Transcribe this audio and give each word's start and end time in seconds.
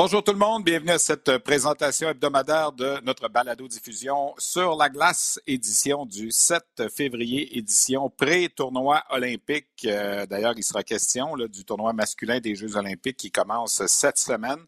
Bonjour 0.00 0.22
tout 0.22 0.30
le 0.30 0.38
monde, 0.38 0.62
bienvenue 0.62 0.92
à 0.92 0.98
cette 1.00 1.38
présentation 1.38 2.08
hebdomadaire 2.08 2.70
de 2.70 3.00
notre 3.04 3.28
balado-diffusion 3.28 4.32
sur 4.38 4.76
la 4.76 4.90
glace, 4.90 5.40
édition 5.44 6.06
du 6.06 6.30
7 6.30 6.62
février, 6.88 7.58
édition 7.58 8.08
pré-tournoi 8.08 9.02
olympique. 9.10 9.66
Euh, 9.86 10.24
d'ailleurs, 10.24 10.54
il 10.56 10.62
sera 10.62 10.84
question 10.84 11.34
du 11.48 11.64
tournoi 11.64 11.92
masculin 11.92 12.38
des 12.38 12.54
Jeux 12.54 12.76
olympiques 12.76 13.16
qui 13.16 13.32
commence 13.32 13.84
cette 13.86 14.18
semaine. 14.18 14.60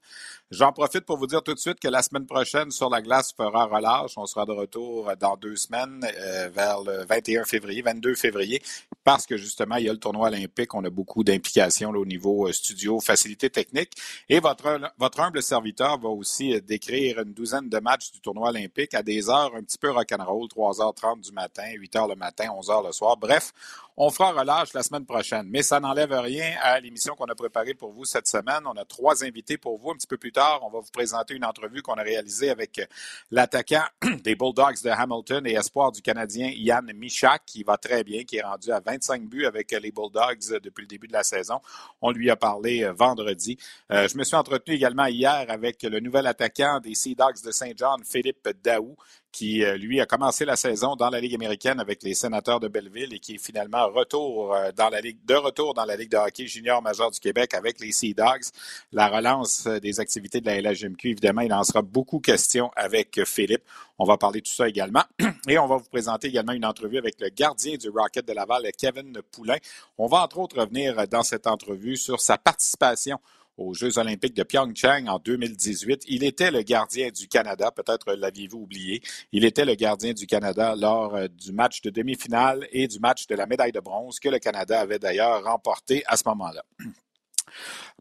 J'en 0.51 0.73
profite 0.73 1.03
pour 1.03 1.17
vous 1.17 1.29
dire 1.29 1.45
tout 1.45 1.55
de 1.55 1.61
suite 1.61 1.79
que 1.79 1.87
la 1.87 2.03
semaine 2.03 2.27
prochaine, 2.27 2.73
sur 2.73 2.91
la 2.91 3.01
glace 3.01 3.33
fera 3.33 3.67
relâche. 3.67 4.15
On 4.17 4.27
sera 4.27 4.45
de 4.47 4.51
retour 4.51 5.09
dans 5.21 5.37
deux 5.37 5.55
semaines, 5.55 6.05
euh, 6.05 6.49
vers 6.53 6.83
le 6.83 7.05
21 7.05 7.45
février, 7.45 7.83
22 7.83 8.17
février, 8.17 8.61
parce 9.05 9.27
que 9.27 9.37
justement, 9.37 9.77
il 9.77 9.85
y 9.85 9.89
a 9.89 9.93
le 9.93 10.01
tournoi 10.01 10.27
olympique. 10.27 10.75
On 10.75 10.85
a 10.85 10.91
beaucoup 10.91 11.23
d'implications 11.23 11.91
au 11.91 12.05
niveau 12.05 12.49
euh, 12.49 12.53
studio, 12.53 12.99
facilité 12.99 13.49
technique. 13.49 13.93
Et 14.29 14.41
votre, 14.41 14.81
votre 14.99 15.21
humble 15.21 15.41
serviteur 15.41 16.01
va 16.01 16.09
aussi 16.09 16.53
euh, 16.53 16.61
décrire 16.61 17.21
une 17.21 17.33
douzaine 17.33 17.69
de 17.69 17.79
matchs 17.79 18.11
du 18.11 18.21
tournoi 18.21 18.49
olympique 18.49 18.93
à 18.95 19.05
des 19.05 19.31
heures 19.31 19.55
un 19.55 19.63
petit 19.63 19.79
peu 19.79 19.93
rock'n'roll, 19.93 20.49
3h30 20.49 21.21
du 21.21 21.31
matin, 21.31 21.63
8h 21.63 22.09
le 22.09 22.17
matin, 22.17 22.47
11h 22.47 22.87
le 22.87 22.91
soir. 22.91 23.17
Bref, 23.17 23.53
on 24.03 24.09
fera 24.09 24.33
relâche 24.33 24.73
la 24.73 24.83
semaine 24.83 25.05
prochaine, 25.05 25.47
mais 25.51 25.63
ça 25.63 25.79
n'enlève 25.79 26.11
rien 26.11 26.55
à 26.63 26.81
l'émission 26.81 27.15
qu'on 27.15 27.27
a 27.27 27.35
préparée 27.35 27.75
pour 27.75 27.93
vous 27.93 28.07
cette 28.07 28.27
semaine. 28.27 28.63
On 28.65 28.73
a 28.79 28.87
trois 28.87 29.25
invités 29.25 29.59
pour 29.59 29.79
vous. 29.79 29.91
Un 29.91 29.95
petit 29.95 30.07
peu 30.07 30.17
plus 30.17 30.33
tard, 30.33 30.61
on 30.63 30.71
va 30.71 30.81
vous 30.81 30.91
présenter 30.91 31.35
une 31.35 31.45
entrevue 31.45 31.83
qu'on 31.83 31.93
a 31.97 32.03
réalisée 32.03 32.49
avec 32.49 32.81
l'attaquant 33.31 33.85
des 34.25 34.35
Bulldogs 34.37 34.83
de 34.83 34.89
Hamilton 34.89 35.47
et 35.47 35.53
espoir 35.53 35.93
du 35.93 36.01
Canadien 36.01 36.51
Yann 36.51 36.91
Michak, 36.95 37.43
qui 37.45 37.63
va 37.63 37.77
très 37.77 38.03
bien, 38.03 38.25
qui 38.25 38.39
est 38.39 38.43
rendu 38.43 38.73
à 38.73 38.81
25 38.81 39.29
buts 39.29 39.45
avec 39.45 39.71
les 39.71 39.93
Bulldogs 39.93 40.59
depuis 40.63 40.81
le 40.81 40.89
début 40.89 41.07
de 41.07 41.13
la 41.13 41.23
saison. 41.23 41.61
On 42.01 42.11
lui 42.11 42.31
a 42.31 42.37
parlé 42.37 42.85
euh, 42.85 42.95
vendredi. 42.95 43.59
Euh, 43.93 44.09
je 44.09 44.17
me 44.17 44.25
suis 44.25 44.37
entretenu 44.37 44.77
également 44.77 45.09
hier 45.09 45.45
avec 45.51 45.83
le 45.83 46.01
nouvel 46.01 46.27
attaquant 46.27 46.81
des 46.81 46.95
Sea 46.95 47.15
Dogs 47.15 47.43
de 47.45 47.51
Saint 47.51 47.73
John, 47.77 48.03
Philippe 48.03 48.49
Daou, 48.65 48.97
qui, 49.33 49.65
euh, 49.65 49.77
lui, 49.77 50.01
a 50.01 50.07
commencé 50.07 50.45
la 50.45 50.57
saison 50.57 50.97
dans 50.97 51.11
la 51.11 51.21
Ligue 51.21 51.35
américaine 51.35 51.79
avec 51.81 52.03
les 52.03 52.15
sénateurs 52.15 52.61
de 52.61 52.69
Belleville 52.69 53.15
et 53.15 53.19
qui 53.19 53.35
est 53.35 53.45
finalement 53.45 53.89
retour 53.89 54.55
euh, 54.55 54.73
dans 54.77 54.89
la 54.89 55.01
Ligue, 55.01 55.19
de 55.25 55.35
retour 55.35 55.75
dans 55.75 55.85
la 55.85 55.97
Ligue 55.97 56.11
de 56.11 56.17
hockey 56.17 56.47
junior 56.47 56.83
majeur 56.83 57.11
du 57.11 57.21
Québec 57.21 57.55
avec 57.55 57.81
les 57.81 57.93
Sea 57.93 58.15
Dogs. 58.15 58.45
La 58.93 59.09
relance 59.09 59.67
euh, 59.67 59.79
des 59.79 60.01
activités 60.01 60.41
de 60.41 60.47
la 60.47 60.61
LHMQ, 60.61 61.11
évidemment, 61.11 61.43
il 61.43 61.53
en 61.53 61.63
sera 61.63 61.83
beaucoup 61.83 62.19
question 62.19 62.71
avec 62.75 63.25
Philippe. 63.25 63.63
On 63.99 64.05
va 64.05 64.17
parler 64.17 64.41
de 64.41 64.47
tout 64.47 64.53
ça 64.53 64.69
également. 64.69 65.05
Et 65.49 65.59
on 65.59 65.67
va 65.67 65.77
vous 65.77 65.89
présenter 65.91 66.29
également 66.29 66.53
une 66.53 66.65
entrevue 66.65 66.99
avec 66.99 67.21
le 67.21 67.29
gardien 67.29 67.77
du 67.77 67.89
Rocket 67.89 68.27
de 68.27 68.33
Laval, 68.33 68.69
Kevin 68.77 69.21
Poulain. 69.31 69.59
On 69.99 70.07
va 70.07 70.23
entre 70.25 70.39
autres 70.39 70.59
revenir 70.59 71.07
dans 71.09 71.23
cette 71.23 71.47
entrevue 71.47 71.97
sur 71.97 72.21
sa 72.21 72.37
participation 72.37 73.19
aux 73.61 73.75
Jeux 73.75 73.99
olympiques 73.99 74.35
de 74.35 74.43
Pyeongchang 74.43 75.07
en 75.09 75.19
2018. 75.19 76.05
Il 76.09 76.25
était 76.25 76.51
le 76.51 76.63
gardien 76.63 77.11
du 77.11 77.29
Canada, 77.29 77.71
peut-être 77.71 78.15
l'aviez-vous 78.15 78.61
oublié. 78.61 79.03
Il 79.33 79.45
était 79.45 79.65
le 79.65 79.75
gardien 79.75 80.13
du 80.13 80.27
Canada 80.27 80.75
lors 80.77 81.15
euh, 81.15 81.29
du 81.29 81.53
match 81.53 81.83
de 81.83 81.91
demi-finale 81.91 82.67
et 82.73 82.89
du 82.89 82.99
match 82.99 83.27
de 83.27 83.35
la 83.35 83.47
médaille 83.47 83.73
de 83.73 83.81
bronze 83.81 84.19
que 84.19 84.29
le 84.29 84.39
Canada 84.39 84.81
avait 84.81 84.99
d'ailleurs 84.99 85.45
remporté 85.45 86.03
à 86.07 86.17
ce 86.17 86.23
moment-là. 86.27 86.65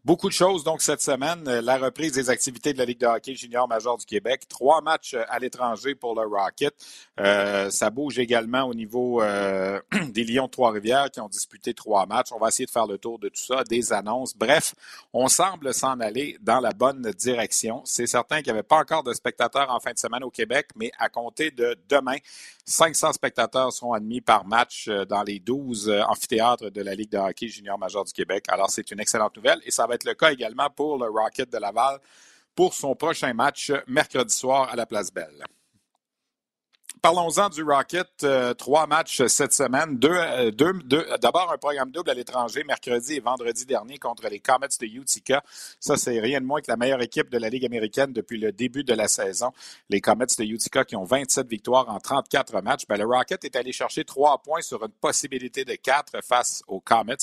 Beaucoup 0.02 0.30
de 0.30 0.34
choses 0.34 0.64
donc 0.64 0.80
cette 0.80 1.02
semaine. 1.02 1.46
Euh, 1.46 1.60
la 1.60 1.76
reprise 1.76 2.12
des 2.12 2.30
activités 2.30 2.72
de 2.72 2.78
la 2.78 2.86
Ligue 2.86 3.00
de 3.00 3.06
hockey 3.06 3.34
junior 3.34 3.68
major 3.68 3.98
du 3.98 4.06
Québec. 4.06 4.48
Trois 4.48 4.80
matchs 4.80 5.12
euh, 5.12 5.24
à 5.28 5.38
l'étranger 5.38 5.94
pour 5.94 6.14
le 6.14 6.26
Rocket. 6.26 6.74
Euh, 7.18 7.68
ça 7.68 7.90
bouge 7.90 8.18
également 8.18 8.62
au 8.62 8.72
niveau 8.72 9.20
des 9.20 10.24
Lions 10.24 10.46
de 10.46 10.50
Trois-Rivières 10.50 11.10
qui 11.10 11.20
ont 11.20 11.28
disputé 11.28 11.74
trois 11.74 12.06
matchs. 12.06 12.28
On 12.32 12.38
va 12.38 12.48
essayer 12.48 12.64
de 12.64 12.70
faire 12.70 12.86
le 12.86 12.96
tour 12.96 13.18
de 13.18 13.28
tout 13.28 13.42
ça, 13.42 13.62
des 13.64 13.92
annonces. 13.92 14.34
Bref, 14.34 14.74
on 15.12 15.28
semble 15.28 15.74
s'en 15.74 16.00
aller 16.00 16.38
dans 16.40 16.60
la 16.60 16.72
bonne 16.72 17.10
direction. 17.18 17.82
C'est 17.84 18.06
certain 18.06 18.36
qu'il 18.36 18.46
n'y 18.46 18.58
avait 18.58 18.62
pas 18.62 18.78
encore 18.78 19.02
de 19.02 19.12
spectateurs 19.12 19.70
en 19.70 19.80
fin 19.80 19.92
de 19.92 19.98
semaine 19.98 20.24
au 20.24 20.30
Québec, 20.30 20.68
mais 20.76 20.90
à 20.98 21.10
compter 21.10 21.50
de 21.50 21.76
demain, 21.90 22.16
500 22.64 23.12
spectateurs 23.12 23.72
seront 23.72 23.92
admis 23.92 24.20
par 24.20 24.46
match 24.46 24.88
dans 24.88 25.22
les 25.24 25.40
12 25.40 25.92
amphithéâtres 26.08 26.70
de 26.70 26.82
la 26.82 26.94
Ligue 26.94 27.10
de 27.10 27.18
hockey 27.18 27.48
junior 27.48 27.78
major 27.78 28.04
du 28.04 28.12
Québec. 28.12 28.44
Alors, 28.48 28.70
c'est 28.70 28.90
une 28.90 29.00
excellente 29.00 29.36
nouvelle 29.36 29.60
et 29.66 29.70
ça 29.70 29.86
va 29.86 29.89
être 29.92 30.04
le 30.04 30.14
cas 30.14 30.32
également 30.32 30.70
pour 30.70 30.98
le 30.98 31.08
Rocket 31.10 31.50
de 31.50 31.58
Laval 31.58 31.98
pour 32.54 32.74
son 32.74 32.94
prochain 32.94 33.32
match 33.32 33.72
mercredi 33.86 34.34
soir 34.34 34.68
à 34.70 34.76
la 34.76 34.86
Place 34.86 35.12
Belle. 35.12 35.44
Parlons-en 37.02 37.48
du 37.48 37.62
Rocket. 37.62 38.08
Euh, 38.24 38.52
trois 38.52 38.86
matchs 38.86 39.24
cette 39.26 39.54
semaine. 39.54 39.96
Deux, 39.98 40.10
euh, 40.12 40.50
deux, 40.50 40.74
deux, 40.84 41.06
D'abord, 41.22 41.50
un 41.50 41.56
programme 41.56 41.90
double 41.90 42.10
à 42.10 42.14
l'étranger 42.14 42.62
mercredi 42.62 43.14
et 43.14 43.20
vendredi 43.20 43.64
dernier 43.64 43.96
contre 43.96 44.28
les 44.28 44.38
Comets 44.38 44.68
de 44.78 44.86
Utica. 44.86 45.42
Ça, 45.78 45.96
c'est 45.96 46.20
rien 46.20 46.42
de 46.42 46.44
moins 46.44 46.60
que 46.60 46.66
la 46.68 46.76
meilleure 46.76 47.00
équipe 47.00 47.30
de 47.30 47.38
la 47.38 47.48
Ligue 47.48 47.64
américaine 47.64 48.12
depuis 48.12 48.36
le 48.36 48.52
début 48.52 48.84
de 48.84 48.92
la 48.92 49.08
saison. 49.08 49.50
Les 49.88 50.02
Comets 50.02 50.26
de 50.26 50.44
Utica 50.44 50.84
qui 50.84 50.94
ont 50.94 51.04
27 51.04 51.48
victoires 51.48 51.88
en 51.88 51.98
34 52.00 52.60
matchs. 52.60 52.82
Ben, 52.86 52.98
le 52.98 53.06
Rocket 53.06 53.42
est 53.46 53.56
allé 53.56 53.72
chercher 53.72 54.04
trois 54.04 54.36
points 54.42 54.60
sur 54.60 54.84
une 54.84 54.92
possibilité 54.92 55.64
de 55.64 55.76
quatre 55.76 56.22
face 56.22 56.62
aux 56.68 56.80
Comets. 56.80 57.16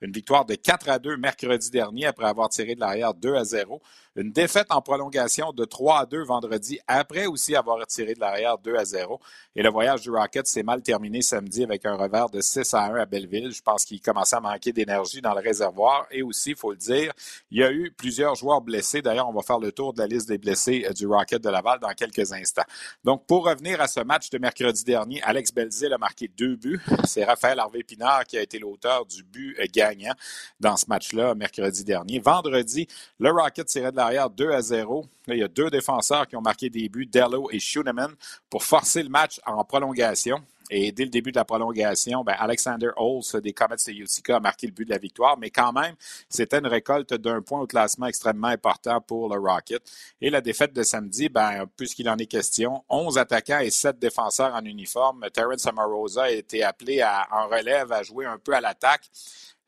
Une 0.00 0.12
victoire 0.12 0.44
de 0.44 0.54
4 0.54 0.88
à 0.88 1.00
2 1.00 1.16
mercredi 1.16 1.70
dernier 1.70 2.06
après 2.06 2.26
avoir 2.26 2.50
tiré 2.50 2.76
de 2.76 2.80
l'arrière 2.80 3.14
2 3.14 3.34
à 3.34 3.42
0. 3.42 3.82
Une 4.16 4.30
défaite 4.30 4.68
en 4.70 4.80
prolongation 4.80 5.52
de 5.52 5.64
3 5.64 5.98
à 5.98 6.06
2 6.06 6.22
vendredi 6.22 6.78
après 6.86 7.26
aussi 7.26 7.56
avoir 7.56 7.84
tiré 7.88 8.14
de 8.14 8.20
l'arrière 8.20 8.58
2 8.58 8.76
à 8.76 8.84
0. 8.84 9.13
Et 9.56 9.62
le 9.62 9.70
voyage 9.70 10.02
du 10.02 10.10
Rocket 10.10 10.46
s'est 10.46 10.62
mal 10.62 10.82
terminé 10.82 11.22
samedi 11.22 11.62
avec 11.62 11.86
un 11.86 11.94
revers 11.94 12.30
de 12.30 12.40
6 12.40 12.74
à 12.74 12.84
1 12.84 12.96
à 12.96 13.06
Belleville. 13.06 13.52
Je 13.52 13.62
pense 13.62 13.84
qu'il 13.84 14.00
commençait 14.00 14.36
à 14.36 14.40
manquer 14.40 14.72
d'énergie 14.72 15.20
dans 15.20 15.34
le 15.34 15.40
réservoir. 15.40 16.06
Et 16.10 16.22
aussi, 16.22 16.50
il 16.50 16.56
faut 16.56 16.72
le 16.72 16.76
dire, 16.76 17.12
il 17.50 17.58
y 17.58 17.64
a 17.64 17.70
eu 17.70 17.90
plusieurs 17.90 18.34
joueurs 18.34 18.60
blessés. 18.60 19.02
D'ailleurs, 19.02 19.28
on 19.28 19.32
va 19.32 19.42
faire 19.42 19.58
le 19.58 19.72
tour 19.72 19.92
de 19.92 20.00
la 20.00 20.06
liste 20.06 20.28
des 20.28 20.38
blessés 20.38 20.84
euh, 20.88 20.92
du 20.92 21.06
Rocket 21.06 21.42
de 21.42 21.48
Laval 21.48 21.78
dans 21.78 21.92
quelques 21.92 22.32
instants. 22.32 22.64
Donc, 23.04 23.26
pour 23.26 23.46
revenir 23.46 23.80
à 23.80 23.86
ce 23.86 24.00
match 24.00 24.30
de 24.30 24.38
mercredi 24.38 24.84
dernier, 24.84 25.22
Alex 25.22 25.52
Belzil 25.52 25.92
a 25.92 25.98
marqué 25.98 26.28
deux 26.28 26.56
buts. 26.56 26.80
C'est 27.04 27.24
Raphaël 27.24 27.58
Harvey-Pinard 27.58 28.24
qui 28.24 28.36
a 28.36 28.42
été 28.42 28.58
l'auteur 28.58 29.06
du 29.06 29.22
but 29.22 29.56
euh, 29.60 29.66
gagnant 29.72 30.14
dans 30.60 30.76
ce 30.76 30.86
match-là 30.88 31.34
mercredi 31.34 31.84
dernier. 31.84 32.18
Vendredi, 32.18 32.88
le 33.18 33.30
Rocket 33.30 33.66
tirait 33.66 33.92
de 33.92 33.96
l'arrière 33.96 34.30
2 34.30 34.50
à 34.50 34.60
0. 34.60 35.06
Là, 35.26 35.34
il 35.34 35.40
y 35.40 35.42
a 35.42 35.48
deux 35.48 35.70
défenseurs 35.70 36.26
qui 36.26 36.36
ont 36.36 36.42
marqué 36.42 36.68
des 36.68 36.88
buts, 36.88 37.06
Dello 37.06 37.48
et 37.50 37.58
Schuneman, 37.58 38.14
pour 38.50 38.62
forcer 38.62 39.02
match 39.08 39.40
en 39.46 39.62
prolongation. 39.64 40.40
Et 40.70 40.92
dès 40.92 41.04
le 41.04 41.10
début 41.10 41.30
de 41.30 41.36
la 41.36 41.44
prolongation, 41.44 42.24
ben 42.24 42.34
Alexander 42.38 42.88
Holtz 42.96 43.36
des 43.36 43.52
Comets 43.52 43.76
de 43.86 43.92
Utica 43.92 44.36
a 44.36 44.40
marqué 44.40 44.66
le 44.66 44.72
but 44.72 44.86
de 44.86 44.90
la 44.90 44.98
victoire. 44.98 45.36
Mais 45.36 45.50
quand 45.50 45.72
même, 45.72 45.94
c'était 46.28 46.58
une 46.58 46.66
récolte 46.66 47.12
d'un 47.14 47.42
point 47.42 47.60
au 47.60 47.66
classement 47.66 48.06
extrêmement 48.06 48.48
important 48.48 49.00
pour 49.00 49.28
le 49.28 49.38
Rocket. 49.38 49.82
Et 50.22 50.30
la 50.30 50.40
défaite 50.40 50.72
de 50.72 50.82
samedi, 50.82 51.28
ben, 51.28 51.66
puisqu'il 51.76 52.08
en 52.08 52.16
est 52.16 52.26
question, 52.26 52.82
11 52.88 53.18
attaquants 53.18 53.58
et 53.58 53.70
7 53.70 53.98
défenseurs 53.98 54.54
en 54.54 54.64
uniforme. 54.64 55.26
Terrence 55.32 55.66
Amarosa 55.66 56.24
a 56.24 56.30
été 56.30 56.62
appelé 56.62 57.04
en 57.04 57.46
relève 57.48 57.92
à 57.92 58.02
jouer 58.02 58.24
un 58.24 58.38
peu 58.38 58.54
à 58.54 58.60
l'attaque. 58.60 59.10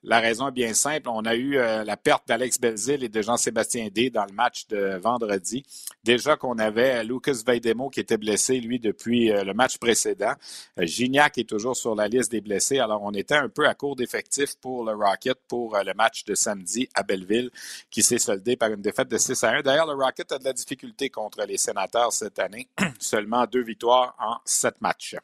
La 0.08 0.20
raison 0.20 0.46
est 0.48 0.52
bien 0.52 0.72
simple. 0.72 1.08
On 1.08 1.24
a 1.24 1.34
eu 1.34 1.58
euh, 1.58 1.82
la 1.82 1.96
perte 1.96 2.28
d'Alex 2.28 2.60
Belzil 2.60 3.02
et 3.02 3.08
de 3.08 3.22
Jean-Sébastien 3.22 3.88
D 3.92 4.08
dans 4.08 4.24
le 4.24 4.32
match 4.32 4.68
de 4.68 5.00
vendredi. 5.02 5.64
Déjà 6.04 6.36
qu'on 6.36 6.58
avait 6.58 7.02
Lucas 7.02 7.42
Veidemo 7.44 7.90
qui 7.90 7.98
était 7.98 8.16
blessé, 8.16 8.60
lui, 8.60 8.78
depuis 8.78 9.32
euh, 9.32 9.42
le 9.42 9.52
match 9.52 9.78
précédent. 9.78 10.34
Euh, 10.78 10.86
Gignac 10.86 11.38
est 11.38 11.48
toujours 11.48 11.76
sur 11.76 11.96
la 11.96 12.06
liste 12.06 12.30
des 12.30 12.40
blessés. 12.40 12.78
Alors, 12.78 13.02
on 13.02 13.10
était 13.14 13.34
un 13.34 13.48
peu 13.48 13.66
à 13.66 13.74
court 13.74 13.96
d'effectifs 13.96 14.54
pour 14.60 14.84
le 14.84 14.94
Rocket 14.94 15.38
pour 15.48 15.76
le 15.76 15.92
match 15.94 16.24
de 16.24 16.36
samedi 16.36 16.88
à 16.94 17.02
Belleville 17.02 17.50
qui 17.90 18.04
s'est 18.04 18.18
soldé 18.18 18.56
par 18.56 18.70
une 18.70 18.80
défaite 18.80 19.08
de 19.08 19.18
6 19.18 19.42
à 19.42 19.50
1. 19.54 19.62
D'ailleurs, 19.62 19.92
le 19.92 20.00
Rocket 20.00 20.30
a 20.30 20.38
de 20.38 20.44
la 20.44 20.52
difficulté 20.52 21.10
contre 21.10 21.44
les 21.44 21.58
sénateurs 21.58 22.12
cette 22.12 22.38
année. 22.38 22.68
Seulement 23.00 23.44
deux 23.46 23.64
victoires 23.64 24.14
en 24.20 24.36
sept 24.44 24.80
matchs. 24.80 25.16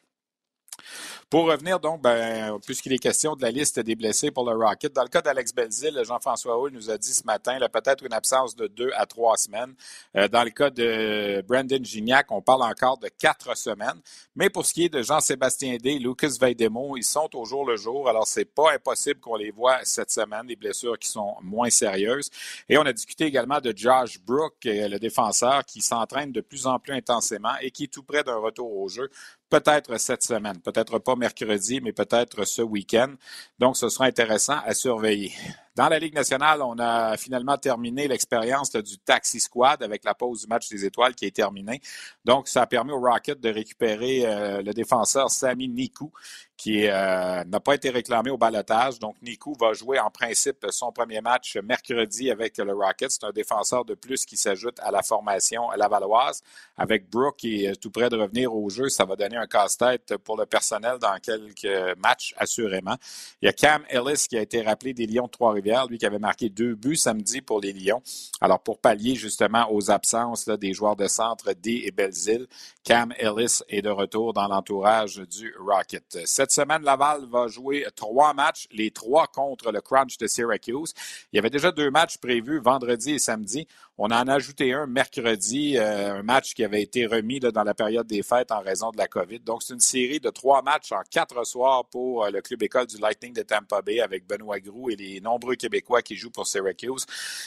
Pour 1.29 1.45
revenir 1.45 1.79
donc, 1.79 2.01
ben, 2.01 2.59
puisqu'il 2.65 2.93
est 2.93 2.99
question 2.99 3.35
de 3.35 3.41
la 3.41 3.51
liste 3.51 3.79
des 3.79 3.95
blessés 3.95 4.31
pour 4.31 4.49
le 4.49 4.55
Rocket, 4.55 4.93
dans 4.93 5.03
le 5.03 5.09
cas 5.09 5.21
d'Alex 5.21 5.53
Belzil, 5.53 5.99
Jean-François 6.03 6.57
Hull 6.57 6.71
nous 6.71 6.89
a 6.89 6.97
dit 6.97 7.13
ce 7.13 7.25
matin 7.25 7.57
peut-être 7.73 8.05
une 8.05 8.13
absence 8.13 8.55
de 8.55 8.67
deux 8.67 8.91
à 8.95 9.05
trois 9.05 9.37
semaines. 9.37 9.73
Euh, 10.15 10.27
dans 10.27 10.43
le 10.43 10.51
cas 10.51 10.69
de 10.69 11.43
Brandon 11.47 11.83
Gignac, 11.83 12.31
on 12.31 12.41
parle 12.41 12.63
encore 12.63 12.97
de 12.97 13.09
quatre 13.09 13.55
semaines. 13.57 13.99
Mais 14.35 14.49
pour 14.49 14.65
ce 14.65 14.73
qui 14.73 14.85
est 14.85 14.89
de 14.89 15.01
Jean-Sébastien 15.01 15.77
Day, 15.77 15.99
Lucas 15.99 16.35
Veidemo, 16.39 16.97
ils 16.97 17.03
sont 17.03 17.29
au 17.35 17.45
jour 17.45 17.65
le 17.65 17.75
jour. 17.75 18.07
Alors, 18.07 18.27
c'est 18.27 18.45
pas 18.45 18.73
impossible 18.73 19.19
qu'on 19.19 19.35
les 19.35 19.51
voit 19.51 19.79
cette 19.83 20.11
semaine, 20.11 20.47
des 20.47 20.55
blessures 20.55 20.97
qui 20.97 21.09
sont 21.09 21.35
moins 21.41 21.69
sérieuses. 21.69 22.29
Et 22.69 22.77
on 22.77 22.83
a 22.83 22.93
discuté 22.93 23.25
également 23.25 23.59
de 23.59 23.73
Josh 23.75 24.19
Brook, 24.19 24.55
le 24.63 24.97
défenseur, 24.97 25.65
qui 25.65 25.81
s'entraîne 25.81 26.31
de 26.31 26.41
plus 26.41 26.67
en 26.67 26.79
plus 26.79 26.93
intensément 26.93 27.55
et 27.61 27.71
qui 27.71 27.85
est 27.85 27.93
tout 27.93 28.03
près 28.03 28.23
d'un 28.23 28.37
retour 28.37 28.71
au 28.75 28.87
jeu 28.87 29.09
peut-être 29.53 29.99
cette 29.99 30.23
semaine, 30.23 30.59
peut-être 30.61 30.97
pas 30.97 31.15
mercredi, 31.15 31.79
mais 31.79 31.93
peut-être 31.93 32.43
ce 32.43 32.63
week-end. 32.63 33.13
Donc, 33.59 33.77
ce 33.77 33.87
sera 33.87 34.05
intéressant 34.05 34.57
à 34.65 34.73
surveiller. 34.73 35.31
Dans 35.75 35.89
la 35.89 35.97
Ligue 35.97 36.13
nationale, 36.13 36.61
on 36.61 36.77
a 36.77 37.17
finalement 37.17 37.57
terminé 37.57 38.07
l'expérience 38.07 38.71
du 38.71 38.99
Taxi 38.99 39.39
Squad 39.39 39.81
avec 39.81 40.03
la 40.03 40.13
pause 40.13 40.41
du 40.41 40.47
match 40.47 40.69
des 40.69 40.85
étoiles 40.85 41.15
qui 41.15 41.25
est 41.25 41.35
terminée. 41.35 41.81
Donc, 42.25 42.47
ça 42.47 42.61
a 42.61 42.67
permis 42.67 42.91
au 42.91 42.99
Rocket 42.99 43.39
de 43.39 43.49
récupérer 43.49 44.23
euh, 44.23 44.61
le 44.61 44.71
défenseur 44.71 45.31
Sami 45.31 45.67
Nikou, 45.67 46.11
qui 46.55 46.87
euh, 46.87 47.43
n'a 47.43 47.59
pas 47.59 47.73
été 47.73 47.89
réclamé 47.89 48.29
au 48.29 48.37
balotage. 48.37 48.99
Donc, 48.99 49.15
Nikou 49.23 49.55
va 49.59 49.73
jouer 49.73 49.99
en 49.99 50.11
principe 50.11 50.67
son 50.69 50.91
premier 50.91 51.21
match 51.21 51.57
mercredi 51.57 52.29
avec 52.29 52.57
le 52.59 52.73
Rocket. 52.73 53.09
C'est 53.09 53.23
un 53.23 53.31
défenseur 53.31 53.83
de 53.83 53.95
plus 53.95 54.25
qui 54.25 54.37
s'ajoute 54.37 54.79
à 54.79 54.91
la 54.91 55.01
formation 55.01 55.71
lavalloise. 55.71 56.43
Avec 56.77 57.09
Brooke 57.09 57.37
qui 57.37 57.65
est 57.65 57.75
tout 57.81 57.89
près 57.89 58.09
de 58.09 58.15
revenir 58.15 58.53
au 58.55 58.69
jeu, 58.69 58.89
ça 58.89 59.05
va 59.05 59.15
donner 59.15 59.37
un 59.37 59.47
casse-tête 59.47 60.17
pour 60.17 60.37
le 60.37 60.45
personnel 60.45 60.99
dans 60.99 61.17
quelques 61.19 61.97
matchs, 61.97 62.35
assurément. 62.37 62.95
Il 63.41 63.47
y 63.47 63.49
a 63.49 63.53
Cam 63.53 63.83
Ellis 63.89 64.27
qui 64.29 64.37
a 64.37 64.41
été 64.41 64.61
rappelé 64.61 64.93
des 64.93 65.07
Lions 65.07 65.25
de 65.25 65.31
Trois-Rivières, 65.31 65.62
lui 65.89 65.97
qui 65.97 66.05
avait 66.05 66.19
marqué 66.19 66.49
deux 66.49 66.75
buts 66.75 66.95
samedi 66.95 67.41
pour 67.41 67.61
les 67.61 67.73
Lions. 67.73 68.01
Alors, 68.41 68.59
pour 68.59 68.79
pallier 68.79 69.15
justement 69.15 69.67
aux 69.71 69.89
absences 69.89 70.47
des 70.47 70.73
joueurs 70.73 70.95
de 70.95 71.07
centre 71.07 71.53
D 71.53 71.83
et 71.85 71.91
Belzile, 71.91 72.47
Cam 72.83 73.13
Ellis 73.17 73.61
est 73.69 73.81
de 73.81 73.89
retour 73.89 74.33
dans 74.33 74.47
l'entourage 74.47 75.15
du 75.17 75.53
Rocket. 75.57 76.19
Cette 76.25 76.51
semaine, 76.51 76.83
Laval 76.83 77.25
va 77.29 77.47
jouer 77.47 77.85
trois 77.95 78.33
matchs, 78.33 78.67
les 78.71 78.91
trois 78.91 79.27
contre 79.27 79.71
le 79.71 79.81
Crunch 79.81 80.17
de 80.17 80.27
Syracuse. 80.27 80.93
Il 81.31 81.37
y 81.37 81.39
avait 81.39 81.49
déjà 81.49 81.71
deux 81.71 81.89
matchs 81.89 82.17
prévus 82.17 82.59
vendredi 82.59 83.11
et 83.13 83.19
samedi. 83.19 83.67
On 83.99 84.05
en 84.05 84.27
a 84.27 84.33
ajouté 84.33 84.73
un 84.73 84.87
mercredi, 84.87 85.77
euh, 85.77 86.15
un 86.15 86.23
match 86.23 86.55
qui 86.55 86.63
avait 86.63 86.81
été 86.81 87.05
remis 87.05 87.39
dans 87.39 87.63
la 87.63 87.75
période 87.75 88.07
des 88.07 88.23
fêtes 88.23 88.51
en 88.51 88.59
raison 88.59 88.89
de 88.89 88.97
la 88.97 89.07
COVID. 89.07 89.41
Donc, 89.41 89.61
c'est 89.61 89.75
une 89.75 89.79
série 89.79 90.19
de 90.19 90.31
trois 90.31 90.63
matchs 90.63 90.91
en 90.91 91.01
quatre 91.11 91.43
soirs 91.45 91.85
pour 91.85 92.25
euh, 92.25 92.31
le 92.31 92.41
club 92.41 92.63
école 92.63 92.87
du 92.87 92.97
Lightning 92.97 93.33
de 93.33 93.43
Tampa 93.43 93.83
Bay 93.83 93.99
avec 93.99 94.25
Benoît 94.25 94.59
Groux 94.59 94.89
et 94.89 94.95
les 94.95 95.21
nombreux 95.21 95.53
Québécois 95.53 96.01
qui 96.01 96.15
jouent 96.15 96.31
pour 96.31 96.47
Syracuse 96.47 97.05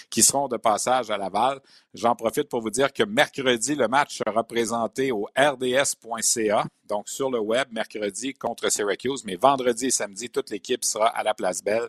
qui 0.09 0.23
seront 0.23 0.47
de 0.47 0.57
passage 0.57 1.11
à 1.11 1.19
Laval. 1.19 1.61
J'en 1.95 2.15
profite 2.15 2.49
pour 2.49 2.61
vous 2.61 2.71
dire 2.71 2.93
que 2.93 3.03
mercredi, 3.03 3.75
le 3.75 3.89
match 3.89 4.23
sera 4.25 4.45
présenté 4.45 5.11
au 5.11 5.29
rds.ca, 5.37 6.65
donc 6.89 7.09
sur 7.09 7.29
le 7.29 7.41
web, 7.41 7.67
mercredi 7.73 8.35
contre 8.35 8.71
Syracuse, 8.71 9.25
mais 9.25 9.35
vendredi 9.35 9.87
et 9.87 9.91
samedi, 9.91 10.31
toute 10.31 10.51
l'équipe 10.51 10.85
sera 10.85 11.09
à 11.09 11.25
la 11.25 11.35
Place 11.35 11.65
Belle 11.65 11.89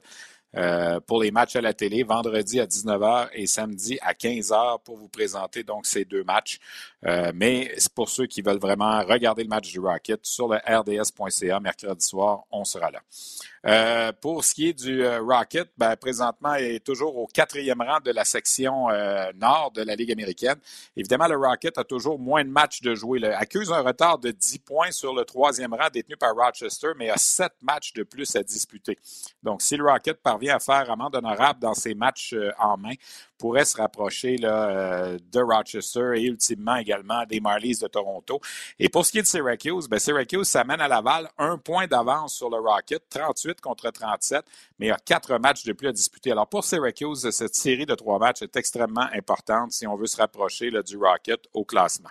euh, 0.55 0.99
pour 1.01 1.21
les 1.21 1.31
matchs 1.31 1.55
à 1.55 1.61
la 1.61 1.73
télé, 1.73 2.03
vendredi 2.03 2.59
à 2.59 2.65
19h 2.65 3.29
et 3.33 3.47
samedi 3.47 3.99
à 4.01 4.13
15h 4.13 4.81
pour 4.83 4.97
vous 4.97 5.09
présenter 5.09 5.63
donc 5.63 5.85
ces 5.85 6.05
deux 6.05 6.23
matchs. 6.23 6.59
Euh, 7.05 7.31
mais 7.35 7.73
pour 7.95 8.09
ceux 8.09 8.27
qui 8.27 8.41
veulent 8.41 8.59
vraiment 8.59 8.99
regarder 9.03 9.43
le 9.43 9.49
match 9.49 9.71
du 9.71 9.79
Rocket 9.79 10.25
sur 10.25 10.47
le 10.47 10.57
rds.ca 10.57 11.59
mercredi 11.59 12.05
soir, 12.05 12.43
on 12.51 12.63
sera 12.63 12.91
là. 12.91 13.01
Euh, 13.67 14.11
pour 14.21 14.43
ce 14.43 14.53
qui 14.53 14.69
est 14.69 14.73
du 14.73 15.05
Rocket, 15.05 15.69
ben, 15.77 15.95
présentement, 15.95 16.55
il 16.55 16.65
est 16.65 16.85
toujours 16.85 17.17
au 17.17 17.27
quatrième 17.27 17.81
rang 17.81 17.99
de 17.99 18.11
la 18.11 18.23
section 18.23 18.87
nord 19.35 19.71
de 19.75 19.81
la 19.81 19.95
Ligue 19.95 20.11
américaine. 20.11 20.55
Évidemment, 20.95 21.27
le 21.27 21.37
Rocket 21.37 21.77
a 21.77 21.83
toujours 21.83 22.17
moins 22.17 22.43
de 22.43 22.49
matchs 22.49 22.81
de 22.81 22.95
jouer. 22.95 23.19
Il 23.19 23.25
accuse 23.25 23.71
un 23.71 23.81
retard 23.81 24.19
de 24.19 24.31
10 24.31 24.59
points 24.59 24.91
sur 24.91 25.13
le 25.13 25.25
troisième 25.25 25.73
rang 25.73 25.89
détenu 25.91 26.15
par 26.15 26.33
Rochester, 26.33 26.89
mais 26.97 27.09
a 27.09 27.17
sept 27.17 27.53
matchs 27.61 27.93
de 27.93 28.03
plus 28.03 28.35
à 28.35 28.43
disputer. 28.43 28.97
Donc, 29.43 29.61
si 29.61 29.75
le 29.75 29.83
Rocket 29.83 30.21
parvient 30.21 30.55
à 30.55 30.59
faire 30.59 30.89
amende 30.89 31.15
honorable 31.15 31.59
dans 31.59 31.73
ses 31.73 31.93
matchs 31.93 32.35
en 32.59 32.77
main, 32.77 32.93
pourrait 33.37 33.65
se 33.65 33.77
rapprocher 33.77 34.37
là, 34.37 34.69
euh, 34.69 35.17
de 35.31 35.39
Rochester 35.39 36.13
et 36.15 36.23
ultimement 36.23 36.75
également 36.75 37.25
des 37.25 37.39
Marlies 37.39 37.77
de 37.81 37.87
Toronto. 37.87 38.39
Et 38.79 38.89
pour 38.89 39.05
ce 39.05 39.11
qui 39.11 39.19
est 39.19 39.23
de 39.23 39.27
Syracuse, 39.27 39.87
ben 39.87 39.99
Syracuse 39.99 40.47
s'amène 40.47 40.81
à 40.81 40.87
Laval 40.87 41.29
un 41.37 41.57
point 41.57 41.87
d'avance 41.87 42.33
sur 42.35 42.49
le 42.49 42.57
Rocket, 42.57 43.03
38 43.09 43.61
contre 43.61 43.89
37, 43.89 44.43
mais 44.79 44.87
il 44.87 44.89
y 44.89 44.91
a 44.91 44.97
quatre 44.97 45.37
matchs 45.37 45.63
de 45.65 45.73
plus 45.73 45.87
à 45.87 45.91
disputer. 45.91 46.31
Alors 46.31 46.47
pour 46.47 46.63
Syracuse, 46.63 47.29
cette 47.31 47.55
série 47.55 47.85
de 47.85 47.95
trois 47.95 48.19
matchs 48.19 48.41
est 48.41 48.55
extrêmement 48.55 49.07
importante 49.13 49.71
si 49.71 49.87
on 49.87 49.95
veut 49.95 50.07
se 50.07 50.17
rapprocher 50.17 50.69
là, 50.69 50.81
du 50.81 50.97
Rocket 50.97 51.47
au 51.53 51.63
classement. 51.65 52.09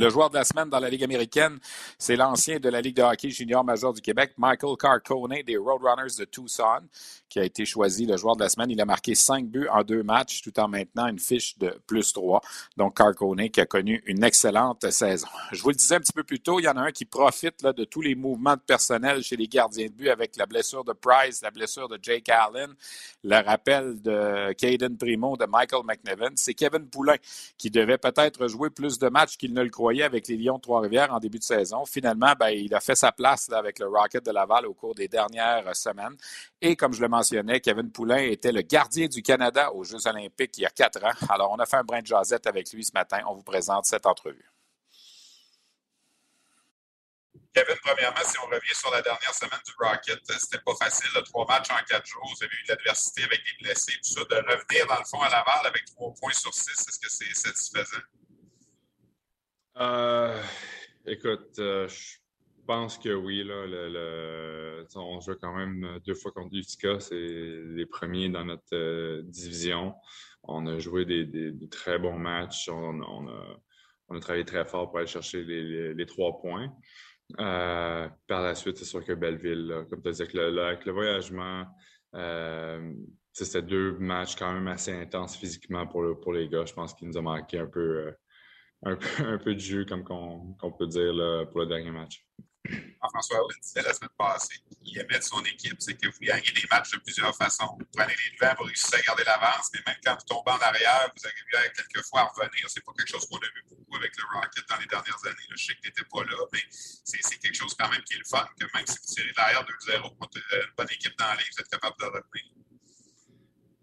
Le 0.00 0.08
joueur 0.08 0.30
de 0.30 0.36
la 0.36 0.44
semaine 0.44 0.70
dans 0.70 0.80
la 0.80 0.88
Ligue 0.88 1.04
américaine, 1.04 1.58
c'est 1.98 2.16
l'ancien 2.16 2.58
de 2.58 2.70
la 2.70 2.80
Ligue 2.80 2.96
de 2.96 3.02
hockey 3.02 3.28
junior 3.28 3.62
major 3.62 3.92
du 3.92 4.00
Québec, 4.00 4.32
Michael 4.38 4.74
Carcone 4.78 5.42
des 5.46 5.58
Roadrunners 5.58 6.14
de 6.18 6.24
Tucson, 6.24 6.80
qui 7.28 7.38
a 7.38 7.44
été 7.44 7.66
choisi 7.66 8.06
le 8.06 8.16
joueur 8.16 8.34
de 8.34 8.42
la 8.42 8.48
semaine. 8.48 8.70
Il 8.70 8.80
a 8.80 8.86
marqué 8.86 9.14
cinq 9.14 9.44
buts 9.44 9.68
en 9.70 9.82
deux 9.82 10.02
matchs 10.02 10.40
tout 10.40 10.58
en 10.58 10.68
maintenant 10.68 11.06
une 11.06 11.18
fiche 11.18 11.58
de 11.58 11.78
plus 11.86 12.14
trois. 12.14 12.40
Donc, 12.78 12.96
Carcone 12.96 13.50
qui 13.50 13.60
a 13.60 13.66
connu 13.66 14.02
une 14.06 14.24
excellente 14.24 14.90
saison. 14.90 15.28
Je 15.52 15.60
vous 15.62 15.68
le 15.68 15.74
disais 15.74 15.96
un 15.96 16.00
petit 16.00 16.14
peu 16.14 16.24
plus 16.24 16.40
tôt, 16.40 16.60
il 16.60 16.62
y 16.62 16.68
en 16.68 16.78
a 16.78 16.80
un 16.80 16.92
qui 16.92 17.04
profite 17.04 17.62
de 17.62 17.84
tous 17.84 18.00
les 18.00 18.14
mouvements 18.14 18.56
de 18.56 18.62
personnel 18.62 19.22
chez 19.22 19.36
les 19.36 19.48
gardiens 19.48 19.88
de 19.88 19.92
but 19.92 20.08
avec 20.08 20.34
la 20.38 20.46
blessure 20.46 20.82
de 20.82 20.94
Price, 20.94 21.42
la 21.42 21.50
blessure 21.50 21.88
de 21.88 21.98
Jake 22.00 22.30
Allen, 22.30 22.72
le 23.22 23.44
rappel 23.44 24.00
de 24.00 24.54
Caden 24.54 24.96
Primo, 24.96 25.36
de 25.36 25.44
Michael 25.44 25.82
McNevin. 25.84 26.32
C'est 26.36 26.54
Kevin 26.54 26.88
Poulain 26.88 27.16
qui 27.58 27.70
devait 27.70 27.98
peut-être 27.98 28.48
jouer 28.48 28.70
plus 28.70 28.98
de 28.98 29.10
matchs 29.10 29.36
qu'il 29.36 29.52
ne 29.52 29.62
le 29.62 29.68
croyait 29.68 29.89
avec 30.02 30.28
les 30.28 30.36
Lions 30.36 30.56
de 30.56 30.62
Trois-Rivières 30.62 31.12
en 31.12 31.18
début 31.18 31.38
de 31.38 31.44
saison. 31.44 31.84
Finalement, 31.84 32.32
ben, 32.38 32.48
il 32.48 32.74
a 32.74 32.80
fait 32.80 32.94
sa 32.94 33.10
place 33.12 33.50
avec 33.50 33.78
le 33.78 33.88
Rocket 33.88 34.24
de 34.24 34.30
Laval 34.30 34.66
au 34.66 34.74
cours 34.74 34.94
des 34.94 35.08
dernières 35.08 35.74
semaines. 35.74 36.16
Et 36.60 36.76
comme 36.76 36.92
je 36.92 37.00
le 37.00 37.08
mentionnais, 37.08 37.60
Kevin 37.60 37.90
Poulain 37.90 38.22
était 38.22 38.52
le 38.52 38.62
gardien 38.62 39.08
du 39.08 39.22
Canada 39.22 39.72
aux 39.72 39.84
Jeux 39.84 40.06
olympiques 40.06 40.56
il 40.58 40.62
y 40.62 40.66
a 40.66 40.70
quatre 40.70 41.04
ans. 41.04 41.26
Alors, 41.28 41.50
on 41.50 41.58
a 41.58 41.66
fait 41.66 41.76
un 41.76 41.84
brin 41.84 42.00
de 42.00 42.06
jasette 42.06 42.46
avec 42.46 42.72
lui 42.72 42.84
ce 42.84 42.92
matin. 42.94 43.20
On 43.26 43.34
vous 43.34 43.42
présente 43.42 43.84
cette 43.84 44.06
entrevue. 44.06 44.48
Kevin, 47.52 47.74
premièrement, 47.82 48.20
si 48.24 48.38
on 48.38 48.46
revient 48.46 48.74
sur 48.74 48.92
la 48.92 49.02
dernière 49.02 49.34
semaine 49.34 49.58
du 49.66 49.72
Rocket, 49.76 50.20
c'était 50.38 50.62
pas 50.64 50.74
facile, 50.80 51.10
trois 51.24 51.44
matchs 51.46 51.70
en 51.70 51.82
quatre 51.84 52.06
jours. 52.06 52.22
Vous 52.24 52.44
avez 52.44 52.54
eu 52.54 52.62
de 52.62 52.68
l'adversité 52.68 53.24
avec 53.24 53.40
des 53.40 53.64
blessés, 53.64 53.94
tout 54.04 54.10
ça. 54.10 54.20
De 54.20 54.36
revenir, 54.36 54.86
dans 54.86 54.98
le 54.98 55.04
fond, 55.04 55.20
à 55.20 55.28
Laval 55.28 55.66
avec 55.66 55.84
trois 55.86 56.14
points 56.14 56.32
sur 56.32 56.54
six, 56.54 56.70
est-ce 56.70 57.00
que 57.00 57.10
c'est 57.10 57.34
satisfaisant? 57.34 58.02
Euh, 59.78 60.42
écoute, 61.06 61.58
euh, 61.58 61.88
je 61.88 62.18
pense 62.66 62.98
que 62.98 63.14
oui. 63.14 63.48
On 64.96 65.20
joue 65.20 65.34
quand 65.40 65.54
même 65.54 66.00
deux 66.04 66.14
fois 66.14 66.32
contre 66.32 66.54
Utica. 66.54 66.98
C'est 67.00 67.16
les 67.16 67.86
premiers 67.86 68.28
dans 68.28 68.44
notre 68.44 68.74
euh, 68.74 69.22
division. 69.24 69.94
On 70.42 70.66
a 70.66 70.78
joué 70.78 71.04
des, 71.04 71.68
très 71.70 71.98
bons 71.98 72.18
matchs. 72.18 72.68
On, 72.68 73.28
a, 73.28 74.20
travaillé 74.20 74.44
très 74.44 74.64
fort 74.64 74.88
pour 74.88 74.98
aller 74.98 75.06
chercher 75.06 75.44
les, 75.44 76.06
trois 76.06 76.40
points. 76.40 76.72
par 77.36 78.42
la 78.42 78.54
suite, 78.54 78.76
c'est 78.76 78.84
sûr 78.84 79.04
que 79.04 79.12
Belleville, 79.12 79.86
comme 79.88 80.02
tu 80.02 80.10
dit, 80.10 80.22
avec 80.22 80.34
le, 80.34 80.62
avec 80.64 80.84
le 80.84 80.92
voyagement, 80.92 81.66
c'était 83.32 83.62
deux 83.62 83.92
matchs 83.98 84.34
quand 84.34 84.52
même 84.52 84.66
assez 84.66 84.92
intenses 84.92 85.36
physiquement 85.36 85.86
pour, 85.86 86.18
pour 86.20 86.32
les 86.32 86.48
gars. 86.48 86.64
Je 86.64 86.72
pense 86.72 86.94
qu'il 86.94 87.06
nous 87.08 87.18
a 87.18 87.22
manqué 87.22 87.58
un 87.58 87.66
peu 87.66 88.12
un 88.82 88.96
peu, 88.96 89.24
un 89.26 89.38
peu 89.38 89.54
de 89.54 89.60
jeu, 89.60 89.84
comme 89.84 90.04
qu'on 90.04 90.72
peut 90.72 90.86
dire 90.86 91.12
là, 91.12 91.44
pour 91.46 91.60
le 91.60 91.66
dernier 91.66 91.90
match. 91.90 92.24
François 93.08 93.38
Hollande 93.38 93.52
disait 93.62 93.82
la 93.82 93.92
semaine 93.92 94.10
passée 94.16 94.56
qu'il 94.84 94.98
aimait 94.98 95.18
de 95.18 95.24
son 95.24 95.42
équipe, 95.44 95.76
c'est 95.78 95.94
que 95.94 96.06
vous 96.06 96.20
gagnez 96.20 96.52
des 96.52 96.66
matchs 96.70 96.92
de 96.92 96.98
plusieurs 96.98 97.34
façons. 97.34 97.76
Vous 97.78 97.86
prenez 97.92 98.12
les 98.12 98.36
devants, 98.36 98.54
vous 98.58 98.64
réussissez 98.64 98.96
à 98.96 99.02
garder 99.02 99.24
l'avance, 99.24 99.70
mais 99.72 99.80
même 99.86 99.96
quand 100.04 100.14
vous 100.14 100.26
tombez 100.26 100.52
en 100.52 100.60
arrière, 100.60 101.10
vous 101.16 101.26
arrivez 101.26 101.72
quelquefois 101.74 102.20
à 102.20 102.24
revenir. 102.26 102.68
C'est 102.68 102.84
pas 102.84 102.92
quelque 102.96 103.10
chose 103.10 103.26
qu'on 103.26 103.38
a 103.38 103.46
vu 103.46 103.64
beaucoup 103.68 103.96
avec 103.96 104.12
le 104.16 104.24
Rocket 104.32 104.64
dans 104.68 104.76
les 104.76 104.86
dernières 104.86 105.26
années. 105.26 105.48
Je 105.56 105.64
sais 105.64 105.74
que 105.74 105.88
n'étais 105.88 106.04
pas 106.04 106.22
là, 106.24 106.36
mais 106.52 106.60
c'est 106.70 107.38
quelque 107.38 107.56
chose 107.56 107.74
quand 107.74 107.88
même 107.88 108.02
qui 108.02 108.14
est 108.14 108.18
le 108.18 108.28
fun, 108.28 108.46
que 108.58 108.66
même 108.74 108.86
si 108.86 108.98
vous 108.98 109.14
tirez 109.14 109.32
l'arrière 109.36 109.64
2-0 109.64 110.16
contre 110.18 110.38
une 110.38 110.72
bonne 110.76 110.90
équipe 110.90 111.18
dans 111.18 111.32
ligue, 111.32 111.50
vous 111.52 111.60
êtes 111.60 111.68
capable 111.68 111.96
de 111.98 112.04
revenir. 112.04 112.60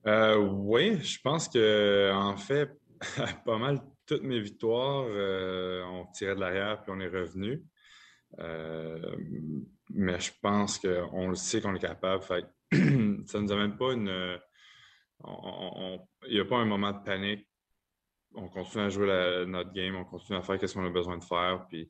Euh, 0.06 0.38
oui, 0.38 1.04
je 1.04 1.20
pense 1.22 1.50
que 1.50 2.12
en 2.14 2.38
fait, 2.38 2.72
pas 3.46 3.58
mal 3.58 3.82
toutes 4.08 4.24
mes 4.24 4.40
victoires, 4.40 5.06
euh, 5.08 5.84
on 5.84 6.06
tirait 6.14 6.36
de 6.36 6.40
l'arrière 6.40 6.82
puis 6.82 6.92
on 6.96 7.00
est 7.00 7.08
revenu. 7.08 7.64
Euh, 8.40 9.16
mais 9.90 10.20
je 10.20 10.32
pense 10.42 10.80
qu'on 10.80 11.30
le 11.30 11.36
sait 11.36 11.62
qu'on 11.62 11.76
est 11.76 11.80
capable. 11.80 12.24
ça 12.24 12.38
ne 12.72 13.40
nous 13.40 13.52
amène 13.52 13.78
pas 13.78 13.94
une. 13.94 14.40
Il 16.28 16.34
n'y 16.34 16.40
a 16.40 16.46
pas 16.46 16.58
un 16.58 16.66
moment 16.66 16.92
de 16.92 17.04
panique. 17.04 17.48
On 18.36 18.50
continue 18.50 18.84
à 18.84 18.90
jouer 18.90 19.46
notre 19.48 19.72
game, 19.72 19.96
on 19.96 20.06
continue 20.06 20.38
à 20.38 20.42
faire 20.42 20.60
ce 20.60 20.74
qu'on 20.74 20.86
a 20.86 20.90
besoin 20.90 21.18
de 21.18 21.24
faire. 21.24 21.66
Puis 21.70 21.90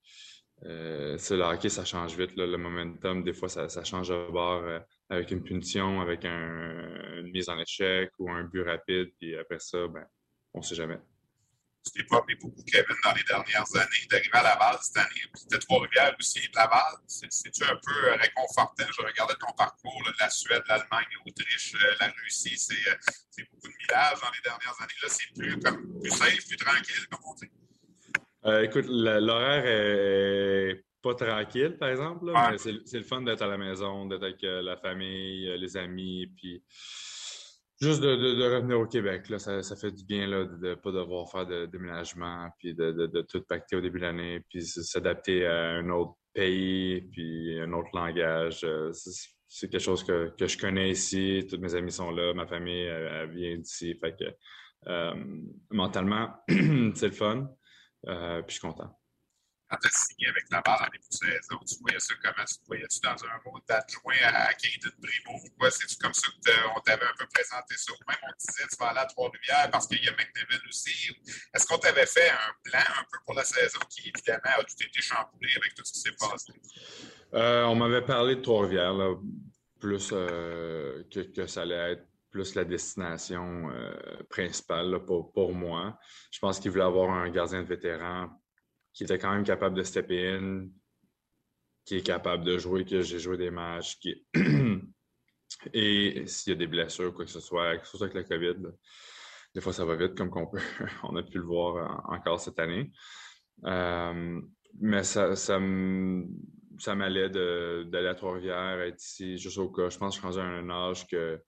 euh, 0.66 1.18
le 1.30 1.42
hockey, 1.42 1.70
ça 1.70 1.86
change 1.86 2.18
vite. 2.18 2.36
le 2.36 2.58
momentum, 2.58 3.24
des 3.24 3.34
fois, 3.34 3.50
ça, 3.50 3.84
change 3.84 4.10
de 4.10 4.32
bord 4.32 4.64
euh, 4.64 4.80
avec 5.10 5.32
une 5.32 5.44
punition, 5.44 6.02
avec 6.02 6.26
une 6.26 7.30
mise 7.32 7.50
en 7.50 7.60
échec 7.60 8.12
ou 8.20 8.30
un 8.32 8.44
but 8.44 8.64
rapide. 8.64 9.12
Puis 9.20 9.36
après 9.36 9.60
ça, 9.60 9.88
ben, 9.88 10.06
on 10.54 10.60
ne 10.60 10.64
sait 10.64 10.76
jamais. 10.76 11.00
T'es 11.94 12.04
pas 12.04 12.24
beaucoup, 12.42 12.64
Kevin, 12.66 12.96
dans 13.04 13.14
les 13.14 13.24
dernières 13.24 13.76
années, 13.76 14.08
d'arriver 14.10 14.30
à 14.34 14.44
Laval 14.44 14.78
cette 14.82 14.98
année. 14.98 15.22
C'était 15.34 15.60
Trois-Rivières 15.60 16.16
aussi, 16.20 16.42
Laval. 16.54 16.82
C'est-tu 17.08 17.64
un 17.64 17.80
peu 17.84 18.12
réconfortant? 18.20 18.86
Je 18.96 19.02
regardais 19.02 19.36
ton 19.36 19.54
parcours, 19.54 20.04
la 20.20 20.30
Suède, 20.30 20.64
l'Allemagne, 20.68 21.08
l'Autriche, 21.26 21.74
euh, 21.76 21.96
la 22.00 22.14
Russie. 22.24 22.58
C'est 22.58 23.44
beaucoup 23.52 23.68
de 23.68 23.74
millages 23.82 24.20
dans 24.22 24.32
les 24.32 24.42
dernières 24.44 24.76
années. 24.82 25.00
Là, 25.02 25.10
c'est 25.10 25.34
plus, 25.36 25.60
comme, 25.60 26.00
plus 26.02 26.12
safe, 26.12 26.48
plus 26.48 26.58
tranquille, 26.58 27.08
comme 27.10 27.20
on 27.26 27.34
dit. 27.36 27.50
Euh, 28.46 28.64
écoute, 28.64 28.86
l'horaire 28.88 29.64
est 29.66 30.84
pas 31.02 31.16
tranquille, 31.16 31.78
par 31.78 31.90
exemple, 31.90 32.26
mais 32.26 32.58
c'est 32.58 32.98
le 32.98 33.04
fun 33.04 33.22
d'être 33.22 33.42
à 33.42 33.48
la 33.48 33.58
maison, 33.58 34.06
d'être 34.06 34.24
avec 34.24 34.44
euh, 34.44 34.62
la 34.62 34.78
famille, 34.78 35.50
euh, 35.50 35.58
les 35.58 35.78
amis, 35.78 36.28
puis 36.36 36.64
juste 37.80 38.02
de, 38.02 38.56
revenir 38.56 38.80
au 38.80 38.86
Québec. 38.86 39.30
Là, 39.30 39.40
ça, 39.40 39.76
fait 39.76 39.92
du 39.92 40.04
bien 40.06 40.28
de 40.28 40.68
ne 40.68 40.76
pas 40.76 40.92
devoir 40.92 41.30
faire 41.30 41.46
de 41.46 41.66
déménagement, 41.66 42.50
puis 42.58 42.74
de, 42.74 43.22
tout 43.30 43.42
pacter 43.48 43.76
au 43.76 43.82
début 43.82 44.00
de 44.00 44.06
l'année, 44.06 44.42
puis 44.50 44.66
s'adapter 44.66 45.46
à 45.46 45.72
un 45.72 45.90
autre 45.90 46.14
pays, 46.34 47.02
puis 47.12 47.60
un 47.60 47.74
autre 47.74 47.90
langage. 47.94 48.66
C'est 49.48 49.70
quelque 49.70 49.82
chose 49.82 50.04
que, 50.04 50.34
je 50.40 50.58
connais 50.58 50.92
ici. 50.92 51.46
Tous 51.50 51.58
mes 51.58 51.74
amis 51.76 51.92
sont 51.92 52.12
là, 52.12 52.34
ma 52.34 52.48
famille 52.48 52.90
vient 53.34 53.58
d'ici. 53.58 53.96
Fait 53.96 54.16
que 54.18 54.26
mentalement, 55.72 56.30
c'est 56.96 57.08
le 57.08 57.14
fun. 57.14 57.48
Euh, 58.08 58.42
puis 58.42 58.56
je 58.56 58.60
suis 58.60 58.68
content. 58.68 58.98
Quand 59.70 59.78
tu 59.82 59.88
as 59.88 59.92
signé 59.92 60.28
avec 60.30 60.46
la 60.50 60.62
barre 60.62 60.82
en 60.82 60.92
début 60.92 61.04
de 61.10 61.16
saison, 61.16 61.60
tu 61.68 61.76
voyais 61.82 62.00
ça 62.00 62.14
comment? 62.24 62.46
Tu 62.46 62.56
voyais-tu 62.68 63.00
dans 63.02 63.20
un 63.26 63.38
mode 63.46 63.64
d'adjoint 63.68 64.16
à 64.24 64.54
Kaden 64.54 64.92
Primo 65.02 65.38
ou 65.38 65.50
quoi? 65.60 65.72
C'est-tu 65.72 65.98
comme 65.98 66.14
ça 66.14 66.28
qu'on 66.30 66.80
t'avait 66.82 67.06
un 67.06 67.16
peu 67.18 67.28
présenté 67.28 67.76
ça? 67.76 67.92
Ou 67.92 68.04
même 68.08 68.18
on 68.24 68.32
te 68.32 68.48
disait 68.48 68.68
tu 68.70 68.78
vas 68.80 68.88
aller 68.88 69.00
à 69.00 69.06
Trois-Rivières 69.06 69.70
parce 69.72 69.88
qu'il 69.88 70.04
y 70.04 70.08
a 70.08 70.12
McNeville 70.12 70.68
aussi? 70.70 71.12
Est-ce 71.54 71.66
qu'on 71.66 71.78
t'avait 71.78 72.06
fait 72.06 72.30
un 72.30 72.54
plan 72.64 72.80
un 72.80 73.04
peu 73.12 73.20
pour 73.26 73.36
la 73.36 73.44
saison 73.44 73.80
qui, 73.90 74.10
évidemment, 74.10 74.58
a 74.58 74.64
tout 74.64 74.82
été 74.82 75.02
chamboulé 75.02 75.50
avec 75.58 75.76
tout 75.76 75.84
ce 75.84 75.94
qui 75.94 76.00
s'est 76.00 76.16
passé? 76.18 76.54
Euh, 77.34 77.64
on 77.66 77.76
m'avait 77.76 78.06
parlé 78.06 78.38
de 78.38 78.42
Trois-Rivières, 78.42 79.18
plus 79.80 80.10
euh, 80.14 81.04
que, 81.12 81.46
ça 81.46 81.62
allait 81.62 81.94
être 81.94 82.08
plus 82.32 82.56
la 82.56 82.66
destination 82.66 83.70
euh, 83.70 84.24
principale 84.30 85.04
pour, 85.06 85.54
moi. 85.54 85.98
Je 86.32 86.40
pense 86.40 86.60
qu'il 86.60 86.72
voulait 86.72 86.84
avoir 86.84 87.12
un 87.12 87.30
gardien 87.30 87.62
de 87.62 87.68
vétéran 87.68 88.30
qui 88.98 89.04
était 89.04 89.20
quand 89.20 89.32
même 89.32 89.44
capable 89.44 89.78
de 89.78 89.84
step 89.84 90.10
in, 90.10 90.70
qui 91.86 91.98
est 91.98 92.02
capable 92.02 92.44
de 92.44 92.58
jouer, 92.58 92.84
que 92.84 93.02
j'ai 93.04 93.20
joué 93.20 93.38
des 93.38 93.52
matchs. 93.52 94.00
Et 95.74 96.26
s'il 96.26 96.54
y 96.54 96.56
a 96.56 96.58
des 96.58 96.66
blessures, 96.66 97.14
quoi 97.14 97.24
que 97.24 97.30
ce 97.30 97.40
soit, 97.40 97.78
soit 97.86 98.08
avec 98.08 98.16
la 98.16 98.24
COVID, 98.24 98.56
des 99.54 99.62
fois 99.62 99.72
ça 99.72 99.86
va 99.86 99.96
vite 99.96 100.16
comme 100.16 100.32
qu'on 100.32 100.48
peut. 100.48 100.60
On 101.04 101.16
a 101.16 101.22
pu 101.22 101.38
le 101.38 101.44
voir 101.44 102.10
encore 102.10 102.40
cette 102.40 102.58
année. 102.58 102.92
Euh, 103.66 104.42
mais 104.80 105.04
ça, 105.04 105.36
ça 105.36 105.60
m'allait 105.60 107.30
d'aller 107.30 108.08
à 108.08 108.16
Trois-Rivières, 108.16 108.82
être 108.82 109.04
ici 109.04 109.38
juste 109.38 109.60
au 109.60 109.70
cas. 109.70 109.90
Je 109.90 109.98
pense 110.00 110.20
que 110.20 110.28
je 110.28 110.32
suis 110.32 110.40
rendu 110.40 110.40
à 110.40 110.60
un 110.60 110.70
âge 110.72 111.06
que 111.06 111.40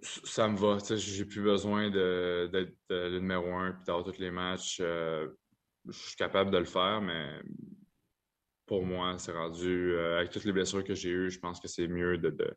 ça 0.00 0.48
me 0.48 0.56
va. 0.56 0.78
J'ai 0.96 1.26
plus 1.26 1.42
besoin 1.42 1.90
d'être 1.90 2.74
le 2.88 3.18
numéro 3.18 3.52
un 3.52 3.72
et 3.72 3.84
d'avoir 3.86 4.04
tous 4.04 4.18
les 4.18 4.30
matchs. 4.30 4.78
Euh, 4.80 5.28
je 5.86 5.92
suis 5.92 6.16
capable 6.16 6.50
de 6.50 6.58
le 6.58 6.64
faire, 6.64 7.00
mais 7.00 7.40
pour 8.66 8.84
moi, 8.84 9.16
c'est 9.18 9.32
rendu, 9.32 9.92
euh, 9.92 10.18
avec 10.18 10.30
toutes 10.30 10.44
les 10.44 10.52
blessures 10.52 10.84
que 10.84 10.94
j'ai 10.94 11.10
eues, 11.10 11.30
je 11.30 11.38
pense 11.38 11.60
que 11.60 11.68
c'est 11.68 11.86
mieux 11.86 12.18
de, 12.18 12.56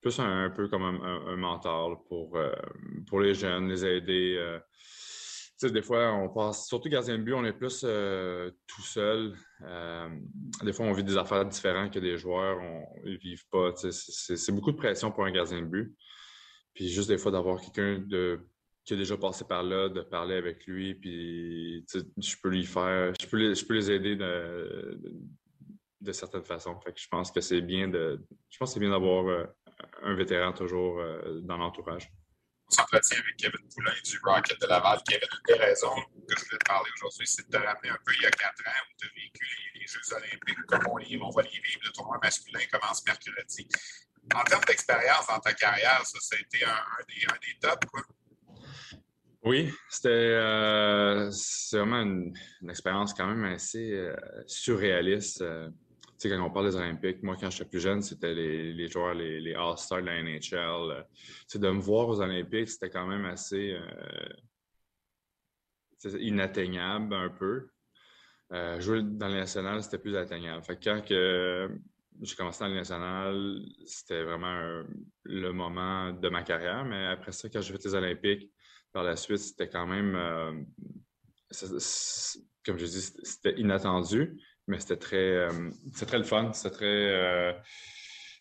plus 0.00 0.18
un, 0.20 0.50
peu 0.50 0.68
comme 0.68 0.82
un, 0.84 1.96
pour, 2.08 2.36
euh, 2.36 2.52
pour 3.08 3.20
les 3.20 3.34
jeunes, 3.34 3.68
les 3.68 3.84
aider. 3.84 4.58
des 5.62 5.82
fois, 5.82 6.12
on 6.12 6.28
passe, 6.28 6.68
surtout 6.68 6.88
gardien 6.88 7.18
de 7.18 7.24
but, 7.24 7.34
on 7.34 7.44
est 7.44 7.52
plus 7.52 7.80
tout 7.80 8.82
seul. 8.82 9.34
des 10.62 10.72
fois, 10.72 10.86
on 10.86 10.92
vit 10.92 11.02
des 11.02 11.16
affaires 11.16 11.44
différentes 11.44 11.92
que 11.92 11.98
des 11.98 12.16
joueurs. 12.16 12.60
ils 13.04 13.14
ne 13.14 13.18
vivent 13.18 13.48
pas. 13.50 13.72
C'est 13.74 14.52
beaucoup 14.52 14.70
de 14.72 14.76
pression 14.76 15.10
pour 15.10 15.24
un 15.24 15.32
gardien 15.32 15.60
de 15.60 15.66
but. 15.66 15.96
Puis 16.74 16.88
juste 16.88 17.08
des 17.08 17.18
fois 17.18 17.32
d'avoir 17.32 17.60
quelqu'un 17.60 17.98
de 17.98 18.40
qui 18.88 18.94
a 18.94 18.96
déjà 18.96 19.18
passé 19.18 19.44
par 19.44 19.62
là, 19.62 19.90
de 19.90 20.00
parler 20.00 20.36
avec 20.36 20.66
lui, 20.66 20.94
puis 20.94 21.84
je 21.92 22.36
peux 22.42 22.48
lui 22.48 22.64
faire, 22.64 23.12
je 23.20 23.26
peux 23.26 23.74
les, 23.74 23.90
aider 23.90 24.16
de, 24.16 26.12
certaines 26.12 26.42
façons. 26.42 26.80
Fait 26.80 26.94
je 26.96 27.06
pense 27.06 27.30
que 27.30 27.42
c'est 27.42 27.60
bien 27.60 27.88
de, 27.88 28.18
je 28.48 28.56
pense 28.56 28.72
c'est 28.72 28.80
bien 28.80 28.88
d'avoir 28.88 29.26
euh, 29.26 29.44
un 30.04 30.14
vétéran 30.14 30.54
toujours 30.54 31.00
euh, 31.00 31.38
dans 31.42 31.58
l'entourage. 31.58 32.10
On 32.70 32.76
s'entretient 32.76 33.18
avec 33.18 33.36
Kevin 33.36 33.60
Poulain 33.74 33.92
du 34.02 34.18
Rocket 34.24 34.58
de 34.58 34.66
Laval. 34.66 35.00
Kevin, 35.06 35.28
une 35.32 35.54
des 35.54 35.60
raisons 35.62 35.94
que 36.26 36.34
je 36.34 36.44
voulais 36.46 36.58
te 36.58 36.64
parler 36.64 36.90
aujourd'hui, 36.96 37.26
c'est 37.26 37.46
de 37.46 37.58
te 37.58 37.62
ramener 37.62 37.90
un 37.90 37.98
peu 38.06 38.12
il 38.16 38.22
y 38.22 38.26
a 38.26 38.30
quatre 38.30 38.66
ans 38.66 38.84
où 38.88 38.94
tu 38.98 39.06
as 39.06 39.10
vécu 39.10 39.46
les, 39.74 39.86
Jeux 39.86 40.14
olympiques 40.16 40.66
comme 40.66 40.86
on, 40.86 41.26
on 41.26 41.30
va 41.30 41.42
les 41.42 41.48
vivre. 41.50 41.80
Le 41.84 41.92
tournoi 41.92 42.18
masculin 42.22 42.60
commence 42.70 43.04
mercredi 43.06 43.68
en 44.34 44.44
termes 44.44 44.64
d'expérience 44.64 45.26
dans 45.26 45.38
ta 45.38 45.52
carrière, 45.54 46.04
ça, 46.04 46.36
a 46.36 46.40
été 46.40 46.64
un, 46.64 46.74
des, 47.08 47.58
tops, 47.60 47.86
quoi. 47.86 48.02
Oui, 49.48 49.72
c'était 49.88 50.10
euh, 50.10 51.30
vraiment 51.72 52.02
une, 52.02 52.34
expérience 52.68 53.14
quand 53.14 53.26
même 53.26 53.44
assez 53.44 53.94
euh, 53.94 54.14
surréaliste. 54.46 55.40
Euh, 55.40 55.70
tu 55.70 56.28
sais, 56.28 56.28
quand 56.28 56.44
on 56.44 56.50
parle 56.50 56.68
des 56.68 56.76
Olympiques, 56.76 57.22
moi, 57.22 57.34
quand 57.40 57.48
j'étais 57.48 57.64
plus 57.64 57.80
jeune, 57.80 58.02
c'était 58.02 58.34
les, 58.34 58.88
joueurs, 58.88 59.14
les, 59.14 59.54
All-Stars 59.54 60.02
de 60.02 60.06
la 60.06 60.22
NHL. 60.22 61.06
de 61.54 61.70
me 61.70 61.80
voir 61.80 62.08
aux 62.08 62.20
Olympiques, 62.20 62.68
c'était 62.68 62.90
quand 62.90 63.06
même 63.06 63.24
assez 63.24 63.74
inatteignable 66.04 67.14
un 67.14 67.30
peu. 67.30 67.70
jouer 68.80 69.00
dans 69.02 69.28
les 69.28 69.36
nationales, 69.36 69.82
c'était 69.82 69.98
plus 69.98 70.14
atteignable. 70.14 70.62
Fait 70.62 70.78
quand 70.82 71.00
j'ai 71.08 72.34
commencé 72.36 72.64
dans 72.64 72.68
le 72.68 72.74
national, 72.74 73.62
c'était 73.86 74.24
vraiment 74.24 74.82
le 75.22 75.52
moment 75.52 76.12
de 76.12 76.28
ma 76.28 76.42
carrière. 76.42 76.84
Mais 76.84 77.06
après 77.06 77.32
ça, 77.32 77.48
quand 77.48 77.62
j'ai 77.62 77.72
fait 77.72 77.84
les 77.84 77.94
Olympiques, 77.94 78.50
par 78.98 79.04
la 79.04 79.14
suite, 79.14 79.38
c'était 79.38 79.68
quand 79.68 79.86
même, 79.86 80.16
euh, 80.16 80.52
comme 82.66 82.78
je 82.78 82.84
dis, 82.84 83.00
c'était 83.00 83.54
inattendu, 83.56 84.42
mais 84.66 84.80
c'était 84.80 84.96
très, 84.96 85.36
euh, 85.36 85.70
très 86.04 86.18
le 86.18 86.24
fun. 86.24 86.52
C'était 86.52 86.74
très 86.74 86.84
euh, 86.84 87.52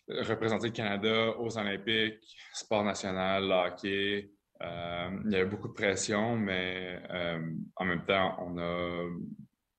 représenter 0.08 0.70
le 0.70 0.74
Canada 0.74 1.38
aux 1.38 1.56
Olympiques, 1.60 2.36
sport 2.54 2.84
national, 2.84 3.52
hockey. 3.52 4.32
il 4.60 5.32
y 5.32 5.36
avait 5.36 5.46
beaucoup 5.46 5.68
de 5.68 5.74
pression, 5.74 6.36
mais 6.36 7.04
en 7.76 7.86
même 7.86 8.04
temps, 8.04 8.36
on, 8.40 8.58
a, 8.58 9.06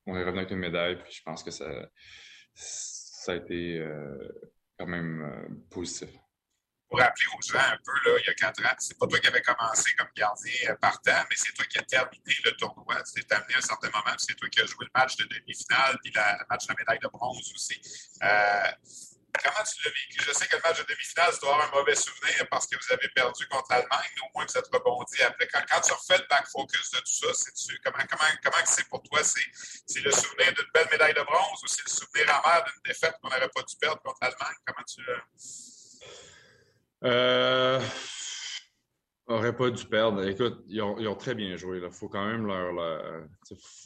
on 0.06 0.16
est 0.16 0.23
revenu 0.23 0.38
avec 0.38 0.52
une 0.52 0.58
médaille. 0.58 1.02
Puis 1.02 1.12
je 1.12 1.23
pense 1.25 1.42
que 1.42 1.50
ça 1.50 1.66
ça 2.54 3.32
a 3.32 3.35
été 3.35 3.85
quand 4.78 4.87
même 4.87 5.61
positif. 5.70 6.11
Pour 6.88 6.99
rappeler 6.99 7.26
aux 7.37 7.42
gens 7.42 7.59
un 7.59 7.78
peu, 7.85 7.92
là, 8.04 8.18
il 8.18 8.26
y 8.26 8.30
a 8.30 8.35
quatre 8.35 8.64
ans, 8.64 8.75
c'est 8.78 8.99
pas 8.99 9.07
toi 9.07 9.18
qui 9.18 9.26
avais 9.26 9.42
commencé 9.42 9.92
comme 9.95 10.09
gardien 10.16 10.71
euh, 10.71 10.76
partant, 10.76 11.25
mais 11.28 11.37
c'est 11.37 11.52
toi 11.52 11.64
qui 11.66 11.78
as 11.78 11.83
terminé 11.83 12.35
le 12.45 12.52
tournoi. 12.52 13.02
Tu 13.14 13.25
t'es 13.25 13.35
amené 13.35 13.54
à 13.54 13.59
un 13.59 13.61
certain 13.61 13.90
moment, 13.90 14.16
c'est 14.16 14.35
toi 14.35 14.49
qui 14.49 14.61
as 14.61 14.66
joué 14.66 14.87
le 14.87 14.90
match 14.99 15.16
de 15.16 15.25
demi-finale, 15.25 15.99
puis 16.02 16.12
le 16.14 16.21
match 16.49 16.66
de 16.66 16.73
la 16.73 16.75
médaille 16.78 17.00
de 17.00 17.09
bronze 17.09 17.52
aussi. 17.54 17.80
Comment 19.42 19.62
tu 19.62 19.83
l'as 19.85 19.90
vécu? 19.90 20.25
Je 20.25 20.33
sais 20.33 20.47
que 20.49 20.57
le 20.57 20.62
match 20.62 20.78
de 20.78 20.85
demi-finale, 20.85 21.33
tu 21.33 21.40
dois 21.40 21.54
avoir 21.54 21.68
un 21.68 21.78
mauvais 21.78 21.95
souvenir 21.95 22.49
parce 22.50 22.66
que 22.66 22.76
vous 22.76 22.92
avez 22.92 23.09
perdu 23.11 23.47
contre 23.49 23.66
l'Allemagne, 23.71 24.11
mais 24.16 24.23
au 24.23 24.30
moins 24.35 24.47
vous 24.47 24.59
êtes 24.59 24.66
rebondi 24.73 25.23
après. 25.23 25.47
Quand, 25.49 25.80
tu 25.80 25.92
refais 25.92 26.18
le 26.18 26.26
back-focus 26.28 26.90
de 26.92 26.99
tout 26.99 27.12
ça, 27.12 27.35
c'est-tu, 27.35 27.78
comment, 27.85 28.04
comment, 28.09 28.30
comment 28.42 28.64
c'est 28.64 28.88
pour 28.88 29.02
toi? 29.02 29.21
C'est, 29.23 30.00
le 30.00 30.11
souvenir 30.11 30.52
d'une 30.54 30.71
belle 30.73 30.88
médaille 30.90 31.14
de 31.14 31.23
bronze 31.23 31.62
ou 31.62 31.66
c'est 31.66 31.85
le 31.85 31.90
souvenir 31.90 32.35
amer 32.35 32.64
d'une 32.64 32.83
défaite 32.92 33.14
qu'on 33.21 33.28
n'aurait 33.28 33.50
pas 33.50 33.62
dû 33.62 33.76
perdre 33.76 34.00
contre 34.02 34.18
l'Allemagne? 34.23 34.57
Comment 34.66 34.85
tu. 34.85 35.02
Euh... 37.05 37.81
Aurait 39.28 39.55
pas 39.55 39.71
dû 39.71 39.85
perdre. 39.85 40.26
Écoute, 40.26 40.64
ils 40.69 40.81
ont, 40.81 41.14
très 41.14 41.35
bien 41.35 41.55
joué. 41.57 41.83
Il 41.85 41.90
faut 41.90 42.09
quand 42.09 42.26
même 42.26 42.47
leur. 42.47 43.26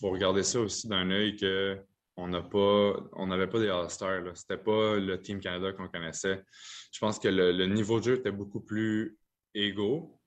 Faut 0.01 0.11
regarder 0.11 0.45
ça 0.45 0.61
aussi 0.61 0.87
d'un 0.87 1.11
œil 1.11 1.35
que 1.35 1.81
on 2.17 2.29
n'a 2.29 2.43
pas, 2.43 2.95
on 3.15 3.27
n'avait 3.27 3.49
pas 3.49 3.59
des 3.59 3.69
All-Stars. 3.69 4.37
C'était 4.37 4.59
pas 4.59 4.97
le 4.97 5.21
Team 5.21 5.41
Canada 5.41 5.73
qu'on 5.73 5.89
connaissait. 5.89 6.45
Je 6.93 6.99
pense 7.01 7.19
que 7.19 7.27
le, 7.27 7.67
niveau 7.67 7.99
de 7.99 8.05
jeu 8.05 8.15
était 8.15 8.31
beaucoup 8.31 8.61
plus 8.61 9.19
égaux. 9.55 10.21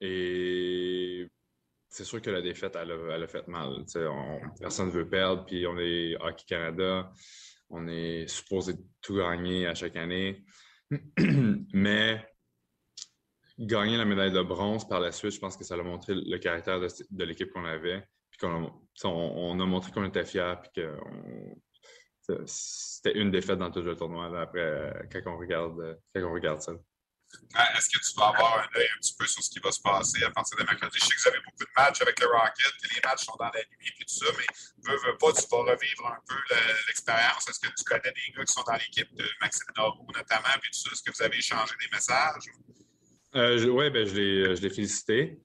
Et 0.00 1.26
c'est 1.88 2.04
sûr 2.04 2.20
que 2.20 2.30
la 2.30 2.42
défaite, 2.42 2.76
elle 2.76 2.92
a, 2.92 3.26
fait 3.26 3.48
mal. 3.48 3.84
personne 4.60 4.86
ne 4.86 4.92
veut 4.92 5.08
perdre, 5.08 5.46
puis 5.46 5.66
on 5.66 5.78
est 5.78 6.14
Hockey 6.20 6.44
Canada. 6.46 7.10
On 7.70 7.88
est 7.88 8.28
supposé 8.28 8.74
tout 9.00 9.16
gagner 9.16 9.66
à 9.66 9.74
chaque 9.74 9.96
année. 9.96 10.44
Mais 11.72 12.24
gagner 13.58 13.96
la 13.96 14.04
médaille 14.04 14.32
de 14.32 14.42
bronze 14.42 14.86
par 14.86 15.00
la 15.00 15.12
suite, 15.12 15.32
je 15.32 15.40
pense 15.40 15.56
que 15.56 15.64
ça 15.64 15.74
a 15.74 15.82
montré 15.82 16.14
le 16.14 16.38
caractère 16.38 16.80
de, 16.80 17.24
l'équipe 17.24 17.50
qu'on 17.50 17.64
avait. 17.64 18.06
on, 18.42 19.60
a 19.60 19.66
montré 19.66 19.92
qu'on 19.92 20.04
était 20.04 20.24
fiers 20.24 20.54
puis 20.62 20.82
que 20.82 20.96
c'était 22.46 23.18
une 23.18 23.30
défaite 23.30 23.58
dans 23.58 23.70
tout 23.70 23.82
le 23.82 23.96
tournoi 23.96 24.26
après, 24.40 25.08
quand 25.12 25.34
on 25.34 25.38
regarde, 25.38 25.98
quand 26.14 26.24
on 26.24 26.32
regarde 26.32 26.60
ça. 26.60 26.72
Est-ce 27.76 27.88
que 27.88 27.98
tu 27.98 28.14
vas 28.18 28.28
avoir 28.28 28.58
un 28.58 28.78
œil 28.78 28.88
un 28.94 29.00
petit 29.00 29.14
peu 29.18 29.26
sur 29.26 29.42
ce 29.42 29.48
qui 29.48 29.58
va 29.60 29.72
se 29.72 29.80
passer 29.80 30.22
à 30.24 30.30
partir 30.30 30.58
de 30.58 30.64
mercredi? 30.64 30.98
Je 31.00 31.06
sais 31.06 31.14
que 31.14 31.20
vous 31.22 31.28
avez 31.28 31.40
beaucoup 31.40 31.64
de 31.64 31.70
matchs 31.76 32.02
avec 32.02 32.20
le 32.20 32.26
Rocket, 32.26 32.72
que 32.82 32.94
les 32.94 33.00
matchs 33.02 33.24
sont 33.24 33.36
dans 33.38 33.46
la 33.46 33.60
nuit 33.60 33.92
et 33.98 34.04
tout 34.04 34.14
ça, 34.14 34.26
mais 34.36 34.46
veux, 34.84 34.98
veux 35.06 35.16
pas, 35.16 35.32
tu 35.32 35.46
vas 35.50 35.58
revivre 35.58 36.06
un 36.06 36.20
peu 36.28 36.36
l'expérience. 36.88 37.48
Est-ce 37.48 37.60
que 37.60 37.68
tu 37.68 37.84
connais 37.84 38.12
des 38.12 38.32
gars 38.36 38.44
qui 38.44 38.52
sont 38.52 38.62
dans 38.62 38.74
l'équipe 38.74 39.14
de 39.14 39.24
Maxime 39.40 39.72
Norou 39.76 40.06
notamment, 40.14 40.58
puis 40.60 40.70
tout 40.70 40.80
ça? 40.80 40.90
Est-ce 40.92 41.02
que 41.02 41.16
vous 41.16 41.22
avez 41.22 41.38
échangé 41.38 41.74
des 41.80 41.88
messages? 41.90 42.44
Euh, 43.36 43.68
oui, 43.68 43.90
ben, 43.90 44.06
je 44.06 44.60
l'ai 44.60 44.70
félicité. 44.70 45.40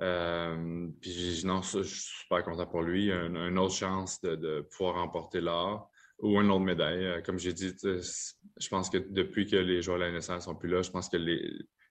Euh, 0.00 0.88
puis 1.00 1.42
non, 1.44 1.62
je 1.62 1.82
suis 1.82 2.00
super 2.22 2.42
content 2.42 2.66
pour 2.66 2.82
lui. 2.82 3.12
Une, 3.12 3.36
une 3.36 3.58
autre 3.58 3.76
chance 3.76 4.20
de, 4.20 4.34
de 4.34 4.62
pouvoir 4.62 4.96
remporter 4.96 5.40
l'or 5.40 5.91
ou 6.22 6.40
une 6.40 6.50
autre 6.50 6.64
médaille. 6.64 7.04
Euh, 7.04 7.20
comme 7.20 7.38
j'ai 7.38 7.52
dit, 7.52 7.74
je 7.82 8.68
pense 8.68 8.88
que 8.88 8.98
depuis 8.98 9.46
que 9.46 9.56
les 9.56 9.82
joueurs 9.82 9.98
de 9.98 10.04
la 10.04 10.10
NSL 10.12 10.40
sont 10.40 10.54
plus 10.54 10.68
là, 10.68 10.80
je 10.80 10.90
pense 10.90 11.08
que 11.08 11.16
les, 11.16 11.42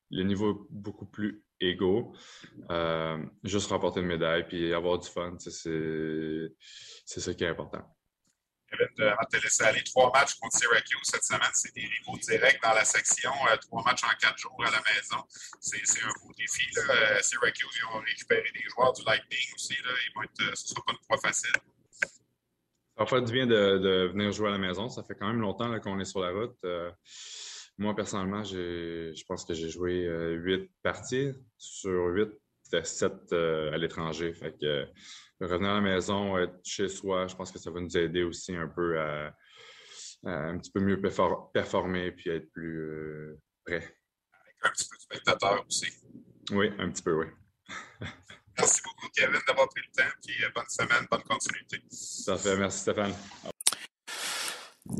le 0.10 0.24
niveau 0.24 0.52
est 0.52 0.68
beaucoup 0.70 1.06
plus 1.06 1.44
égaux. 1.60 2.16
Euh, 2.72 3.24
juste 3.44 3.68
remporter 3.68 4.00
une 4.00 4.08
médaille 4.08 4.48
puis 4.48 4.74
avoir 4.74 4.98
du 4.98 5.08
fun, 5.08 5.36
c'est 5.38 6.50
ça 7.06 7.34
qui 7.34 7.44
est 7.44 7.48
important. 7.48 7.84
Kevin, 8.72 8.88
avant 9.10 9.18
de 9.30 9.38
te 9.38 9.44
laisser 9.44 9.64
aller, 9.66 9.84
trois 9.84 10.10
matchs 10.14 10.36
contre 10.36 10.58
Syracuse 10.58 11.00
cette 11.04 11.26
semaine, 11.26 11.52
c'est 11.54 11.76
des 11.76 11.82
rivaux 11.82 12.18
directs 12.20 12.62
dans 12.64 12.74
la 12.74 12.86
section. 12.86 13.32
Euh, 13.52 13.58
trois 13.58 13.84
matchs 13.84 14.06
en 14.06 14.16
quatre 14.18 14.38
jours 14.38 14.64
à 14.66 14.72
la 14.72 14.82
maison. 14.96 15.22
C'est 15.60 15.82
un 16.02 16.08
beau 16.24 16.32
défi. 16.38 16.66
Là. 16.78 17.22
Syracuse, 17.22 17.70
ils 17.76 17.86
ont 17.98 18.00
récupéré 18.00 18.50
des 18.54 18.64
joueurs 18.70 18.94
du 18.94 19.04
Lightning 19.04 19.54
aussi. 19.56 19.74
Là. 19.84 19.92
Ils 20.08 20.14
vont 20.16 20.24
être, 20.24 20.56
ce 20.56 20.64
ne 20.64 20.68
sera 20.70 20.82
pas 20.86 20.94
une 20.94 21.06
fois 21.06 21.18
facile. 21.18 21.52
Ça 22.98 23.04
va 23.04 23.06
faire 23.06 23.22
du 23.22 23.32
bien 23.32 23.48
de, 23.48 24.10
venir 24.12 24.32
jouer 24.32 24.50
à 24.50 24.52
la 24.52 24.58
maison. 24.58 24.90
Ça 24.90 25.04
fait 25.04 25.16
quand 25.16 25.28
même 25.28 25.40
longtemps 25.40 25.80
qu'on 25.80 26.00
est 26.00 26.06
sur 26.06 26.20
la 26.20 26.32
route. 26.32 26.58
Euh, 26.66 26.92
moi, 27.78 27.96
personnellement, 27.96 28.44
je 28.44 29.24
pense 29.26 29.46
que 29.46 29.54
j'ai 29.54 29.70
joué 29.70 30.06
euh, 30.06 30.34
huit 30.34 30.70
parties 30.84 31.32
sur 31.58 32.08
huit, 32.08 32.30
sept 32.84 33.14
euh, 33.32 33.72
à 33.72 33.78
l'étranger. 33.78 34.34
Fait 34.34 34.56
que 34.60 34.86
revenir 35.40 35.70
à 35.70 35.76
la 35.76 35.82
maison, 35.82 36.38
être 36.38 36.60
chez 36.64 36.90
soi, 36.90 37.28
je 37.28 37.36
pense 37.36 37.52
que 37.52 37.60
ça 37.60 37.72
va 37.72 37.80
nous 37.80 37.98
aider 37.98 38.24
aussi 38.24 38.56
un 38.56 38.68
peu 38.68 39.00
à, 39.00 39.34
un 40.24 40.58
petit 40.58 40.72
peu 40.72 40.82
mieux 40.82 41.02
performer 41.02 42.12
puis 42.12 42.30
être 42.30 42.52
plus 42.52 43.38
prêt. 43.66 43.78
Avec 43.78 44.56
un 44.64 44.70
petit 44.70 44.88
peu 44.90 44.98
de 44.98 45.02
spectateur 45.02 45.66
aussi. 45.66 45.88
Oui, 46.52 46.72
un 46.78 46.92
petit 46.92 47.04
peu, 47.04 47.14
oui. 47.14 47.26
Kevin, 49.22 49.40
d'avoir 49.48 49.70
pris 49.70 49.82
le 49.82 50.04
temps. 50.04 50.10
Puis 50.26 50.44
euh, 50.44 50.50
bonne 50.56 50.70
semaine, 50.70 51.08
bonne 51.10 51.24
continuité. 51.24 51.80
Ça 51.92 52.38
fait. 52.38 52.56
Merci, 52.56 52.80
Stéphane. 52.80 53.14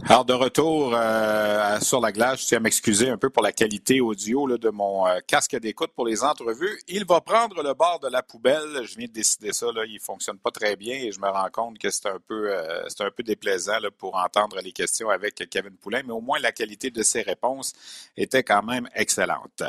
Alors, 0.08 0.26
de 0.26 0.34
retour 0.34 0.94
euh, 0.94 1.80
sur 1.80 2.00
la 2.00 2.12
glace, 2.12 2.42
je 2.42 2.48
tiens 2.48 2.58
à 2.60 2.62
m'excuser 2.62 3.10
un 3.10 3.18
peu 3.18 3.32
pour 3.32 3.42
la 3.42 3.52
qualité 3.52 4.00
audio 4.00 4.46
là, 4.46 4.58
de 4.58 4.70
mon 4.70 5.08
euh, 5.08 5.20
casque 5.26 5.58
d'écoute 5.58 5.92
pour 5.96 6.06
les 6.06 6.24
entrevues. 6.24 6.80
Il 6.88 7.06
va 7.06 7.20
prendre 7.20 7.64
le 7.64 7.74
bord 7.74 8.00
de 8.00 8.08
la 8.08 8.22
poubelle. 8.22 8.86
Je 8.86 8.96
viens 8.96 9.08
de 9.08 9.12
décider 9.12 9.54
ça. 9.54 9.72
Là, 9.74 9.86
il 9.86 9.96
ne 9.96 10.00
fonctionne 10.00 10.38
pas 10.38 10.52
très 10.52 10.76
bien 10.76 10.96
et 10.96 11.12
je 11.12 11.20
me 11.20 11.28
rends 11.28 11.50
compte 11.52 11.80
que 11.80 11.90
c'est 11.90 12.08
un 12.08 12.20
peu, 12.20 12.54
c'est 12.88 13.04
un 13.04 13.10
peu 13.10 13.24
déplaisant 13.24 13.80
là, 13.80 13.90
pour 13.90 14.16
entendre 14.16 14.60
les 14.64 14.72
questions 14.72 15.10
avec 15.10 15.50
Kevin 15.50 15.76
Poulain, 15.78 16.04
mais 16.06 16.14
au 16.14 16.22
moins 16.22 16.40
la 16.40 16.52
qualité 16.52 16.92
de 16.92 17.02
ses 17.02 17.24
réponses 17.24 17.74
était 18.16 18.44
quand 18.44 18.64
même 18.64 18.88
excellente. 18.94 19.64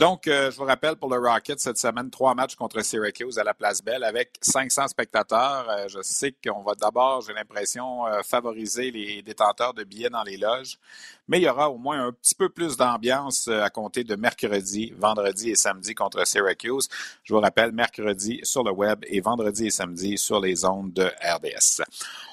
Donc, 0.00 0.28
euh, 0.28 0.50
je 0.50 0.56
vous 0.56 0.64
rappelle 0.64 0.96
pour 0.96 1.10
le 1.10 1.18
Rocket 1.18 1.60
cette 1.60 1.76
semaine, 1.76 2.08
trois 2.08 2.34
matchs 2.34 2.54
contre 2.54 2.80
Syracuse 2.80 3.38
à 3.38 3.44
la 3.44 3.52
Place 3.52 3.82
Belle 3.84 4.02
avec 4.02 4.30
500 4.40 4.88
spectateurs. 4.88 5.68
Euh, 5.68 5.88
je 5.88 6.00
sais 6.00 6.34
qu'on 6.42 6.62
va 6.62 6.74
d'abord, 6.74 7.20
j'ai 7.20 7.34
l'impression, 7.34 8.06
euh, 8.06 8.22
favoriser 8.22 8.90
les 8.90 9.20
détenteurs 9.20 9.74
de 9.74 9.84
billets 9.84 10.08
dans 10.08 10.22
les 10.22 10.38
loges, 10.38 10.78
mais 11.30 11.38
il 11.38 11.44
y 11.44 11.48
aura 11.48 11.70
au 11.70 11.78
moins 11.78 12.08
un 12.08 12.12
petit 12.12 12.34
peu 12.34 12.48
plus 12.48 12.76
d'ambiance 12.76 13.46
à 13.46 13.70
compter 13.70 14.02
de 14.02 14.16
mercredi, 14.16 14.92
vendredi 14.98 15.50
et 15.50 15.54
samedi 15.54 15.94
contre 15.94 16.26
Syracuse. 16.26 16.88
Je 17.22 17.32
vous 17.32 17.40
rappelle, 17.40 17.70
mercredi 17.70 18.40
sur 18.42 18.64
le 18.64 18.72
web 18.72 19.04
et 19.06 19.20
vendredi 19.20 19.68
et 19.68 19.70
samedi 19.70 20.18
sur 20.18 20.40
les 20.40 20.64
ondes 20.64 20.92
de 20.92 21.04
RDS. 21.04 21.82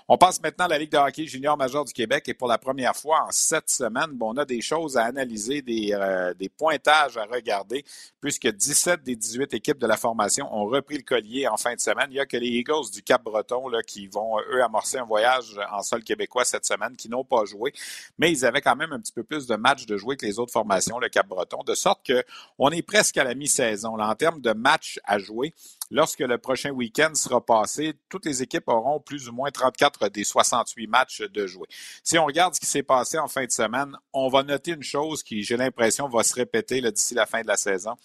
On 0.09 0.17
passe 0.17 0.41
maintenant 0.41 0.65
à 0.65 0.69
la 0.69 0.79
Ligue 0.79 0.91
de 0.91 0.97
hockey 0.97 1.25
junior 1.25 1.57
major 1.57 1.83
du 1.83 1.91
Québec 1.91 2.29
et 2.29 2.33
pour 2.33 2.47
la 2.47 2.57
première 2.57 2.95
fois 2.95 3.25
en 3.27 3.31
sept 3.31 3.69
semaines, 3.69 4.11
bon, 4.13 4.33
on 4.33 4.37
a 4.37 4.45
des 4.45 4.61
choses 4.61 4.95
à 4.95 5.03
analyser, 5.03 5.61
des, 5.61 5.89
euh, 5.91 6.33
pointages 6.57 7.17
à 7.17 7.25
regarder, 7.25 7.83
puisque 8.21 8.47
17 8.47 9.03
des 9.03 9.17
18 9.17 9.53
équipes 9.53 9.79
de 9.79 9.85
la 9.85 9.97
formation 9.97 10.47
ont 10.55 10.65
repris 10.65 10.95
le 10.95 11.03
collier 11.03 11.45
en 11.47 11.57
fin 11.57 11.75
de 11.75 11.81
semaine. 11.81 12.07
Il 12.09 12.13
n'y 12.13 12.19
a 12.21 12.25
que 12.25 12.37
les 12.37 12.47
Eagles 12.47 12.89
du 12.93 13.03
Cap-Breton 13.03 13.69
qui 13.85 14.07
vont, 14.07 14.39
eux, 14.39 14.63
amorcer 14.63 14.97
un 14.97 15.03
voyage 15.03 15.59
en 15.71 15.83
sol 15.83 16.01
québécois 16.05 16.45
cette 16.45 16.65
semaine, 16.65 16.95
qui 16.95 17.09
n'ont 17.09 17.25
pas 17.25 17.43
joué, 17.43 17.73
mais 18.17 18.31
ils 18.31 18.45
avaient 18.45 18.61
quand 18.61 18.77
même 18.77 18.86
un 18.93 18.99
petit 18.99 19.13
peu 19.13 19.23
plus 19.23 19.47
de 19.47 19.55
matchs 19.55 19.85
de 19.85 19.97
jouer 19.97 20.17
que 20.17 20.25
les 20.25 20.39
autres 20.39 20.51
formations, 20.51 20.99
le 20.99 21.09
Cap-Breton, 21.09 21.63
de 21.65 21.75
sorte 21.75 22.09
qu'on 22.57 22.69
est 22.69 22.81
presque 22.81 23.17
à 23.17 23.23
la 23.23 23.35
mi-saison. 23.35 23.99
En 23.99 24.15
termes 24.15 24.41
de 24.41 24.53
matchs 24.53 24.99
à 25.03 25.19
jouer, 25.19 25.53
lorsque 25.91 26.19
le 26.19 26.37
prochain 26.37 26.71
week-end 26.71 27.13
sera 27.15 27.45
passé, 27.45 27.93
toutes 28.09 28.25
les 28.25 28.41
équipes 28.41 28.67
auront 28.67 28.99
plus 28.99 29.29
ou 29.29 29.33
moins 29.33 29.51
34 29.51 30.09
des 30.09 30.23
68 30.23 30.87
matchs 30.87 31.21
de 31.21 31.47
jouer. 31.47 31.67
Si 32.03 32.17
on 32.17 32.25
regarde 32.25 32.55
ce 32.55 32.59
qui 32.59 32.65
s'est 32.65 32.83
passé 32.83 33.17
en 33.17 33.27
fin 33.27 33.45
de 33.45 33.51
semaine, 33.51 33.95
on 34.13 34.29
va 34.29 34.43
noter 34.43 34.71
une 34.71 34.83
chose 34.83 35.23
qui, 35.23 35.43
j'ai 35.43 35.57
l'impression, 35.57 36.07
va 36.07 36.23
se 36.23 36.33
répéter 36.33 36.81
d'ici 36.91 37.13
la 37.13 37.25
fin 37.25 37.41
de 37.41 37.47
la 37.47 37.57
saison 37.57 37.95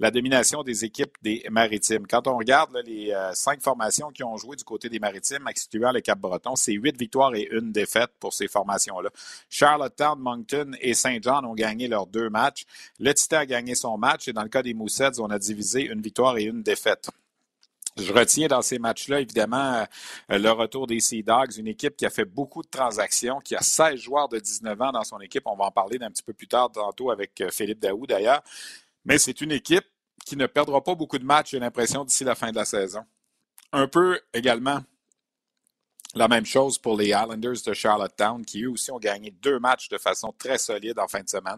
la 0.00 0.10
domination 0.10 0.62
des 0.62 0.84
équipes 0.84 1.16
des 1.22 1.44
Maritimes. 1.50 2.06
Quand 2.06 2.26
on 2.26 2.36
regarde 2.36 2.76
les 2.84 3.12
euh, 3.12 3.32
cinq 3.34 3.62
formations 3.62 4.10
qui 4.10 4.24
ont 4.24 4.36
joué 4.36 4.56
du 4.56 4.64
côté 4.64 4.88
des 4.88 4.98
Maritimes, 4.98 5.46
excluant 5.48 5.92
le 5.92 6.00
Cap-Breton, 6.00 6.56
c'est 6.56 6.72
huit 6.72 6.96
victoires 6.98 7.34
et 7.34 7.48
une 7.50 7.72
défaite 7.72 8.10
pour 8.18 8.32
ces 8.32 8.48
formations-là. 8.48 9.10
Charlottetown, 9.48 10.18
Moncton 10.18 10.72
et 10.80 10.94
Saint 10.94 11.18
John 11.20 11.44
ont 11.44 11.54
gagné 11.54 11.88
leurs 11.88 12.06
deux 12.06 12.30
matchs. 12.30 12.64
Le 12.98 13.12
Titan 13.12 13.38
a 13.38 13.46
gagné 13.46 13.74
son 13.74 13.98
match 13.98 14.28
et 14.28 14.32
dans 14.32 14.42
le 14.42 14.48
cas 14.48 14.62
des 14.62 14.74
Moussets, 14.74 15.20
on 15.20 15.30
a 15.30 15.38
divisé 15.38 15.82
une 15.86 16.00
victoire 16.00 16.36
et 16.38 16.44
une 16.44 16.62
défaite. 16.62 17.10
Je 17.98 18.10
retiens 18.10 18.48
dans 18.48 18.62
ces 18.62 18.78
matchs-là, 18.78 19.20
évidemment, 19.20 19.84
euh, 20.30 20.38
le 20.38 20.50
retour 20.50 20.86
des 20.86 20.98
Sea 20.98 21.22
Dogs, 21.22 21.58
une 21.58 21.66
équipe 21.66 21.94
qui 21.94 22.06
a 22.06 22.10
fait 22.10 22.24
beaucoup 22.24 22.62
de 22.62 22.68
transactions, 22.68 23.38
qui 23.40 23.54
a 23.54 23.60
16 23.60 23.96
joueurs 23.96 24.30
de 24.30 24.38
19 24.38 24.80
ans 24.80 24.92
dans 24.92 25.04
son 25.04 25.20
équipe. 25.20 25.42
On 25.44 25.56
va 25.56 25.66
en 25.66 25.70
parler 25.70 25.98
d'un 25.98 26.10
petit 26.10 26.22
peu 26.22 26.32
plus 26.32 26.48
tard 26.48 26.70
tantôt 26.72 27.10
avec 27.10 27.38
euh, 27.42 27.50
Philippe 27.50 27.80
Daou, 27.80 28.06
d'ailleurs. 28.06 28.42
Mais 29.04 29.18
c'est 29.18 29.40
une 29.40 29.52
équipe 29.52 29.84
qui 30.24 30.36
ne 30.36 30.46
perdra 30.46 30.82
pas 30.82 30.94
beaucoup 30.94 31.18
de 31.18 31.24
matchs, 31.24 31.50
j'ai 31.50 31.58
l'impression, 31.58 32.04
d'ici 32.04 32.24
la 32.24 32.34
fin 32.34 32.50
de 32.50 32.56
la 32.56 32.64
saison. 32.64 33.04
Un 33.72 33.88
peu 33.88 34.20
également 34.32 34.82
la 36.14 36.28
même 36.28 36.44
chose 36.44 36.78
pour 36.78 36.96
les 36.96 37.08
Islanders 37.08 37.62
de 37.66 37.72
Charlottetown, 37.72 38.44
qui 38.44 38.62
eux 38.64 38.70
aussi 38.70 38.90
ont 38.90 38.98
gagné 38.98 39.30
deux 39.30 39.58
matchs 39.58 39.88
de 39.88 39.98
façon 39.98 40.32
très 40.36 40.58
solide 40.58 40.98
en 40.98 41.08
fin 41.08 41.22
de 41.22 41.28
semaine. 41.28 41.56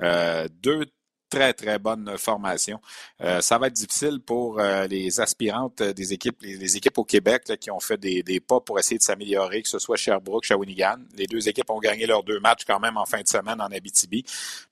Euh, 0.00 0.48
deux 0.50 0.86
très, 1.32 1.54
très 1.54 1.78
bonne 1.78 2.18
formation. 2.18 2.78
Euh, 3.22 3.40
ça 3.40 3.56
va 3.56 3.68
être 3.68 3.72
difficile 3.72 4.20
pour 4.20 4.60
euh, 4.60 4.86
les 4.86 5.18
aspirantes 5.18 5.82
des 5.82 6.12
équipes, 6.12 6.36
les, 6.42 6.76
équipes 6.76 6.98
au 6.98 7.04
Québec 7.04 7.50
qui 7.58 7.70
ont 7.70 7.80
fait 7.80 7.96
des, 7.96 8.22
pas 8.40 8.60
pour 8.60 8.78
essayer 8.78 8.98
de 8.98 9.02
s'améliorer, 9.02 9.62
que 9.62 9.68
ce 9.68 9.78
soit 9.78 9.96
Sherbrooke, 9.96 10.44
Shawinigan. 10.44 10.98
Les 11.16 11.26
deux 11.26 11.48
équipes 11.48 11.70
ont 11.70 11.78
gagné 11.78 12.06
leurs 12.06 12.22
deux 12.22 12.38
matchs 12.38 12.64
quand 12.66 12.78
même 12.78 12.98
en 12.98 13.06
fin 13.06 13.22
de 13.22 13.28
semaine 13.28 13.62
en 13.62 13.66
Abitibi. 13.66 14.24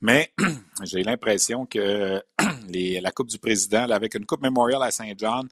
Mais 0.03 0.35
j'ai 0.83 1.03
l'impression 1.03 1.65
que 1.65 2.23
les, 2.69 3.01
la 3.01 3.11
Coupe 3.11 3.29
du 3.29 3.39
Président, 3.39 3.89
avec 3.91 4.15
une 4.15 4.27
Coupe 4.27 4.43
Memorial 4.43 4.83
à 4.83 4.91
Saint-Jean, 4.91 5.45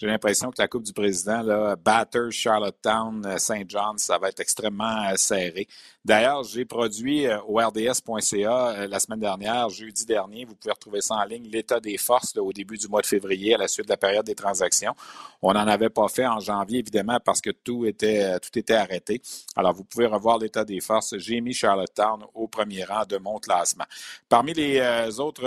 j'ai 0.00 0.06
l'impression 0.06 0.50
que 0.50 0.56
la 0.56 0.66
Coupe 0.66 0.84
du 0.84 0.94
Président, 0.94 1.42
là, 1.42 1.76
Batters, 1.76 2.30
Charlottetown, 2.30 3.22
euh, 3.26 3.36
Saint 3.36 3.64
John, 3.68 3.98
ça 3.98 4.16
va 4.16 4.30
être 4.30 4.40
extrêmement 4.40 5.10
euh, 5.10 5.16
serré. 5.16 5.68
D'ailleurs, 6.02 6.42
j'ai 6.42 6.64
produit 6.64 7.26
euh, 7.26 7.38
au 7.42 7.56
rds.ca 7.58 8.86
la 8.86 8.98
semaine 8.98 9.20
dernière, 9.20 9.68
jeudi 9.68 10.06
dernier, 10.06 10.46
vous 10.46 10.54
pouvez 10.54 10.72
retrouver 10.72 11.02
ça 11.02 11.16
en 11.16 11.24
ligne, 11.24 11.50
l'état 11.50 11.80
des 11.80 11.98
forces 11.98 12.34
au 12.38 12.50
début 12.50 12.78
du 12.78 12.88
mois 12.88 13.02
de 13.02 13.06
février, 13.06 13.54
à 13.54 13.58
la 13.58 13.68
suite 13.68 13.84
de 13.84 13.90
la 13.90 13.98
période 13.98 14.24
des 14.24 14.34
transactions. 14.34 14.94
On 15.42 15.52
n'en 15.52 15.68
avait 15.68 15.90
pas 15.90 16.08
fait 16.08 16.26
en 16.26 16.40
janvier, 16.40 16.78
évidemment, 16.78 17.18
parce 17.22 17.42
que 17.42 17.50
tout 17.50 17.84
était, 17.84 18.38
tout 18.40 18.58
était 18.58 18.74
arrêté. 18.74 19.20
Alors, 19.54 19.74
vous 19.74 19.84
pouvez 19.84 20.06
revoir 20.06 20.38
l'état 20.38 20.64
des 20.64 20.80
forces. 20.80 21.18
J'ai 21.18 21.42
mis 21.42 21.52
Charlottetown 21.52 22.24
au 22.34 22.48
premier 22.48 22.84
rang 22.84 23.04
de 23.06 23.18
mon 23.18 23.38
classement. 23.38 23.84
Parmi 24.28 24.54
les 24.54 25.20
autres 25.20 25.46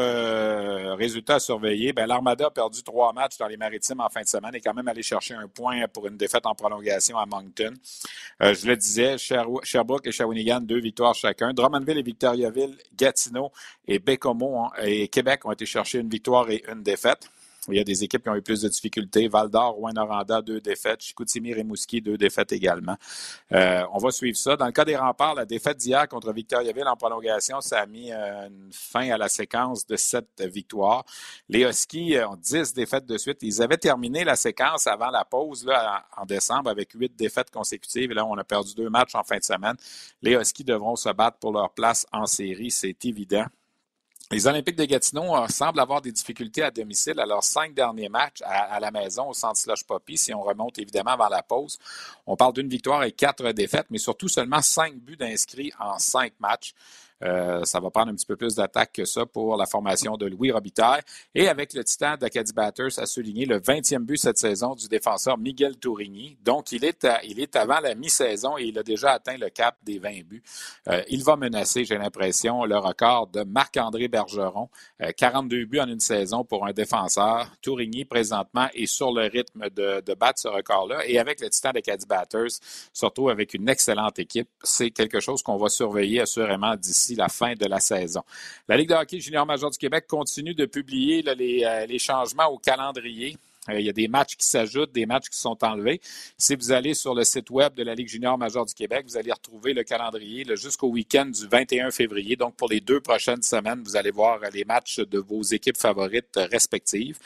résultats 0.95 1.35
à 1.35 1.39
surveiller, 1.39 1.93
ben, 1.93 2.05
l'Armada 2.05 2.47
a 2.47 2.51
perdu 2.51 2.83
trois 2.83 3.13
matchs 3.13 3.37
dans 3.37 3.47
les 3.47 3.57
maritimes 3.57 3.99
en 3.99 4.09
fin 4.09 4.21
de 4.21 4.27
semaine 4.27 4.42
est 4.51 4.61
quand 4.61 4.73
même 4.73 4.87
allé 4.87 5.03
chercher 5.03 5.33
un 5.35 5.47
point 5.47 5.87
pour 5.87 6.07
une 6.07 6.17
défaite 6.17 6.45
en 6.45 6.55
prolongation 6.55 7.17
à 7.17 7.25
Moncton. 7.25 7.73
Euh, 8.41 8.53
je 8.53 8.67
le 8.67 8.75
disais, 8.75 9.17
Sherbrooke 9.17 10.07
et 10.07 10.11
Shawinigan, 10.11 10.61
deux 10.61 10.79
victoires 10.79 11.15
chacun. 11.15 11.53
Drummondville 11.53 11.97
et 11.97 12.03
Victoriaville, 12.03 12.75
Gatineau 12.95 13.51
et 13.87 13.99
Bécomo 13.99 14.67
et 14.81 15.07
Québec 15.07 15.45
ont 15.45 15.51
été 15.51 15.65
chercher 15.65 15.99
une 15.99 16.09
victoire 16.09 16.49
et 16.49 16.63
une 16.71 16.83
défaite. 16.83 17.29
Il 17.69 17.77
y 17.77 17.79
a 17.79 17.83
des 17.83 18.03
équipes 18.03 18.23
qui 18.23 18.29
ont 18.29 18.35
eu 18.35 18.41
plus 18.41 18.61
de 18.61 18.69
difficultés. 18.69 19.27
Val 19.27 19.49
d'Or, 19.49 19.73
Rouen-Noranda, 19.73 20.41
deux 20.41 20.59
défaites. 20.59 21.01
Chicoutimi, 21.01 21.53
Rimouski, 21.53 22.01
deux 22.01 22.17
défaites 22.17 22.51
également. 22.51 22.95
Euh, 23.51 23.83
on 23.93 23.97
va 23.97 24.11
suivre 24.11 24.37
ça. 24.37 24.55
Dans 24.55 24.65
le 24.65 24.71
cas 24.71 24.85
des 24.85 24.95
remparts, 24.95 25.35
la 25.35 25.45
défaite 25.45 25.77
d'hier 25.77 26.07
contre 26.07 26.31
Victoriaville 26.33 26.87
en 26.87 26.95
prolongation, 26.95 27.61
ça 27.61 27.81
a 27.81 27.85
mis 27.85 28.11
euh, 28.11 28.47
une 28.47 28.71
fin 28.71 29.09
à 29.09 29.17
la 29.17 29.29
séquence 29.29 29.85
de 29.85 29.95
sept 29.95 30.41
victoires. 30.41 31.05
Les 31.49 31.63
Huskies 31.63 32.17
ont 32.19 32.35
dix 32.35 32.73
défaites 32.73 33.05
de 33.05 33.17
suite. 33.17 33.39
Ils 33.41 33.61
avaient 33.61 33.77
terminé 33.77 34.23
la 34.23 34.35
séquence 34.35 34.87
avant 34.87 35.09
la 35.09 35.25
pause 35.25 35.65
là, 35.65 36.05
en 36.17 36.25
décembre 36.25 36.69
avec 36.69 36.91
huit 36.93 37.15
défaites 37.15 37.51
consécutives. 37.51 38.11
Et 38.11 38.13
là, 38.13 38.25
on 38.25 38.37
a 38.37 38.43
perdu 38.43 38.73
deux 38.75 38.89
matchs 38.89 39.15
en 39.15 39.23
fin 39.23 39.37
de 39.37 39.43
semaine. 39.43 39.75
Les 40.21 40.33
Huskies 40.33 40.63
devront 40.63 40.95
se 40.95 41.09
battre 41.09 41.37
pour 41.37 41.53
leur 41.53 41.71
place 41.73 42.05
en 42.11 42.25
série, 42.25 42.71
c'est 42.71 43.05
évident. 43.05 43.45
Les 44.31 44.47
Olympiques 44.47 44.77
de 44.77 44.85
Gatineau 44.85 45.35
euh, 45.35 45.47
semblent 45.47 45.79
avoir 45.79 46.01
des 46.01 46.11
difficultés 46.11 46.63
à 46.63 46.71
domicile 46.71 47.19
à 47.19 47.25
leurs 47.25 47.43
cinq 47.43 47.73
derniers 47.73 48.09
matchs 48.09 48.41
à, 48.43 48.79
la 48.79 48.89
maison 48.89 49.29
au 49.29 49.33
centre 49.33 49.57
Slush 49.57 49.83
Poppy, 49.83 50.17
si 50.17 50.33
on 50.33 50.41
remonte 50.41 50.79
évidemment 50.79 51.11
avant 51.11 51.29
la 51.29 51.43
pause. 51.43 51.77
On 52.25 52.35
parle 52.35 52.53
d'une 52.53 52.69
victoire 52.69 53.03
et 53.03 53.11
quatre 53.11 53.51
défaites, 53.51 53.87
mais 53.89 53.97
surtout 53.97 54.29
seulement 54.29 54.61
cinq 54.61 54.95
buts 54.95 55.17
d'inscrits 55.17 55.71
en 55.79 55.99
cinq 55.99 56.33
matchs. 56.39 56.73
Euh, 57.23 57.63
ça 57.63 57.79
va 57.79 57.89
prendre 57.89 58.11
un 58.11 58.15
petit 58.15 58.25
peu 58.25 58.35
plus 58.35 58.55
d'attaque 58.55 58.91
que 58.93 59.05
ça 59.05 59.25
pour 59.25 59.55
la 59.57 59.65
formation 59.65 60.17
de 60.17 60.25
Louis 60.25 60.51
Robitaille. 60.51 61.01
Et 61.33 61.47
avec 61.47 61.73
le 61.73 61.83
titan 61.83 62.15
d'Acadie 62.17 62.53
Batters 62.53 62.99
a 62.99 63.05
souligné 63.05 63.45
le 63.45 63.59
20e 63.59 63.99
but 63.99 64.17
cette 64.17 64.37
saison 64.37 64.75
du 64.75 64.87
défenseur 64.87 65.37
Miguel 65.37 65.77
Tourigny. 65.77 66.37
Donc, 66.43 66.71
il 66.71 66.83
est, 66.85 67.07
il 67.23 67.39
est 67.39 67.55
avant 67.55 67.79
la 67.79 67.95
mi-saison 67.95 68.57
et 68.57 68.63
il 68.63 68.77
a 68.77 68.83
déjà 68.83 69.11
atteint 69.11 69.37
le 69.37 69.49
cap 69.49 69.77
des 69.83 69.99
20 69.99 70.23
buts. 70.25 70.43
Euh, 70.89 71.01
il 71.09 71.23
va 71.23 71.35
menacer, 71.35 71.85
j'ai 71.85 71.97
l'impression, 71.97 72.65
le 72.65 72.77
record 72.77 73.27
de 73.27 73.43
Marc-André 73.43 74.07
Bergeron. 74.07 74.69
42 75.17 75.57
euh, 75.57 75.65
buts 75.65 75.79
en 75.79 75.87
une 75.87 75.99
saison 75.99 76.43
pour 76.43 76.65
un 76.65 76.73
défenseur. 76.73 77.49
Tourigny, 77.61 78.05
présentement, 78.05 78.67
est 78.73 78.85
sur 78.85 79.11
le 79.11 79.23
rythme 79.23 79.69
de, 79.69 80.01
de 80.01 80.13
battre 80.13 80.39
ce 80.39 80.47
record-là. 80.47 81.05
Et 81.07 81.19
avec 81.19 81.41
le 81.41 81.49
titan 81.49 81.71
d'Acadie 81.71 82.05
Batters, 82.05 82.59
surtout 82.91 83.29
avec 83.29 83.53
une 83.53 83.69
excellente 83.69 84.19
équipe, 84.19 84.49
c'est 84.63 84.91
quelque 84.91 85.19
chose 85.19 85.41
qu'on 85.41 85.57
va 85.57 85.69
surveiller 85.69 86.21
assurément 86.21 86.75
d'ici 86.75 87.12
la 87.15 87.29
fin 87.29 87.53
de 87.53 87.65
la 87.65 87.79
saison. 87.79 88.23
La 88.67 88.77
Ligue 88.77 88.89
de 88.89 88.95
hockey 88.95 89.19
junior 89.19 89.45
major 89.45 89.69
du 89.69 89.77
Québec 89.77 90.05
continue 90.07 90.53
de 90.53 90.65
publier 90.65 91.23
euh, 91.27 91.85
les 91.85 91.99
changements 91.99 92.47
au 92.47 92.57
calendrier. 92.57 93.37
Euh, 93.69 93.79
il 93.79 93.85
y 93.85 93.89
a 93.89 93.93
des 93.93 94.07
matchs 94.07 94.35
qui 94.35 94.45
s'ajoutent, 94.45 94.91
des 94.91 95.05
matchs 95.05 95.29
qui 95.29 95.37
sont 95.37 95.57
enlevés. 95.63 96.01
Si 96.37 96.55
vous 96.55 96.71
allez 96.71 96.93
sur 96.93 97.13
le 97.13 97.23
site 97.23 97.49
web 97.49 97.73
de 97.75 97.83
la 97.83 97.95
Ligue 97.95 98.07
junior 98.07 98.37
majeure 98.37 98.65
du 98.65 98.73
Québec, 98.73 99.05
vous 99.07 99.17
allez 99.17 99.31
retrouver 99.31 99.73
le 99.73 99.83
calendrier 99.83 100.45
jusqu'au 100.55 100.89
week-end 100.89 101.25
du 101.25 101.47
21 101.47 101.91
février. 101.91 102.35
Donc, 102.35 102.55
pour 102.55 102.69
les 102.69 102.81
deux 102.81 102.99
prochaines 102.99 103.41
semaines, 103.41 103.81
vous 103.83 103.95
allez 103.95 104.11
voir 104.11 104.39
les 104.53 104.65
matchs 104.65 104.99
de 104.99 105.19
vos 105.19 105.41
équipes 105.41 105.77
favorites 105.77 106.37
respectives. 106.51 107.17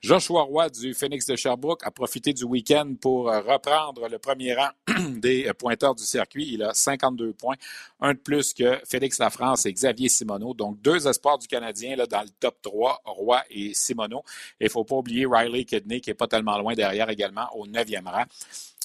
Joshua 0.00 0.42
Roy 0.42 0.68
du 0.68 0.94
Phoenix 0.94 1.26
de 1.26 1.36
Sherbrooke 1.36 1.84
a 1.84 1.90
profité 1.90 2.32
du 2.32 2.44
week-end 2.44 2.94
pour 3.00 3.26
reprendre 3.26 4.08
le 4.08 4.18
premier 4.18 4.54
rang 4.54 4.68
des 5.16 5.50
pointeurs 5.58 5.94
du 5.94 6.04
circuit. 6.04 6.48
Il 6.52 6.62
a 6.62 6.74
52 6.74 7.32
points, 7.32 7.56
un 8.00 8.12
de 8.12 8.18
plus 8.18 8.52
que 8.52 8.78
Félix 8.84 9.18
Lafrance 9.18 9.66
et 9.66 9.72
Xavier 9.72 10.08
Simoneau. 10.08 10.54
Donc, 10.54 10.80
deux 10.80 11.06
espoirs 11.08 11.38
du 11.38 11.46
Canadien 11.46 11.96
là, 11.96 12.06
dans 12.06 12.22
le 12.22 12.28
top 12.40 12.56
3, 12.62 13.02
Roy 13.04 13.42
et 13.50 13.74
Simoneau. 13.74 14.22
Et 14.60 14.64
il 14.64 14.66
ne 14.66 14.70
faut 14.70 14.84
pas 14.84 14.96
oublier 14.96 15.26
Riley 15.26 15.64
qui 15.86 16.10
n'est 16.10 16.14
pas 16.14 16.28
tellement 16.28 16.58
loin 16.58 16.74
derrière 16.74 17.08
également 17.10 17.48
au 17.54 17.66
neuvième 17.66 18.06
rang. 18.06 18.24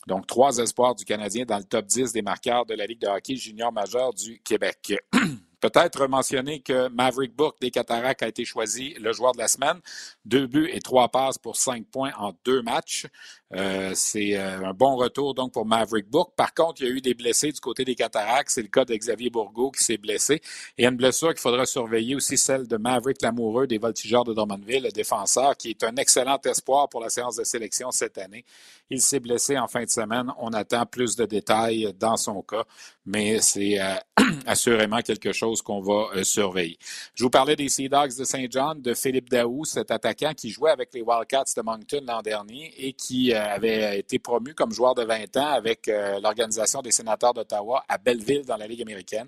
Donc, 0.08 0.26
trois 0.26 0.58
espoirs 0.58 0.96
du 0.96 1.06
Canadien 1.06 1.46
dans 1.46 1.58
le 1.58 1.64
top 1.64 1.86
10 1.86 2.12
des 2.12 2.22
marqueurs 2.22 2.66
de 2.66 2.74
la 2.74 2.86
Ligue 2.86 3.02
de 3.02 3.08
hockey 3.08 3.36
junior 3.36 3.72
majeur 3.72 4.14
du 4.14 4.40
Québec. 4.40 4.94
Peut-être 5.62 6.08
mentionner 6.08 6.60
que 6.60 6.88
Maverick 6.90 7.36
Book 7.36 7.58
des 7.62 7.70
Cataractes 7.70 8.24
a 8.24 8.28
été 8.28 8.46
choisi 8.46 8.96
le 8.96 9.14
joueur 9.14 9.34
de 9.34 9.38
la 9.38 9.48
semaine. 9.48 9.80
Deux 10.26 10.48
buts 10.48 10.72
et 10.74 10.80
trois 10.80 11.10
passes 11.10 11.38
pour 11.38 11.56
cinq 11.56 11.86
points 11.86 12.14
en 12.18 12.34
deux 12.44 12.64
matchs. 12.64 13.06
Euh, 13.54 13.92
c'est 13.96 14.38
euh, 14.38 14.66
un 14.66 14.74
bon 14.74 14.96
retour 14.96 15.34
donc 15.34 15.52
pour 15.52 15.66
Maverick 15.66 16.10
Book. 16.10 16.32
Par 16.36 16.54
contre, 16.54 16.82
il 16.82 16.88
y 16.88 16.92
a 16.92 16.94
eu 16.94 17.02
des 17.02 17.14
blessés 17.14 17.52
du 17.52 17.60
côté 17.60 17.84
des 17.84 17.96
Cataractes. 17.96 18.50
C'est 18.50 18.62
le 18.62 18.70
cas 18.70 18.86
de 18.86 18.96
Xavier 18.96 19.30
Bourgault 19.30 19.72
qui 19.72 19.84
s'est 19.84 19.98
blessé. 19.98 20.42
Et 20.78 20.86
une 20.86 20.96
blessure 20.96 21.30
qu'il 21.30 21.40
faudra 21.40 21.66
surveiller 21.66 22.16
aussi, 22.16 22.38
celle 22.38 22.68
de 22.68 22.78
Maverick 22.78 23.22
Lamoureux 23.22 23.68
des 23.68 23.78
Voltigeurs 23.78 24.24
de 24.24 24.34
Drummondville, 24.34 24.84
le 24.84 24.92
défenseur, 24.92 25.58
qui 25.58 25.72
est 25.72 25.84
un 25.84 25.96
excellent 25.98 26.40
espoir 26.46 26.88
pour 26.88 27.02
la 27.02 27.10
séance 27.10 27.36
de 27.36 27.44
sélection 27.44 27.92
cette 27.92 28.18
année. 28.18 28.46
Il 28.90 29.02
s'est 29.02 29.20
blessé 29.20 29.58
en 29.58 29.68
fin 29.68 29.84
de 29.84 29.90
semaine. 29.90 30.32
On 30.38 30.50
attend 30.54 30.86
plus 30.86 31.16
de 31.16 31.26
détails 31.26 31.94
dans 32.00 32.18
son 32.18 32.42
cas, 32.42 32.64
mais 33.06 33.40
c'est 33.42 33.82
euh, 33.82 33.96
assurément 34.46 35.02
quelque 35.02 35.34
chose 35.34 35.62
qu'on 35.62 35.82
va 35.82 36.24
surveiller. 36.24 36.78
Je 37.16 37.24
vous 37.24 37.30
parlais 37.30 37.56
des 37.56 37.70
Sea 37.70 37.90
Dogs 37.90 38.18
de 38.18 38.24
Saint 38.24 38.46
John, 38.50 38.82
de 38.82 38.94
Philippe 38.94 39.30
Daou, 39.30 39.66
cet 39.66 39.92
attaquant 39.92 40.34
qui 40.34 40.50
jouait 40.50 40.72
avec 40.72 40.90
les 40.94 41.02
Wildcats 41.02 41.54
de 41.56 41.62
Moncton 41.62 42.02
l'an 42.06 42.22
dernier 42.22 42.74
et 42.78 42.94
qui 42.94 43.34
avait 43.42 44.00
été 44.00 44.20
promu 44.20 44.54
comme 44.54 44.72
joueur 44.72 44.96
de 44.96 45.04
20 45.04 45.38
ans 45.38 45.48
avec 45.48 45.88
euh, 45.88 46.20
l'Organisation 46.20 46.82
des 46.82 46.92
sénateurs 46.92 47.34
d'Ottawa 47.34 47.84
à 47.88 47.98
Belleville 47.98 48.46
dans 48.46 48.58
la 48.58 48.68
Ligue 48.68 48.82
américaine. 48.82 49.28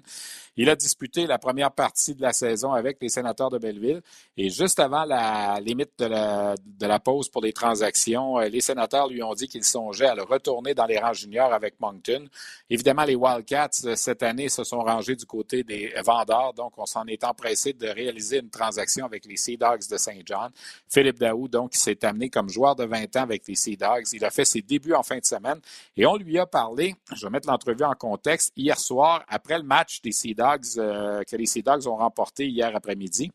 Il 0.56 0.70
a 0.70 0.76
disputé 0.76 1.26
la 1.26 1.40
première 1.40 1.72
partie 1.72 2.14
de 2.14 2.22
la 2.22 2.32
saison 2.32 2.74
avec 2.74 2.98
les 3.02 3.10
sénateurs 3.10 3.50
de 3.50 3.58
Belleville 3.58 4.02
et 4.38 4.50
juste 4.50 4.80
avant 4.80 5.04
la 5.04 5.60
limite 5.60 5.92
de 5.98 6.06
la, 6.06 6.56
de 6.64 6.86
la 6.86 7.00
pause 7.00 7.28
pour 7.30 7.42
les 7.42 7.54
transactions, 7.54 8.40
euh, 8.40 8.50
les 8.50 8.62
sénateurs 8.62 9.08
lui 9.08 9.24
ont 9.24 9.34
dit 9.34 9.48
qu'ils 9.48 9.64
songeaient 9.64 10.08
à 10.08 10.16
le 10.16 10.24
retourner 10.24 10.74
dans 10.74 10.86
les 10.86 11.00
rangs 11.00 11.14
juniors 11.14 11.54
avec 11.54 11.80
Moncton. 11.80 12.26
Évidemment, 12.70 13.04
les 13.04 13.16
Wildcats, 13.16 13.70
euh, 13.86 13.96
cette 13.96 14.24
année, 14.24 14.50
se 14.50 14.64
sont 14.64 14.80
rangés 14.80 15.16
du 15.16 15.26
côté 15.26 15.64
des 15.64 15.94
vendeurs, 16.06 16.54
donc 16.54 16.74
on 16.78 16.86
s'en 16.86 17.06
est 17.08 17.24
empressé 17.24 17.74
de 17.74 17.88
réaliser 17.88 18.40
une 18.40 18.50
transaction 18.50 19.06
avec 19.06 19.26
les 19.26 19.38
Sea 19.38 19.58
Dogs 19.58 19.88
de 19.90 19.98
Saint 19.98 20.20
John. 20.26 20.52
Philippe 20.88 21.20
Daou, 21.20 21.48
donc, 21.48 21.74
s'est 21.74 22.04
amené 22.06 22.30
comme 22.30 22.50
joueur 22.50 22.76
de 22.76 22.86
20 22.86 23.16
ans 23.16 23.22
avec 23.22 23.48
les 23.48 23.56
Sea 23.56 23.76
Dogs. 23.76 24.03
Il 24.12 24.26
a 24.26 24.30
fait 24.30 24.46
ses 24.46 24.62
débuts 24.62 24.94
en 24.94 25.04
fin 25.04 25.18
de 25.18 25.26
semaine 25.26 25.60
et 25.96 26.06
on 26.06 26.18
lui 26.18 26.38
a 26.40 26.46
parlé, 26.46 26.96
je 27.16 27.26
vais 27.26 27.30
mettre 27.30 27.48
l'entrevue 27.48 27.86
en 27.86 27.94
contexte, 27.94 28.52
hier 28.58 28.80
soir, 28.80 29.24
après 29.28 29.58
le 29.58 29.64
match 29.64 30.02
des 30.02 30.12
Sea 30.12 30.36
euh, 30.78 31.24
que 31.24 31.36
les 31.36 31.46
Sea 31.46 31.62
Dogs 31.62 31.88
ont 31.88 31.96
remporté 31.96 32.48
hier 32.48 32.76
après-midi. 32.76 33.32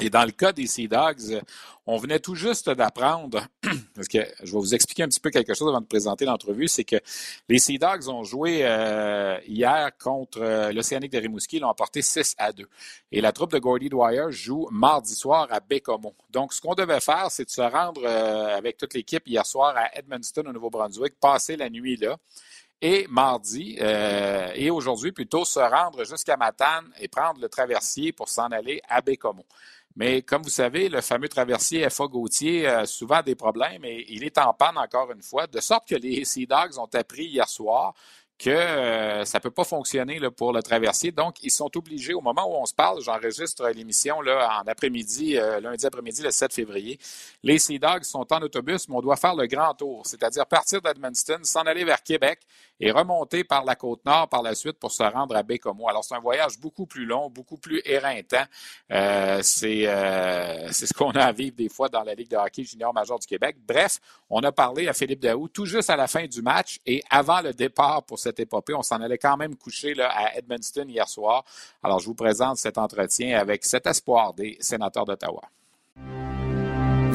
Et 0.00 0.08
dans 0.08 0.24
le 0.24 0.30
cas 0.30 0.52
des 0.52 0.66
Sea 0.66 0.88
Dogs, 0.88 1.42
on 1.86 1.98
venait 1.98 2.20
tout 2.20 2.34
juste 2.34 2.70
d'apprendre, 2.70 3.46
parce 3.94 4.08
que 4.08 4.18
je 4.42 4.52
vais 4.52 4.58
vous 4.58 4.74
expliquer 4.74 5.02
un 5.02 5.08
petit 5.08 5.20
peu 5.20 5.30
quelque 5.30 5.54
chose 5.54 5.68
avant 5.68 5.80
de 5.80 5.86
présenter 5.86 6.24
l'entrevue, 6.24 6.68
c'est 6.68 6.84
que 6.84 6.96
les 7.48 7.58
Sea 7.58 7.78
Dogs 7.78 8.08
ont 8.08 8.24
joué 8.24 8.60
euh, 8.62 9.38
hier 9.46 9.90
contre 10.02 10.40
euh, 10.40 10.72
l'Océanique 10.72 11.12
de 11.12 11.18
Rimouski, 11.18 11.56
ils 11.56 11.60
l'ont 11.60 11.68
emporté 11.68 12.00
6 12.00 12.34
à 12.38 12.52
2. 12.52 12.66
Et 13.12 13.20
la 13.20 13.32
troupe 13.32 13.52
de 13.52 13.58
Gordy 13.58 13.88
Dwyer 13.90 14.26
joue 14.30 14.68
mardi 14.70 15.14
soir 15.14 15.48
à 15.50 15.60
Bécomo. 15.60 16.14
Donc, 16.30 16.54
ce 16.54 16.60
qu'on 16.60 16.74
devait 16.74 17.00
faire, 17.00 17.26
c'est 17.30 17.44
de 17.44 17.50
se 17.50 17.60
rendre 17.60 18.06
avec 18.06 18.78
toute 18.78 18.94
l'équipe 18.94 19.26
hier 19.26 19.44
soir 19.44 19.74
à 19.76 19.98
Edmundston, 19.98 20.46
au 20.46 20.52
Nouveau-Brunswick, 20.52 21.20
passer 21.20 21.56
la 21.56 21.68
nuit 21.68 21.96
là 21.96 22.16
et 22.82 23.06
mardi 23.08 23.76
euh, 23.80 24.50
et 24.54 24.70
aujourd'hui 24.70 25.12
plutôt 25.12 25.44
se 25.44 25.60
rendre 25.60 26.04
jusqu'à 26.04 26.36
Matane 26.36 26.90
et 26.98 27.08
prendre 27.08 27.40
le 27.40 27.48
traversier 27.48 28.12
pour 28.12 28.28
s'en 28.28 28.46
aller 28.46 28.80
à 28.88 29.00
Bécomo. 29.00 29.44
Mais 29.96 30.22
comme 30.22 30.42
vous 30.42 30.48
savez, 30.48 30.88
le 30.88 31.00
fameux 31.00 31.28
traversier 31.28 31.88
FA 31.90 32.06
Gauthier 32.06 32.66
a 32.66 32.86
souvent 32.86 33.22
des 33.22 33.34
problèmes 33.34 33.84
et 33.84 34.06
il 34.08 34.24
est 34.24 34.38
en 34.38 34.54
panne 34.54 34.78
encore 34.78 35.10
une 35.10 35.22
fois, 35.22 35.46
de 35.46 35.60
sorte 35.60 35.88
que 35.88 35.96
les 35.96 36.24
Sea 36.30 36.46
Dogs 36.46 36.78
ont 36.78 36.88
appris 36.94 37.24
hier 37.24 37.48
soir 37.48 37.94
que 38.40 38.48
euh, 38.48 39.24
ça 39.26 39.36
ne 39.36 39.42
peut 39.42 39.50
pas 39.50 39.64
fonctionner 39.64 40.18
pour 40.30 40.54
le 40.54 40.62
traversier. 40.62 41.12
Donc, 41.12 41.36
ils 41.42 41.50
sont 41.50 41.70
obligés, 41.76 42.14
au 42.14 42.22
moment 42.22 42.50
où 42.50 42.62
on 42.62 42.64
se 42.64 42.72
parle, 42.72 43.02
j'enregistre 43.02 43.68
l'émission 43.68 44.16
en 44.16 44.62
après-midi, 44.66 45.36
euh, 45.36 45.60
lundi 45.60 45.84
après-midi, 45.84 46.22
le 46.22 46.30
7 46.30 46.54
février. 46.54 46.98
Les 47.42 47.58
Sea 47.58 47.78
Dogs 47.78 48.04
sont 48.04 48.26
en 48.32 48.40
autobus, 48.40 48.88
mais 48.88 48.96
on 48.96 49.02
doit 49.02 49.16
faire 49.16 49.34
le 49.34 49.46
grand 49.46 49.74
tour, 49.74 50.06
c'est-à-dire 50.06 50.46
partir 50.46 50.80
d'Edmundston, 50.80 51.40
s'en 51.42 51.60
aller 51.62 51.84
vers 51.84 52.02
Québec 52.02 52.40
et 52.80 52.90
remonter 52.90 53.44
par 53.44 53.64
la 53.64 53.74
côte 53.74 54.04
nord 54.06 54.28
par 54.28 54.42
la 54.42 54.54
suite 54.54 54.78
pour 54.78 54.90
se 54.90 55.02
rendre 55.02 55.36
à 55.36 55.42
Bécomo. 55.42 55.88
Alors, 55.88 56.02
c'est 56.02 56.14
un 56.14 56.20
voyage 56.20 56.58
beaucoup 56.58 56.86
plus 56.86 57.04
long, 57.04 57.28
beaucoup 57.28 57.58
plus 57.58 57.82
éreintant. 57.84 58.44
Euh, 58.90 59.40
c'est 59.42 59.84
ce 59.84 60.94
qu'on 60.94 61.10
a 61.10 61.24
à 61.24 61.32
vivre 61.32 61.56
des 61.56 61.68
fois 61.68 61.90
dans 61.90 62.02
la 62.02 62.14
Ligue 62.14 62.30
de 62.30 62.36
hockey 62.36 62.64
junior 62.64 62.94
major 62.94 63.18
du 63.18 63.26
Québec. 63.26 63.56
Bref, 63.66 63.98
on 64.30 64.40
a 64.40 64.50
parlé 64.52 64.88
à 64.88 64.94
Philippe 64.94 65.20
Daou 65.20 65.48
tout 65.48 65.66
juste 65.66 65.90
à 65.90 65.96
la 65.96 66.06
fin 66.06 66.26
du 66.26 66.40
match 66.40 66.78
et 66.86 67.02
avant 67.10 67.42
le 67.42 67.52
départ 67.52 68.02
pour 68.04 68.18
cette 68.18 68.30
cette 68.30 68.40
épopée. 68.40 68.74
On 68.74 68.82
s'en 68.82 69.00
allait 69.00 69.18
quand 69.18 69.36
même 69.36 69.56
coucher 69.56 69.94
là, 69.94 70.08
à 70.10 70.36
Edmundston 70.36 70.88
hier 70.88 71.08
soir. 71.08 71.44
Alors, 71.82 71.98
je 71.98 72.06
vous 72.06 72.14
présente 72.14 72.58
cet 72.58 72.78
entretien 72.78 73.38
avec 73.38 73.64
cet 73.64 73.86
espoir 73.86 74.34
des 74.34 74.56
sénateurs 74.60 75.04
d'Ottawa. 75.04 75.42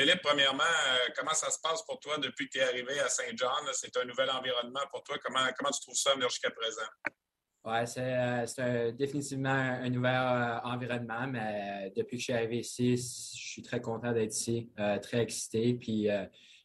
Philippe, 0.00 0.22
premièrement, 0.22 0.62
euh, 0.62 1.12
comment 1.14 1.34
ça 1.34 1.50
se 1.50 1.58
passe 1.62 1.82
pour 1.82 2.00
toi 2.00 2.16
depuis 2.16 2.48
que 2.48 2.52
tu 2.52 2.58
es 2.58 2.62
arrivé 2.62 2.98
à 3.00 3.08
Saint-Jean? 3.10 3.50
C'est 3.74 3.94
un 3.98 4.06
nouvel 4.06 4.30
environnement 4.30 4.80
pour 4.90 5.02
toi. 5.02 5.18
Comment, 5.22 5.40
comment 5.58 5.70
tu 5.70 5.80
trouves 5.82 5.94
ça 5.94 6.12
jusqu'à 6.18 6.48
présent? 6.50 6.88
Oui, 7.66 7.86
c'est 7.86 8.92
définitivement 8.96 9.50
un, 9.50 9.90
nouvel 9.90 10.16
environnement, 10.64 11.26
mais 11.26 11.92
depuis 11.94 12.16
que 12.16 12.20
je 12.20 12.24
suis 12.24 12.32
arrivé 12.32 12.60
ici, 12.60 12.96
je 12.96 13.02
suis 13.02 13.60
très 13.60 13.82
content 13.82 14.12
d'être 14.12 14.32
ici, 14.32 14.72
très 15.02 15.18
excité. 15.18 15.74
Puis 15.74 16.08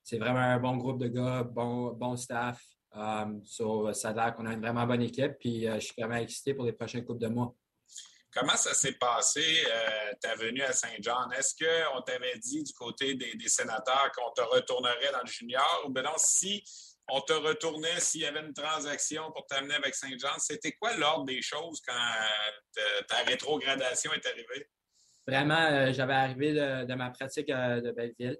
c'est 0.01 0.17
vraiment 0.17 0.39
un 0.39 0.59
bon 0.59 0.77
groupe 0.77 1.01
de 1.01 1.09
gars, 1.09 1.43
bon, 1.43 1.91
bon 1.91 2.15
staff. 2.15 2.63
Ça 2.93 3.25
a 3.25 4.13
l'air 4.13 4.33
qu'on 4.33 4.45
a 4.45 4.53
une 4.53 4.61
vraiment 4.61 4.87
bonne 4.87 5.01
équipe, 5.01 5.33
puis 5.41 5.65
je 5.65 5.79
suis 5.79 6.01
vraiment 6.01 6.21
excité 6.21 6.53
pour 6.53 6.63
les 6.63 6.71
prochaines 6.71 7.03
coupes 7.03 7.19
de 7.19 7.27
mois. 7.27 7.53
Comment 8.35 8.57
ça 8.57 8.73
s'est 8.73 8.91
passé, 8.91 9.63
euh, 9.65 10.11
ta 10.19 10.35
venue 10.35 10.61
à 10.61 10.73
Saint-Jean? 10.73 11.31
Est-ce 11.31 11.55
qu'on 11.55 12.01
t'avait 12.01 12.37
dit 12.37 12.63
du 12.63 12.73
côté 12.73 13.15
des, 13.15 13.47
sénateurs 13.47 14.11
qu'on 14.13 14.29
te 14.31 14.41
retournerait 14.41 15.13
dans 15.13 15.21
le 15.21 15.31
junior? 15.31 15.83
Ou 15.85 15.89
bien 15.89 16.03
non, 16.03 16.17
si 16.17 16.61
on 17.07 17.21
te 17.21 17.31
retournait, 17.31 17.97
s'il 18.01 18.21
y 18.21 18.25
avait 18.25 18.41
une 18.41 18.51
transaction 18.51 19.31
pour 19.31 19.45
t'amener 19.45 19.75
avec 19.75 19.95
Saint-Jean, 19.95 20.37
c'était 20.39 20.73
quoi 20.73 20.97
l'ordre 20.97 21.23
des 21.23 21.41
choses 21.41 21.81
quand 21.87 21.93
euh, 21.93 23.01
ta 23.07 23.23
rétrogradation 23.23 24.11
est 24.11 24.25
arrivée? 24.25 24.69
Vraiment, 25.25 25.71
euh, 25.71 25.93
j'avais 25.93 26.13
arrivé 26.13 26.51
de, 26.51 26.93
ma 26.93 27.11
pratique 27.11 27.47
de 27.47 27.91
Belleville. 27.91 28.37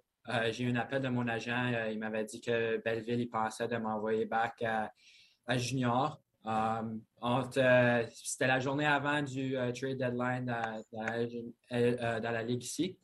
J'ai 0.51 0.65
eu 0.65 0.71
un 0.71 0.75
appel 0.75 1.01
de 1.03 1.08
mon 1.08 1.25
agent. 1.29 1.88
il 1.89 1.99
m'avait 1.99 2.25
dit 2.25 2.41
que 2.41 2.81
Belleville, 2.84 3.21
il 3.21 3.29
pensait 3.29 3.69
de 3.69 3.77
m'envoyer 3.77 4.25
back 4.25 4.62
à 4.62 5.58
Junior. 5.58 6.19
Um, 6.45 7.01
euh, 7.23 8.05
c'était 8.13 8.45
la 8.45 8.60
journée 8.60 8.86
avant 8.86 9.23
du 9.23 9.58
euh, 9.58 9.71
trade 9.71 9.97
deadline 9.97 10.55
euh, 10.93 12.19
dans, 12.19 12.31
la 12.31 12.43
ligue 12.43 12.63
ici. 12.63 12.97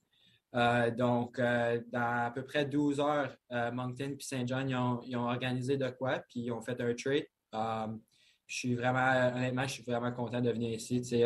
donc, 0.53 1.39
dans 1.39 2.25
à 2.25 2.31
peu 2.33 2.43
près 2.43 2.65
12 2.65 2.99
heures, 2.99 3.35
Moncton 3.73 4.15
et 4.19 4.23
Saint 4.23 4.45
John 4.45 4.69
ils 4.69 5.15
ont, 5.17 5.27
organisé 5.27 5.77
de 5.77 5.89
quoi, 5.89 6.19
puis 6.19 6.41
ils 6.41 6.51
ont 6.51 6.61
fait 6.61 6.79
un 6.79 6.93
trade. 6.93 7.25
Um, 7.53 7.99
je 8.45 8.57
suis 8.57 8.75
vraiment, 8.75 9.35
honnêtement, 9.35 9.63
je 9.63 9.73
suis 9.73 9.83
vraiment 9.83 10.11
content 10.11 10.41
de 10.41 10.51
venir 10.51 10.73
ici. 10.73 11.23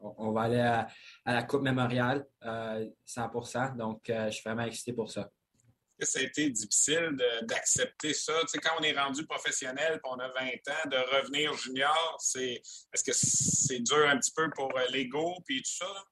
On, 0.00 0.32
va 0.32 0.42
aller 0.42 0.60
à, 0.60 0.88
la 1.24 1.44
Coupe 1.44 1.62
mémoriale 1.62 2.26
100% 2.42 3.76
Donc, 3.76 4.02
je 4.08 4.30
suis 4.30 4.42
vraiment 4.42 4.64
excité 4.64 4.92
pour 4.92 5.10
ça 5.10 5.30
que 5.98 6.06
ça 6.06 6.18
a 6.18 6.22
été 6.22 6.50
difficile 6.50 7.16
d'accepter 7.42 8.12
ça? 8.12 8.32
Quand 8.62 8.72
on 8.78 8.82
est 8.82 8.98
rendu 8.98 9.26
professionnel 9.26 9.94
et 9.94 10.08
on 10.08 10.18
a 10.18 10.28
20 10.28 10.40
ans, 10.44 10.88
de 10.90 11.16
revenir 11.16 11.54
junior, 11.54 12.16
c'est 12.20 12.62
est-ce 12.92 13.04
que 13.04 13.12
c'est 13.12 13.80
dur 13.80 14.08
un 14.08 14.18
petit 14.18 14.32
peu 14.34 14.50
pour 14.54 14.76
euh, 14.76 14.84
l'ego 14.92 15.34
et 15.50 15.58
tout 15.58 15.76
ça? 15.78 16.04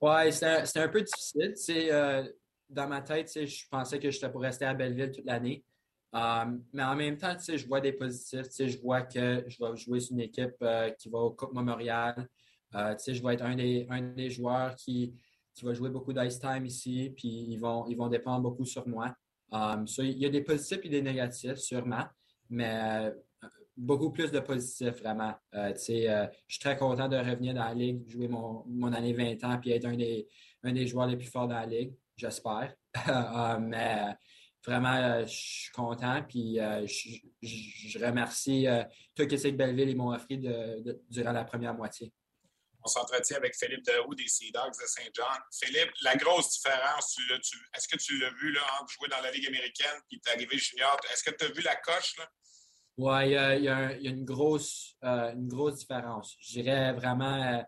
Oui, 0.00 0.32
c'était 0.32 0.80
un 0.80 0.88
peu 0.88 1.02
difficile. 1.02 1.54
Euh, 1.90 2.28
dans 2.68 2.88
ma 2.88 3.00
tête, 3.00 3.32
je 3.46 3.64
pensais 3.70 3.98
que 3.98 4.10
j'étais 4.10 4.30
pour 4.30 4.42
rester 4.42 4.64
à 4.64 4.74
Belleville 4.74 5.12
toute 5.12 5.26
l'année. 5.26 5.64
Um, 6.12 6.64
mais 6.72 6.82
en 6.82 6.96
même 6.96 7.18
temps, 7.18 7.36
je 7.38 7.66
vois 7.66 7.80
des 7.80 7.92
positifs. 7.92 8.46
Je 8.58 8.78
vois 8.78 9.02
que 9.02 9.44
je 9.46 9.58
vais 9.62 9.76
jouer 9.76 10.00
sur 10.00 10.14
une 10.14 10.20
équipe 10.20 10.56
euh, 10.62 10.90
qui 10.90 11.10
va 11.10 11.18
au 11.18 11.30
Coupe 11.30 11.52
Memorial. 11.52 12.28
je 12.72 13.22
vais 13.22 13.34
être 13.34 13.42
un 13.42 13.56
des, 13.56 13.86
un 13.90 14.02
des 14.02 14.30
joueurs 14.30 14.74
qui, 14.76 15.14
qui 15.56 15.64
va 15.64 15.72
jouer 15.72 15.88
beaucoup 15.88 16.12
d'ice 16.12 16.38
time 16.38 16.66
ici, 16.66 17.12
puis 17.16 17.28
ils 17.28 17.56
vont, 17.56 17.86
ils 17.88 17.96
vont 17.96 18.08
dépendre 18.08 18.42
beaucoup 18.42 18.64
sur 18.64 18.86
moi. 18.86 19.14
Um, 19.56 19.86
il 19.98 20.18
y 20.18 20.26
a 20.26 20.28
des 20.28 20.42
positifs 20.42 20.80
et 20.82 20.88
des 20.88 21.02
négatifs, 21.02 21.56
sûrement, 21.56 22.04
mais 22.50 22.70
euh, 22.70 23.10
beaucoup 23.76 24.10
plus 24.10 24.30
de 24.30 24.40
positifs, 24.40 25.00
vraiment. 25.00 25.34
Euh, 25.54 25.72
euh, 25.72 26.26
je 26.46 26.54
suis 26.54 26.60
très 26.60 26.76
content 26.76 27.08
de 27.08 27.16
revenir 27.16 27.54
dans 27.54 27.64
la 27.64 27.74
Ligue, 27.74 28.08
jouer 28.08 28.28
mon, 28.28 28.64
mon 28.66 28.92
année 28.92 29.12
20 29.12 29.44
ans 29.44 29.60
et 29.64 29.70
être 29.70 29.86
un 29.86 29.96
des, 29.96 30.28
un 30.62 30.72
des 30.72 30.86
joueurs 30.86 31.06
les 31.06 31.16
plus 31.16 31.28
forts 31.28 31.48
dans 31.48 31.54
la 31.54 31.66
Ligue, 31.66 31.94
j'espère. 32.16 32.74
mais 33.60 34.14
vraiment, 34.64 35.20
je 35.24 35.32
suis 35.32 35.72
content. 35.72 36.22
Puis 36.28 36.56
je, 36.56 38.04
remercie 38.04 38.66
tout 39.14 39.22
ce 39.22 39.48
que 39.48 39.50
Belleville 39.50 39.96
m'ont 39.96 40.12
offert 40.12 40.38
durant 41.10 41.32
la 41.32 41.44
première 41.44 41.74
moitié 41.74 42.12
on 42.86 42.88
s'entretient 42.88 43.36
avec 43.38 43.56
Philippe 43.56 43.84
Daou 43.84 44.14
des 44.14 44.28
Sea 44.28 44.52
Dogs 44.52 44.78
de 44.80 44.86
Saint-Jean. 44.86 45.40
Philippe, 45.52 45.90
la 46.02 46.14
grosse 46.14 46.52
différence, 46.52 47.18
est-ce 47.74 47.88
que 47.88 47.96
tu 47.96 48.18
l'as 48.20 48.30
vu 48.30 48.52
là, 48.52 48.60
entre 48.80 48.92
jouer 48.92 49.08
dans 49.08 49.20
la 49.20 49.32
Ligue 49.32 49.48
américaine 49.48 50.00
et 50.12 50.20
t'arriver 50.20 50.56
junior? 50.56 50.96
Est-ce 51.12 51.24
que 51.24 51.34
tu 51.36 51.46
as 51.46 51.48
vu 51.48 51.62
la 51.62 51.74
coche? 51.74 52.14
Oui, 52.96 53.24
il 53.26 53.32
y, 53.32 53.68
a, 53.68 53.92
une, 53.98 54.24
grosse, 54.24 54.96
euh, 55.02 55.32
une 55.32 55.48
grosse 55.48 55.80
différence. 55.80 56.36
Je 56.38 56.60
dirais 56.60 56.92
vraiment, 56.92 57.64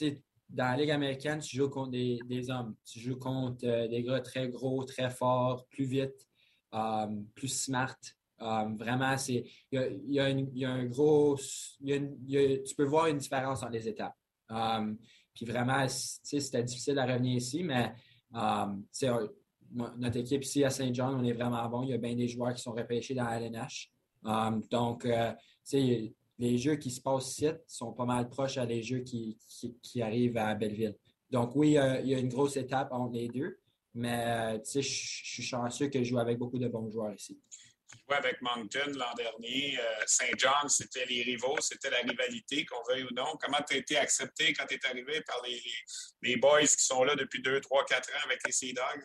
euh, 0.00 0.10
dans 0.48 0.70
la 0.70 0.76
Ligue 0.78 0.90
américaine, 0.90 1.40
tu 1.40 1.58
joues 1.58 1.68
contre 1.68 1.90
des, 1.90 2.50
hommes. 2.50 2.74
Tu 2.90 2.98
joues 2.98 3.18
contre 3.18 3.66
euh, 3.66 3.88
des 3.88 4.02
gars 4.02 4.20
très 4.20 4.48
gros, 4.48 4.84
très 4.84 5.10
forts, 5.10 5.66
plus 5.68 5.84
vite, 5.84 6.26
plus 7.34 7.48
smart. 7.48 7.98
vraiment, 8.38 9.18
c'est 9.18 9.44
il 9.70 10.00
y 10.08 10.18
a, 10.18 10.70
un 10.70 10.86
gros. 10.86 11.36
tu 11.36 12.74
peux 12.74 12.84
voir 12.84 13.08
une 13.08 13.18
différence 13.18 13.60
dans 13.60 13.68
les 13.68 13.86
étapes. 13.86 14.16
Um, 14.50 14.98
puis 15.34 15.46
vraiment, 15.46 15.86
c'était 15.88 16.62
difficile 16.62 16.98
à 16.98 17.06
revenir 17.06 17.36
ici, 17.36 17.62
mais 17.62 17.92
um, 18.34 18.84
notre 19.96 20.16
équipe 20.18 20.44
ici 20.44 20.64
à 20.64 20.70
Saint-Jean, 20.70 21.20
on 21.20 21.24
est 21.24 21.32
vraiment 21.32 21.66
bon. 21.68 21.82
Il 21.84 21.90
y 21.90 21.94
a 21.94 21.98
bien 21.98 22.14
des 22.14 22.28
joueurs 22.28 22.52
qui 22.52 22.62
sont 22.62 22.72
repêchés 22.72 23.14
dans 23.14 23.24
la 23.24 23.40
LNH. 23.40 23.90
Um, 24.24 24.62
donc, 24.70 25.06
euh, 25.06 25.32
les 25.72 26.58
jeux 26.58 26.76
qui 26.76 26.90
se 26.90 27.00
passent 27.00 27.32
ici 27.32 27.46
sont 27.66 27.92
pas 27.92 28.04
mal 28.04 28.28
proches 28.28 28.58
à 28.58 28.64
les 28.64 28.82
jeux 28.82 29.00
qui, 29.00 29.38
qui, 29.82 30.02
arrivent 30.02 30.36
à 30.36 30.54
Belleville. 30.54 30.96
Donc, 31.30 31.54
oui, 31.54 31.76
il 32.02 32.08
y 32.08 32.14
a 32.14 32.18
une 32.18 32.28
grosse 32.28 32.56
étape 32.56 32.88
entre 32.92 33.14
les 33.14 33.28
deux, 33.28 33.58
mais 33.94 34.24
euh, 34.56 34.58
je 34.74 34.80
suis 34.80 35.42
chanceux 35.42 35.88
que 35.88 36.00
je 36.00 36.04
joue 36.04 36.18
avec 36.18 36.38
beaucoup 36.38 36.58
de 36.58 36.68
bons 36.68 36.90
joueurs 36.90 37.14
ici 37.14 37.40
avec 38.16 38.40
Moncton 38.42 38.92
l'an 38.96 39.14
dernier. 39.16 39.78
Euh, 39.78 39.82
Saint 40.06 40.32
John, 40.36 40.68
c'était 40.68 41.06
les 41.06 41.22
rivaux, 41.22 41.56
c'était 41.60 41.90
la 41.90 41.98
rivalité, 41.98 42.64
qu'on 42.64 42.82
veuille 42.88 43.04
ou 43.04 43.14
non. 43.14 43.36
Comment 43.40 43.58
tu 43.68 43.74
as 43.74 43.78
été 43.78 43.96
accepté 43.96 44.52
quand 44.52 44.66
tu 44.66 44.74
es 44.74 44.86
arrivé 44.86 45.20
par 45.22 45.40
les, 45.46 45.60
les, 46.22 46.36
boys 46.36 46.60
qui 46.62 46.84
sont 46.84 47.04
là 47.04 47.14
depuis 47.14 47.42
2, 47.42 47.60
3, 47.60 47.84
4 47.84 48.08
ans 48.10 48.24
avec 48.24 48.40
les 48.46 48.52
Sea 48.52 48.72
Dogs? 48.72 49.04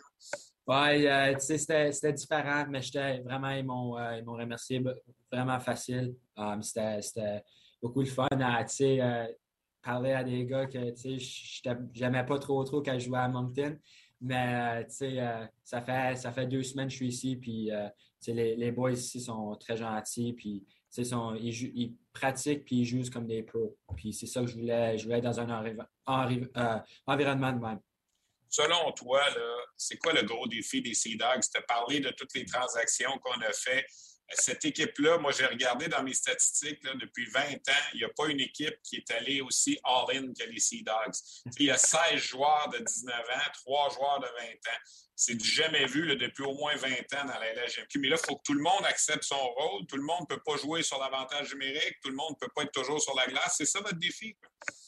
Oui, 0.67 1.07
euh, 1.07 1.37
c'était 1.37 2.13
différent, 2.13 2.65
mais 2.67 2.79
vraiment, 3.23 3.51
ils 3.51 3.65
m'ont 3.65 3.97
euh, 3.97 4.21
remercié 4.25 4.83
vraiment 5.31 5.59
facile. 5.59 6.15
Um, 6.35 6.61
c'était 6.63 7.43
beaucoup 7.81 8.03
de 8.03 8.09
fun 8.09 8.27
à 8.31 8.65
parler 9.83 10.13
à 10.13 10.23
des 10.23 10.45
gars 10.45 10.65
que 10.65 10.79
j'aimais 11.93 12.25
pas 12.25 12.39
trop 12.39 12.63
trop 12.63 12.81
quand 12.81 12.97
je 12.97 13.05
jouais 13.05 13.19
à 13.19 13.27
Moncton. 13.27 13.77
Mais 14.21 14.87
ça, 14.89 15.81
fait, 15.81 16.15
ça 16.15 16.31
fait 16.31 16.47
deux 16.47 16.63
semaines 16.63 16.87
que 16.87 16.93
je 16.93 16.97
suis 16.97 17.09
ici, 17.09 17.35
puis 17.35 17.69
les, 18.27 18.71
boys 18.71 18.91
ici 18.91 19.21
sont 19.21 19.55
très 19.55 19.77
gentils, 19.77 20.33
puis 20.33 20.65
ils, 20.97 21.95
pratiquent 22.13 22.65
puis 22.65 22.77
ils 22.77 22.85
jouent 22.85 23.09
comme 23.11 23.27
des 23.27 23.43
pros. 23.43 23.77
Puis 23.95 24.13
c'est 24.13 24.27
ça 24.27 24.41
que 24.41 24.47
je 24.47 24.55
voulais, 24.55 24.97
je 24.97 25.03
voulais 25.03 25.17
être 25.17 25.23
dans 25.23 25.39
un 25.39 25.65
euh, 25.65 26.79
environnement 27.05 27.51
de 27.51 27.59
même. 27.59 27.79
Selon 28.49 28.91
toi, 28.93 29.21
c'est 29.75 29.97
quoi 29.97 30.13
le 30.13 30.23
gros 30.23 30.47
défi 30.47 30.81
des 30.81 30.93
Sea 30.93 31.17
Dogs? 31.17 31.41
Tu 31.51 31.57
as 31.57 31.61
parlé 31.63 31.99
de 31.99 32.09
toutes 32.11 32.33
les 32.35 32.45
transactions 32.45 33.11
qu'on 33.21 33.41
a 33.41 33.51
faites 33.51 33.85
cette 34.31 34.65
équipe-là, 34.65 35.17
moi, 35.19 35.31
j'ai 35.31 35.45
regardé 35.45 35.87
dans 35.87 36.03
mes 36.03 36.13
statistiques, 36.13 36.81
depuis 36.99 37.25
20 37.29 37.41
ans, 37.41 37.85
il 37.93 37.97
n'y 37.99 38.03
a 38.03 38.09
pas 38.09 38.27
une 38.27 38.39
équipe 38.39 38.75
qui 38.83 38.97
est 38.97 39.11
allée 39.11 39.41
aussi 39.41 39.79
all-in 39.83 40.33
que 40.33 40.49
les 40.49 40.59
Sea 40.59 40.83
Dogs. 40.83 41.15
Il 41.59 41.67
y 41.67 41.71
a 41.71 41.77
16 41.77 42.17
joueurs 42.17 42.69
de 42.69 42.79
19 42.79 43.15
ans, 43.15 43.51
3 43.65 43.89
joueurs 43.91 44.19
de 44.19 44.25
20 44.25 44.31
ans. 44.31 44.79
C'est 45.15 45.41
jamais 45.41 45.85
vu 45.85 46.13
depuis 46.17 46.43
au 46.43 46.53
moins 46.55 46.75
20 46.75 46.87
ans 46.89 47.25
dans 47.25 47.39
la 47.39 47.53
LHMQ. 47.53 47.99
Mais 47.99 48.09
là, 48.09 48.17
il 48.21 48.25
faut 48.25 48.35
que 48.35 48.43
tout 48.43 48.53
le 48.53 48.61
monde 48.61 48.83
accepte 48.83 49.23
son 49.23 49.37
rôle. 49.37 49.85
Tout 49.87 49.95
le 49.95 50.03
monde 50.03 50.21
ne 50.29 50.35
peut 50.35 50.41
pas 50.45 50.57
jouer 50.57 50.83
sur 50.83 50.99
l'avantage 50.99 51.53
numérique. 51.53 51.95
Tout 52.03 52.09
le 52.09 52.15
monde 52.15 52.31
ne 52.31 52.45
peut 52.45 52.51
pas 52.53 52.63
être 52.63 52.73
toujours 52.73 53.01
sur 53.01 53.15
la 53.15 53.27
glace. 53.27 53.55
C'est 53.57 53.65
ça 53.65 53.79
votre 53.79 53.97
défi? 53.97 54.35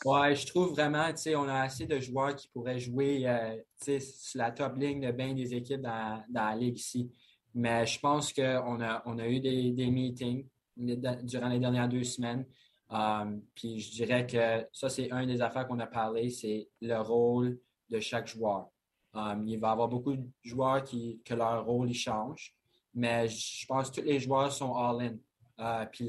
Oui, 0.03 0.35
je 0.35 0.45
trouve 0.47 0.71
vraiment, 0.71 1.09
tu 1.11 1.21
sais, 1.21 1.35
on 1.35 1.47
a 1.47 1.61
assez 1.61 1.85
de 1.85 1.99
joueurs 1.99 2.35
qui 2.35 2.49
pourraient 2.49 2.79
jouer 2.79 3.25
euh, 3.25 3.55
sur 3.81 4.37
la 4.37 4.51
top 4.51 4.75
ligne 4.75 4.99
de 4.99 5.11
bien 5.11 5.33
des 5.33 5.53
équipes 5.53 5.81
dans, 5.81 6.21
dans 6.27 6.49
la 6.49 6.55
ligue 6.55 6.77
ici. 6.77 7.09
Mais 7.53 7.85
je 7.85 7.99
pense 7.99 8.33
qu'on 8.33 8.81
a, 8.81 9.01
on 9.05 9.17
a 9.17 9.27
eu 9.27 9.39
des, 9.39 9.71
des 9.71 9.89
meetings 9.89 10.45
durant 10.75 11.49
les 11.49 11.59
dernières 11.59 11.89
deux 11.89 12.03
semaines. 12.03 12.45
Um, 12.89 13.41
puis 13.53 13.79
je 13.79 13.91
dirais 13.91 14.25
que 14.25 14.65
ça, 14.71 14.87
c'est 14.89 15.11
une 15.11 15.27
des 15.27 15.41
affaires 15.41 15.67
qu'on 15.67 15.79
a 15.79 15.87
parlé, 15.87 16.29
c'est 16.29 16.69
le 16.81 16.97
rôle 17.01 17.59
de 17.89 17.99
chaque 17.99 18.27
joueur. 18.27 18.69
Um, 19.13 19.45
il 19.47 19.59
va 19.59 19.69
y 19.69 19.71
avoir 19.71 19.89
beaucoup 19.89 20.15
de 20.15 20.25
joueurs 20.43 20.83
qui, 20.83 21.19
que 21.25 21.33
leur 21.33 21.65
rôle 21.65 21.89
il 21.89 21.95
change, 21.95 22.55
mais 22.93 23.27
je 23.27 23.65
pense 23.65 23.89
que 23.89 23.99
tous 23.99 24.05
les 24.05 24.19
joueurs 24.19 24.51
sont 24.51 24.73
all-in. 24.75 25.17
Uh, 25.59 25.85
puis 25.91 26.05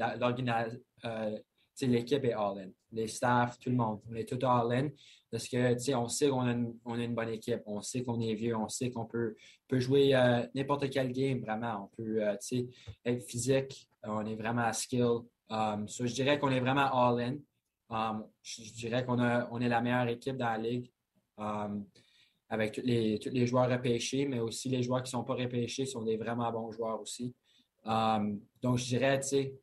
l'équipe 1.87 2.23
est 2.23 2.33
all-in. 2.33 2.69
Les 2.91 3.07
staffs, 3.07 3.59
tout 3.59 3.69
le 3.69 3.75
monde. 3.75 3.99
On 4.09 4.15
est 4.15 4.25
tout 4.29 4.45
all-in. 4.45 4.89
Parce 5.31 5.47
que, 5.47 5.95
on 5.95 6.07
sait 6.07 6.29
qu'on 6.29 6.41
a, 6.41 6.51
a, 6.53 7.03
une 7.03 7.13
bonne 7.13 7.29
équipe, 7.29 7.61
on 7.65 7.81
sait 7.81 8.03
qu'on 8.03 8.19
est 8.19 8.33
vieux, 8.33 8.55
on 8.55 8.67
sait 8.67 8.89
qu'on 8.89 9.05
peut, 9.05 9.35
jouer 9.71 10.15
euh, 10.15 10.45
n'importe 10.55 10.89
quel 10.89 11.11
game, 11.11 11.39
vraiment. 11.41 11.83
On 11.83 11.95
peut, 11.95 12.23
euh, 12.27 12.35
être 13.05 13.23
physique, 13.23 13.87
on 14.03 14.25
est 14.25 14.35
vraiment 14.35 14.63
à 14.63 14.73
skill. 14.73 15.19
Um, 15.49 15.87
je 15.87 16.13
dirais 16.13 16.39
qu'on 16.39 16.51
est 16.51 16.59
vraiment 16.59 16.89
all-in. 16.91 17.37
Um, 17.89 18.25
je, 18.41 18.71
dirais 18.73 19.05
qu'on 19.05 19.19
on 19.19 19.61
est 19.61 19.69
la 19.69 19.81
meilleure 19.81 20.07
équipe 20.07 20.37
dans 20.37 20.49
la 20.49 20.57
ligue. 20.57 20.91
Um, 21.37 21.85
avec 22.51 22.73
tous 22.73 22.81
les, 22.81 23.19
les 23.31 23.45
joueurs 23.45 23.69
repêchés, 23.69 24.25
mais 24.25 24.39
aussi 24.39 24.69
les 24.69 24.81
joueurs 24.81 25.03
qui 25.03 25.09
ne 25.09 25.19
sont 25.19 25.23
pas 25.23 25.35
repêchés 25.35 25.85
sont 25.85 26.01
des 26.01 26.17
vraiment 26.17 26.51
bons 26.51 26.71
joueurs 26.71 26.99
aussi. 26.99 27.35
Donc, 27.85 28.77
je 28.77 28.85
dirais, 28.85 29.19
tu 29.19 29.27
sais, 29.27 29.55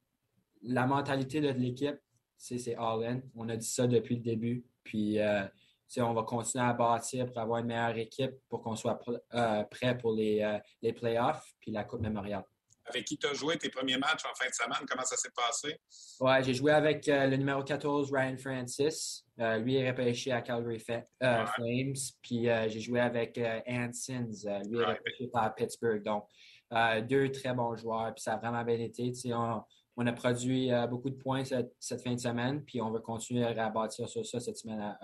la 0.63 0.87
mentalité 0.87 1.41
de 1.41 1.49
l'équipe, 1.49 1.97
c'est 2.37 2.75
all-in. 2.77 3.21
On 3.35 3.49
a 3.49 3.57
dit 3.57 3.67
ça 3.67 3.87
depuis 3.87 4.17
le 4.17 4.23
début. 4.23 4.65
Puis, 4.87 5.19
euh, 5.19 5.43
on 5.99 6.15
va 6.15 6.23
continuer 6.23 6.65
à 6.65 6.73
bâtir 6.73 7.27
pour 7.27 7.39
avoir 7.39 7.59
une 7.59 7.67
meilleure 7.67 7.97
équipe 7.99 8.35
pour 8.49 8.63
qu'on 8.63 8.77
soit 8.77 8.99
euh, 9.35 9.65
prêt 9.65 9.99
pour 9.99 10.15
les, 10.15 10.41
euh, 10.41 10.59
les 10.81 10.93
playoffs 10.93 11.45
puis 11.61 11.73
la 11.73 11.85
Coupe 11.85 12.01
Mémoriale. 12.01 12.45
Avec 12.89 13.05
qui 13.05 13.19
tu 13.19 13.27
as 13.27 13.35
joué 13.35 13.59
tes 13.59 13.69
premiers 13.69 13.99
matchs 13.99 14.25
en 14.25 14.35
fin 14.35 14.49
de 14.49 14.55
semaine? 14.55 14.87
Comment 14.89 15.03
ça 15.03 15.17
s'est 15.17 15.33
passé? 15.35 15.81
Ouais, 16.21 16.45
j'ai 16.45 16.55
joué 16.55 16.71
avec 16.71 17.05
le 17.09 17.35
numéro 17.35 17.65
14, 17.65 18.13
Ryan 18.13 18.37
Francis. 18.37 19.25
lui 19.37 19.75
est 19.75 19.91
repêché 19.91 20.31
à 20.31 20.41
Calgary 20.41 20.79
Flames. 20.79 21.95
Puis 22.23 22.45
j'ai 22.45 22.81
joué 22.81 23.01
avec 23.01 23.39
Ann 23.67 23.93
Sins. 23.93 24.63
lui 24.71 24.79
est 24.79 24.85
repêché 24.85 25.27
par 25.33 25.53
Pittsburgh. 25.57 26.05
Donc, 26.05 26.29
deux 27.09 27.33
très 27.33 27.53
bons 27.55 27.75
joueurs. 27.75 28.15
Puis 28.15 28.23
ça 28.23 28.35
a 28.35 28.37
vraiment 28.37 28.63
bien 28.63 28.79
été. 28.79 29.11
On, 29.35 29.65
on 29.97 30.07
a 30.07 30.13
produit 30.13 30.73
euh, 30.73 30.87
beaucoup 30.87 31.11
de 31.11 31.15
points 31.15 31.45
cette, 31.45 32.03
fin 32.03 32.15
de 32.15 32.21
semaine, 32.21 32.63
puis 32.63 32.81
on 32.81 32.91
va 32.91 33.01
continuer 33.01 33.45
à 33.45 33.71
bâtir 33.71 34.09
sur 34.09 34.25
ça 34.25 34.41
cette 34.41 34.59
semaine 34.59 34.97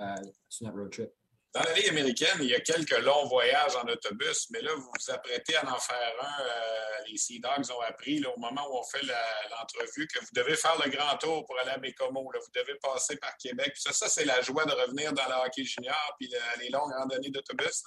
sur 0.48 0.66
notre 0.66 0.78
road 0.78 0.90
trip. 0.90 1.11
Dans 1.54 1.62
la 1.64 1.74
Ligue 1.74 1.90
américaine, 1.90 2.38
il 2.40 2.48
y 2.48 2.54
a 2.54 2.60
quelques 2.60 2.98
longs 3.00 3.26
voyages 3.26 3.76
en 3.76 3.86
autobus, 3.86 4.48
mais 4.50 4.62
là, 4.62 4.70
vous 4.74 4.88
vous 4.98 5.10
apprêtez 5.10 5.54
à 5.56 5.62
en 5.70 5.78
faire 5.78 6.14
un. 6.22 6.42
Euh, 6.42 7.04
les 7.10 7.18
Sea 7.18 7.40
Dogs 7.40 7.70
ont 7.76 7.80
appris 7.82 8.24
au 8.24 8.40
moment 8.40 8.66
où 8.70 8.78
on 8.78 8.82
fait 8.84 9.04
l'entrevue 9.04 10.06
que 10.06 10.18
vous 10.20 10.30
devez 10.32 10.56
faire 10.56 10.80
le 10.82 10.90
grand 10.90 11.14
tour 11.18 11.44
pour 11.44 11.58
aller 11.60 11.72
à 11.72 11.78
Bécomo. 11.78 12.22
Vous 12.22 12.52
devez 12.54 12.78
passer 12.82 13.16
par 13.16 13.36
Québec. 13.36 13.74
ça, 13.76 13.92
ça 13.92 14.08
c'est 14.08 14.24
la 14.24 14.40
joie 14.40 14.64
de 14.64 14.72
revenir 14.72 15.12
dans 15.12 15.26
le 15.26 15.46
hockey 15.46 15.64
junior 15.64 16.16
puis 16.18 16.32
les 16.58 16.70
longues 16.70 16.92
randonnées 16.92 17.30
d'autobus. 17.30 17.84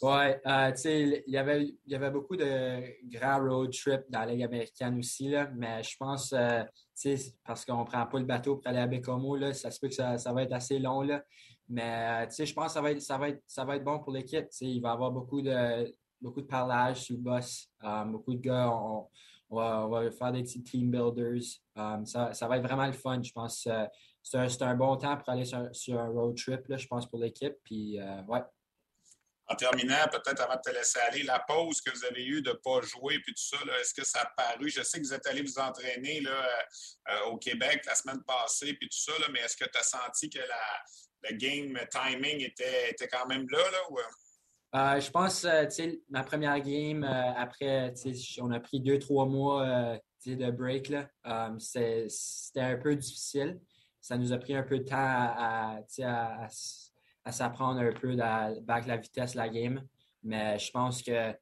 Oui, 0.00 0.32
euh, 0.46 0.72
tu 0.72 1.22
y 1.26 1.36
avait, 1.36 1.62
il 1.62 1.92
y 1.92 1.94
avait 1.94 2.10
beaucoup 2.10 2.36
de 2.36 2.82
grands 3.04 3.38
road 3.38 3.70
trips 3.70 4.04
dans 4.08 4.20
la 4.20 4.32
Ligue 4.32 4.44
américaine 4.44 4.98
aussi, 4.98 5.28
là, 5.28 5.50
mais 5.54 5.82
je 5.82 5.96
pense, 5.98 6.32
euh, 6.32 6.62
parce 7.44 7.64
qu'on 7.64 7.80
ne 7.80 7.84
prend 7.84 8.06
pas 8.06 8.18
le 8.18 8.24
bateau 8.24 8.56
pour 8.56 8.66
aller 8.66 8.80
à 8.80 8.86
Bécomo, 8.86 9.36
là, 9.36 9.52
ça 9.52 9.70
se 9.70 9.78
peut 9.78 9.88
que 9.88 9.94
ça, 9.94 10.16
ça 10.16 10.32
va 10.32 10.42
être 10.42 10.52
assez 10.52 10.78
long, 10.78 11.02
là. 11.02 11.22
Mais, 11.68 12.26
euh, 12.28 12.44
je 12.44 12.52
pense 12.52 12.66
que 12.66 12.72
ça 12.72 12.82
va 12.82 12.90
être, 12.90 13.00
ça 13.00 13.18
va 13.18 13.28
être, 13.30 13.42
ça 13.46 13.64
va 13.64 13.76
être 13.76 13.84
bon 13.84 13.98
pour 14.00 14.12
l'équipe. 14.12 14.46
Il 14.60 14.80
va 14.80 14.90
y 14.90 14.92
avoir 14.92 15.10
beaucoup 15.10 15.42
de, 15.42 15.94
beaucoup 16.20 16.42
de 16.42 16.46
parlage 16.46 17.02
sur 17.02 17.16
le 17.16 17.22
boss. 17.22 17.68
beaucoup 18.06 18.34
de 18.34 18.40
gars, 18.40 18.70
on, 18.70 19.08
on, 19.50 19.88
va, 19.88 20.10
faire 20.10 20.32
des 20.32 20.42
petits 20.42 20.62
team 20.62 20.90
builders. 20.90 21.42
ça, 22.04 22.32
ça, 22.32 22.48
va 22.48 22.58
être 22.58 22.64
vraiment 22.64 22.86
le 22.86 22.92
fun. 22.92 23.22
Je 23.22 23.32
pense 23.32 23.68
c'est 24.22 24.62
un, 24.62 24.74
bon 24.74 24.96
temps 24.96 25.16
pour 25.18 25.28
aller 25.28 25.44
sur, 25.44 25.68
sur 25.72 25.98
un 25.98 26.08
road 26.08 26.36
trip, 26.36 26.66
là, 26.68 26.76
je 26.76 26.86
pense, 26.86 27.08
pour 27.08 27.18
l'équipe. 27.18 27.54
Puis, 27.64 27.98
ouais, 28.28 28.40
en 29.46 29.56
terminant, 29.56 30.06
peut-être 30.10 30.40
avant 30.40 30.56
de 30.56 30.60
te 30.62 30.70
laisser 30.70 30.98
aller, 31.00 31.22
la 31.22 31.38
pause 31.38 31.80
que 31.82 31.90
vous 31.90 32.04
avez 32.04 32.24
eue 32.24 32.40
de 32.40 32.50
ne 32.50 32.54
pas 32.54 32.80
jouer 32.80 33.18
puis 33.20 33.34
tout 33.34 33.42
ça, 33.42 33.58
est-ce 33.78 33.92
que 33.92 34.04
ça 34.04 34.22
a 34.22 34.26
paru? 34.36 34.70
Je 34.70 34.82
sais 34.82 34.98
que 34.98 35.06
vous 35.06 35.12
êtes 35.12 35.26
allé 35.26 35.42
vous 35.42 35.58
entraîner 35.58 36.20
là, 36.20 36.48
euh, 37.10 37.24
au 37.26 37.36
Québec 37.36 37.82
la 37.86 37.94
semaine 37.94 38.22
passée 38.24 38.72
puis 38.74 38.88
tout 38.88 38.98
ça, 38.98 39.12
mais 39.32 39.40
est-ce 39.40 39.56
que 39.56 39.66
tu 39.66 39.78
as 39.78 39.82
senti 39.82 40.30
que 40.30 40.38
la, 40.38 40.82
le 41.28 41.36
game 41.36 41.78
timing 41.90 42.40
était, 42.40 42.90
était 42.90 43.08
quand 43.08 43.26
même 43.26 43.46
là? 43.50 43.58
là 43.58 43.78
ou... 43.90 43.98
Euh, 44.76 45.00
je 45.00 45.10
pense, 45.10 45.44
euh, 45.44 45.66
ma 46.10 46.24
première 46.24 46.60
game, 46.60 47.04
après, 47.04 47.94
on 48.40 48.50
a 48.50 48.58
pris 48.58 48.80
deux, 48.80 48.98
trois 48.98 49.24
mois 49.24 49.98
de 50.26 50.50
break. 50.50 50.92
C'était 51.58 52.60
un 52.60 52.76
peu 52.76 52.96
difficile. 52.96 53.60
Ça 54.00 54.18
nous 54.18 54.32
a 54.32 54.38
pris 54.38 54.54
un 54.54 54.64
peu 54.64 54.78
de 54.78 54.84
temps 54.84 54.96
à, 54.96 55.78
à, 57.24 57.32
s'apprendre 57.32 57.80
un 57.80 57.92
peu 57.92 58.14
la, 58.14 58.52
la 58.66 58.96
vitesse 58.96 59.36
la 59.36 59.48
game. 59.48 59.86
Mais 60.24 60.58
je 60.58 60.72
pense 60.72 61.02
que 61.02 61.34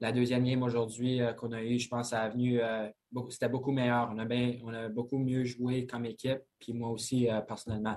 la 0.00 0.12
deuxième 0.12 0.44
game 0.44 0.62
aujourd'hui 0.62 1.20
euh, 1.20 1.32
qu'on 1.32 1.52
a 1.52 1.62
eue, 1.62 1.78
je 1.78 1.88
pense 1.88 2.12
a 2.12 2.28
venu, 2.28 2.60
euh, 2.60 2.88
c'était 3.28 3.48
beaucoup 3.48 3.72
meilleur. 3.72 4.10
On 4.12 4.18
a, 4.18 4.26
on 4.64 4.72
a 4.72 4.88
beaucoup 4.88 5.18
mieux 5.18 5.44
joué 5.44 5.86
comme 5.86 6.06
équipe, 6.06 6.40
puis 6.58 6.72
moi 6.72 6.90
aussi 6.90 7.30
euh, 7.30 7.40
personnellement. 7.40 7.96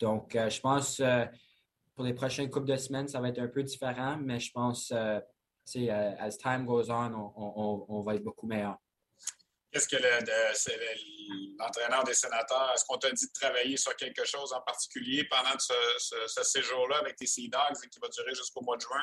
Donc, 0.00 0.32
je 0.34 0.60
pense 0.60 1.00
pour 1.94 2.04
les 2.04 2.14
prochaines 2.14 2.50
coupes 2.50 2.66
de 2.66 2.76
semaines, 2.76 3.08
ça 3.08 3.20
va 3.20 3.28
être 3.28 3.38
un 3.38 3.48
peu 3.48 3.62
différent, 3.62 4.16
mais 4.20 4.40
je 4.40 4.50
pense, 4.52 4.92
as 4.92 5.22
time 6.38 6.66
goes 6.66 6.90
on, 6.90 7.32
on, 7.36 7.86
on 7.88 8.00
va 8.02 8.16
être 8.16 8.24
beaucoup 8.24 8.46
meilleur. 8.46 8.76
Qu'est-ce 9.74 9.88
que 9.88 9.96
l'entraîneur 11.58 12.04
des 12.04 12.14
sénateurs, 12.14 12.70
est-ce 12.76 12.84
qu'on 12.84 12.96
t'a 12.96 13.10
dit 13.10 13.26
de 13.26 13.32
travailler 13.32 13.76
sur 13.76 13.96
quelque 13.96 14.24
chose 14.24 14.52
en 14.52 14.60
particulier 14.60 15.24
pendant 15.24 15.58
ce, 15.58 16.42
séjour-là 16.44 16.98
avec 16.98 17.16
tes 17.16 17.26
Sea 17.26 17.48
Dogs 17.48 17.76
et 17.84 17.88
qui 17.88 17.98
va 17.98 18.06
durer 18.08 18.36
jusqu'au 18.36 18.62
mois 18.62 18.76
de 18.76 18.82
juin? 18.82 19.02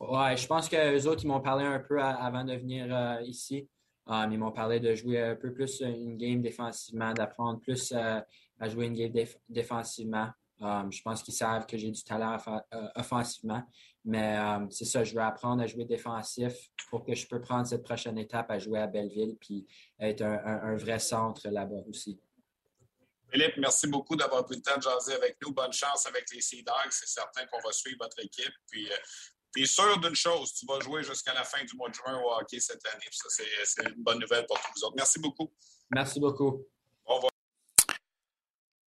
Oui, 0.00 0.36
je 0.38 0.46
pense 0.46 0.70
que 0.70 0.76
les 0.76 1.06
autres, 1.06 1.24
ils 1.24 1.26
m'ont 1.26 1.42
parlé 1.42 1.66
un 1.66 1.78
peu 1.78 2.00
avant 2.00 2.42
de 2.42 2.54
venir 2.54 2.86
euh, 2.88 3.20
ici. 3.24 3.68
Um, 4.06 4.32
ils 4.32 4.38
m'ont 4.38 4.50
parlé 4.50 4.80
de 4.80 4.94
jouer 4.94 5.20
un 5.20 5.36
peu 5.36 5.52
plus 5.52 5.80
une 5.80 6.16
game 6.16 6.40
défensivement, 6.40 7.12
d'apprendre 7.12 7.60
plus 7.60 7.92
euh, 7.92 8.18
à 8.62 8.68
jouer 8.68 8.86
une 8.86 8.94
game 8.94 9.12
défensivement. 9.48 10.30
Um, 10.60 10.92
je 10.92 11.02
pense 11.02 11.24
qu'ils 11.24 11.34
savent 11.34 11.66
que 11.66 11.76
j'ai 11.76 11.90
du 11.90 12.04
talent 12.04 12.38
euh, 12.46 12.88
offensivement. 12.94 13.60
Mais 14.04 14.38
euh, 14.38 14.66
c'est 14.70 14.84
ça, 14.84 15.02
je 15.02 15.14
veux 15.14 15.20
apprendre 15.20 15.60
à 15.62 15.66
jouer 15.66 15.84
défensif 15.84 16.54
pour 16.88 17.04
que 17.04 17.12
je 17.12 17.26
peux 17.26 17.40
prendre 17.40 17.66
cette 17.66 17.82
prochaine 17.82 18.16
étape 18.18 18.48
à 18.52 18.60
jouer 18.60 18.78
à 18.78 18.86
Belleville 18.86 19.36
puis 19.40 19.66
être 19.98 20.22
un, 20.22 20.76
vrai 20.76 21.00
centre 21.00 21.48
là-bas 21.48 21.82
aussi. 21.88 22.20
Philippe, 23.32 23.56
merci 23.56 23.88
beaucoup 23.88 24.14
d'avoir 24.14 24.44
pris 24.44 24.56
le 24.56 24.62
temps 24.62 24.76
de 24.76 24.82
jaser 24.82 25.14
avec 25.14 25.38
nous. 25.42 25.52
Bonne 25.52 25.72
chance 25.72 26.06
avec 26.06 26.30
les 26.32 26.40
Sea 26.40 26.62
Dogs. 26.62 26.90
C'est 26.90 27.08
certain 27.08 27.44
qu'on 27.46 27.60
va 27.66 27.72
suivre 27.72 27.98
votre 28.00 28.20
équipe. 28.20 28.54
Puis, 28.70 28.88
euh, 28.92 28.96
es 29.56 29.66
sûr 29.66 29.98
d'une 29.98 30.14
chose, 30.14 30.54
tu 30.54 30.66
vas 30.66 30.78
jouer 30.78 31.02
jusqu'à 31.02 31.34
la 31.34 31.42
fin 31.42 31.64
du 31.64 31.74
mois 31.76 31.88
de 31.88 31.94
juin 31.94 32.20
au 32.20 32.32
hockey 32.34 32.60
cette 32.60 32.86
année. 32.86 33.06
Ça, 33.10 33.28
c'est 33.64 33.82
une 33.90 34.02
bonne 34.02 34.20
nouvelle 34.20 34.46
pour 34.46 34.58
tous 34.60 34.70
vous 34.76 34.84
autres. 34.84 34.96
Merci 34.96 35.18
beaucoup. 35.18 35.52
Merci 35.90 36.20
beaucoup. 36.20 36.71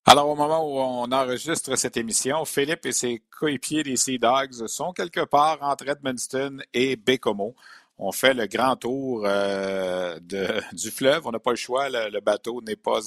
Alors, 0.08 0.30
au 0.30 0.36
moment 0.36 0.64
où 0.64 0.78
on 0.80 1.12
enregistre 1.12 1.76
cette 1.76 1.98
émission, 1.98 2.46
Philippe 2.46 2.86
et 2.86 2.92
ses 2.92 3.24
coéquipiers 3.32 3.82
des 3.82 3.98
Sea 3.98 4.20
Dogs 4.20 4.68
sont 4.68 4.94
quelque 4.94 5.26
part 5.26 5.58
entre 5.62 5.90
Edmundston 5.90 6.60
et 6.76 6.96
Bécomo. 6.96 7.56
On 7.98 8.12
fait 8.12 8.36
le 8.36 8.46
grand 8.46 8.76
tour 8.76 9.24
euh, 9.26 10.20
du 10.74 10.92
fleuve. 10.92 11.26
On 11.26 11.32
n'a 11.32 11.40
pas 11.40 11.50
le 11.50 11.56
choix. 11.56 11.90
Le, 11.90 12.20
bateau 12.20 12.62
n'est 12.62 12.76
pas 12.76 13.00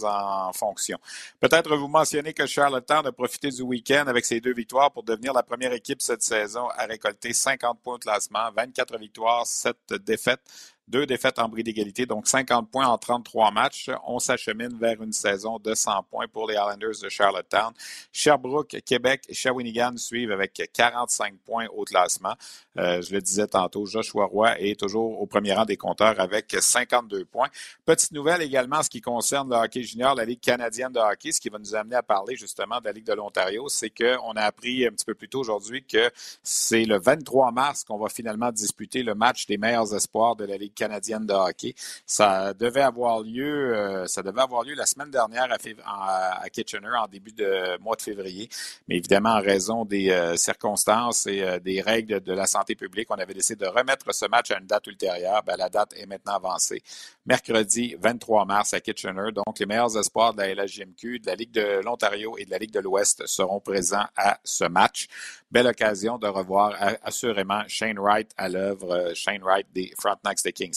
en 0.49 0.53
fonction. 0.53 0.99
Peut-être 1.39 1.77
vous 1.77 1.87
mentionnez 1.87 2.33
que 2.33 2.47
Charlottetown 2.47 3.07
a 3.07 3.13
profité 3.13 3.51
du 3.51 3.63
week-end 3.63 4.07
avec 4.09 4.25
ses 4.25 4.41
deux 4.41 4.55
victoires 4.55 4.91
pour 4.91 5.05
devenir 5.05 5.33
la 5.33 5.45
première 5.45 5.73
équipe 5.73 6.03
cette 6.03 6.23
saison 6.23 6.67
à 6.77 6.87
récolter 6.87 7.33
50 7.33 7.79
points 7.81 7.99
de 7.99 8.05
classement, 8.05 8.51
24 8.57 8.99
victoires, 8.99 9.47
7 9.47 9.77
défaites 10.05 10.43
deux 10.89 11.07
défaites 11.07 11.39
en 11.39 11.49
bris 11.49 11.63
d'égalité, 11.63 12.07
donc 12.07 12.27
50 12.27 12.71
points 12.71 12.87
en 12.87 12.97
33 12.97 13.51
matchs. 13.51 13.91
On 14.07 14.19
s'achemine 14.19 14.77
vers 14.79 15.03
une 15.03 15.13
saison 15.13 15.59
de 15.59 15.75
100 15.75 16.05
points 16.11 16.27
pour 16.29 16.49
les 16.49 16.55
Islanders 16.55 17.01
de 17.03 17.09
Charlottetown. 17.09 17.73
Sherbrooke, 18.11 18.77
Québec 18.85 19.25
et 19.29 19.35
Shawinigan 19.35 19.97
suivent 19.97 20.33
avec 20.33 20.71
45 20.73 21.35
points 21.45 21.67
au 21.77 21.85
classement. 21.85 22.35
Euh, 22.79 23.03
je 23.03 23.13
le 23.13 23.21
disais 23.21 23.47
tantôt, 23.47 23.85
Joshua 23.85 24.25
Roy 24.25 24.61
est 24.61 24.79
toujours 24.79 25.21
au 25.21 25.27
premier 25.27 25.53
rang 25.53 25.65
des 25.65 25.77
compteurs 25.77 26.19
avec 26.21 26.57
52 26.59 27.25
points. 27.27 27.49
Petite 27.85 28.13
nouvelle 28.13 28.43
également 28.43 28.77
en 28.77 28.83
ce 28.83 28.91
qui 28.91 29.01
concerne 29.01 29.51
le 29.51 29.57
hockey 29.57 29.83
junior, 29.83 30.15
la 30.15 30.25
Ligue 30.25 30.41
canadienne 30.41 30.93
de 30.93 30.99
hockey, 30.99 31.33
ce 31.33 31.41
qui 31.41 31.51
va 31.51 31.59
nous 31.59 31.75
amener 31.75 31.97
à 31.97 32.03
parler 32.03 32.37
justement 32.37 32.81
de 32.81 32.87
la 32.87 32.93
Ligue 32.93 33.07
de 33.07 33.13
l'Ontario, 33.13 33.69
c'est 33.69 33.91
qu'on 33.91 34.33
a 34.33 34.43
appris 34.43 34.87
un 34.87 34.91
petit 34.91 35.05
peu 35.05 35.15
plus 35.15 35.29
tôt 35.29 35.41
aujourd'hui 35.41 35.85
que 35.85 36.11
c'est 36.43 36.85
le 36.85 36.99
23 36.99 37.53
mars 37.53 37.85
qu'on 37.85 37.99
va 37.99 38.09
finalement 38.09 38.51
disputer 38.53 39.03
le 39.03 39.15
match 39.15 39.47
des 39.47 39.59
meilleurs 39.59 39.95
espoirs 39.95 40.37
de 40.37 40.45
la 40.45 40.57
Ligue 40.57 40.75
canadienne 40.79 41.27
de 41.27 41.35
hockey. 41.35 41.75
Ça 42.07 42.55
devait 42.55 42.83
avoir 42.83 43.21
lieu, 43.21 43.77
euh, 43.77 44.07
ça 44.07 44.23
devait 44.23 44.41
avoir 44.41 44.63
lieu 44.63 44.75
la 44.75 44.87
semaine 44.87 45.11
dernière 45.11 45.49
à, 45.85 46.49
Kitchener 46.51 46.97
en 46.99 47.09
début 47.09 47.33
de 47.33 47.79
mois 47.81 47.97
de 47.97 48.03
février, 48.03 48.49
mais 48.87 48.97
évidemment 48.97 49.35
en 49.35 49.41
raison 49.41 49.85
des 49.85 50.11
euh, 50.11 50.37
circonstances 50.37 51.27
et 51.27 51.43
euh, 51.43 51.59
des 51.59 51.81
règles 51.81 52.21
de, 52.21 52.33
la 52.33 52.47
santé 52.47 52.75
publique, 52.77 53.09
on 53.11 53.17
avait 53.17 53.35
décidé 53.35 53.65
de 53.65 53.71
remettre 53.71 54.15
ce 54.15 54.27
match 54.27 54.51
à 54.51 54.59
une 54.59 54.67
date 54.67 54.87
ultérieure. 54.87 55.43
Ben, 55.45 55.57
la 55.57 55.69
date 55.69 55.93
est 55.97 56.07
maintenant 56.07 56.35
avancée. 56.35 56.83
Mercredi 57.27 57.97
23 58.01 58.45
mars 58.45 58.73
à 58.75 58.81
Kitchener. 58.81 59.33
Donc 59.35 59.59
les 59.59 59.67
meilleurs 59.67 59.97
espoirs 59.99 60.33
de 60.33 60.43
la 60.43 60.55
LHJMQ, 60.55 61.21
de 61.21 61.27
la 61.27 61.35
Ligue 61.35 61.53
de 61.53 61.81
l'Ontario 61.85 62.37
et 62.39 62.45
de 62.45 62.51
la 62.51 62.59
Ligue 62.59 62.73
de 62.73 62.81
l'Ouest 62.81 63.27
seront 63.27 63.61
présents 63.61 64.07
à 64.17 64.39
ce 64.45 64.65
match. 64.65 65.09
Belle 65.51 65.67
occasion 65.67 66.19
de 66.19 66.29
revoir 66.29 66.75
assurément 67.03 67.63
Shane 67.67 67.99
Wright 67.99 68.31
à 68.37 68.49
l'œuvre, 68.49 69.13
Shane 69.15 69.43
Wright 69.43 69.67
des 69.75 69.93
Frontenacs 69.99 70.45
de 70.45 70.51
King. 70.51 70.68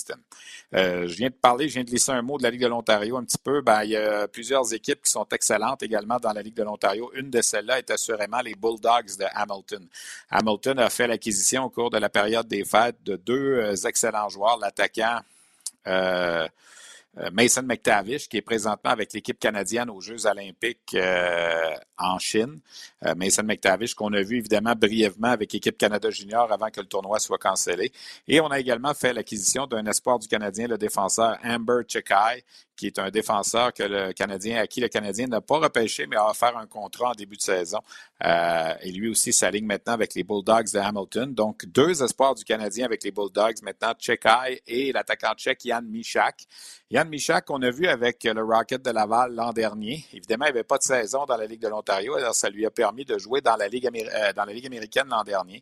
Euh, 0.73 1.07
je 1.07 1.15
viens 1.15 1.29
de 1.29 1.33
parler, 1.33 1.67
je 1.67 1.75
viens 1.75 1.83
de 1.83 1.91
laisser 1.91 2.11
un 2.11 2.21
mot 2.21 2.37
de 2.37 2.43
la 2.43 2.49
Ligue 2.49 2.61
de 2.61 2.67
l'Ontario 2.67 3.17
un 3.17 3.23
petit 3.23 3.37
peu. 3.37 3.61
Ben, 3.61 3.83
il 3.83 3.91
y 3.91 3.97
a 3.97 4.27
plusieurs 4.27 4.73
équipes 4.73 5.01
qui 5.03 5.11
sont 5.11 5.27
excellentes 5.31 5.83
également 5.83 6.17
dans 6.17 6.33
la 6.33 6.41
Ligue 6.41 6.55
de 6.55 6.63
l'Ontario. 6.63 7.11
Une 7.15 7.29
de 7.29 7.41
celles-là 7.41 7.79
est 7.79 7.91
assurément 7.91 8.41
les 8.41 8.55
Bulldogs 8.55 9.17
de 9.17 9.25
Hamilton. 9.33 9.85
Hamilton 10.29 10.79
a 10.79 10.89
fait 10.89 11.07
l'acquisition 11.07 11.65
au 11.65 11.69
cours 11.69 11.89
de 11.89 11.97
la 11.97 12.09
période 12.09 12.47
des 12.47 12.63
fêtes 12.63 13.03
de 13.03 13.15
deux 13.15 13.57
euh, 13.57 13.75
excellents 13.87 14.29
joueurs, 14.29 14.57
l'attaquant. 14.57 15.19
Euh, 15.87 16.47
Mason 17.33 17.63
McTavish, 17.63 18.29
qui 18.29 18.37
est 18.37 18.41
présentement 18.41 18.91
avec 18.91 19.11
l'équipe 19.11 19.37
canadienne 19.37 19.89
aux 19.89 19.99
Jeux 19.99 20.25
olympiques 20.25 20.95
euh, 20.95 21.75
en 21.97 22.17
Chine. 22.19 22.61
Euh, 23.05 23.13
Mason 23.15 23.43
McTavish, 23.43 23.93
qu'on 23.93 24.13
a 24.13 24.21
vu 24.21 24.37
évidemment 24.37 24.75
brièvement 24.75 25.27
avec 25.27 25.51
l'équipe 25.51 25.77
Canada 25.77 26.09
Junior 26.09 26.51
avant 26.51 26.69
que 26.69 26.79
le 26.79 26.87
tournoi 26.87 27.19
soit 27.19 27.37
cancellé. 27.37 27.91
Et 28.27 28.39
on 28.39 28.47
a 28.47 28.59
également 28.59 28.93
fait 28.93 29.13
l'acquisition 29.13 29.67
d'un 29.67 29.85
espoir 29.87 30.19
du 30.19 30.27
Canadien, 30.27 30.67
le 30.67 30.77
défenseur 30.77 31.37
Amber 31.43 31.81
Chekai, 31.87 32.43
qui 32.81 32.87
est 32.87 32.97
un 32.97 33.11
défenseur 33.11 33.73
que 33.73 33.83
le 33.83 34.11
Canadien, 34.11 34.59
à 34.59 34.65
qui 34.65 34.81
le 34.81 34.87
Canadien 34.87 35.27
n'a 35.27 35.39
pas 35.39 35.59
repêché, 35.59 36.07
mais 36.07 36.15
a 36.15 36.27
offert 36.27 36.57
un 36.57 36.65
contrat 36.65 37.11
en 37.11 37.13
début 37.13 37.37
de 37.37 37.41
saison. 37.43 37.77
Euh, 38.25 38.73
et 38.81 38.91
lui 38.91 39.07
aussi 39.07 39.33
s'aligne 39.33 39.67
maintenant 39.67 39.93
avec 39.93 40.15
les 40.15 40.23
Bulldogs 40.23 40.71
de 40.73 40.79
Hamilton. 40.79 41.31
Donc, 41.31 41.67
deux 41.67 42.01
espoirs 42.01 42.33
du 42.33 42.43
Canadien 42.43 42.85
avec 42.85 43.03
les 43.03 43.11
Bulldogs 43.11 43.61
maintenant, 43.61 43.93
Chekai 43.99 44.63
et 44.65 44.91
l'attaquant 44.91 45.33
tchèque 45.35 45.63
Yann 45.65 45.85
Michak. 45.85 46.47
Yann 46.89 47.07
Michak, 47.07 47.45
qu'on 47.45 47.61
a 47.61 47.69
vu 47.69 47.87
avec 47.87 48.23
le 48.23 48.43
Rocket 48.43 48.83
de 48.83 48.89
Laval 48.89 49.33
l'an 49.35 49.53
dernier. 49.53 50.03
Évidemment, 50.11 50.45
il 50.45 50.49
n'avait 50.49 50.63
pas 50.63 50.79
de 50.79 50.83
saison 50.83 51.25
dans 51.25 51.37
la 51.37 51.45
Ligue 51.45 51.61
de 51.61 51.67
l'Ontario, 51.67 52.15
alors 52.15 52.33
ça 52.33 52.49
lui 52.49 52.65
a 52.65 52.71
permis 52.71 53.05
de 53.05 53.17
jouer 53.19 53.41
dans 53.41 53.55
la 53.55 53.67
Ligue, 53.67 53.87
euh, 53.87 54.33
dans 54.33 54.45
la 54.45 54.53
Ligue 54.53 54.65
américaine 54.65 55.07
l'an 55.07 55.23
dernier, 55.23 55.61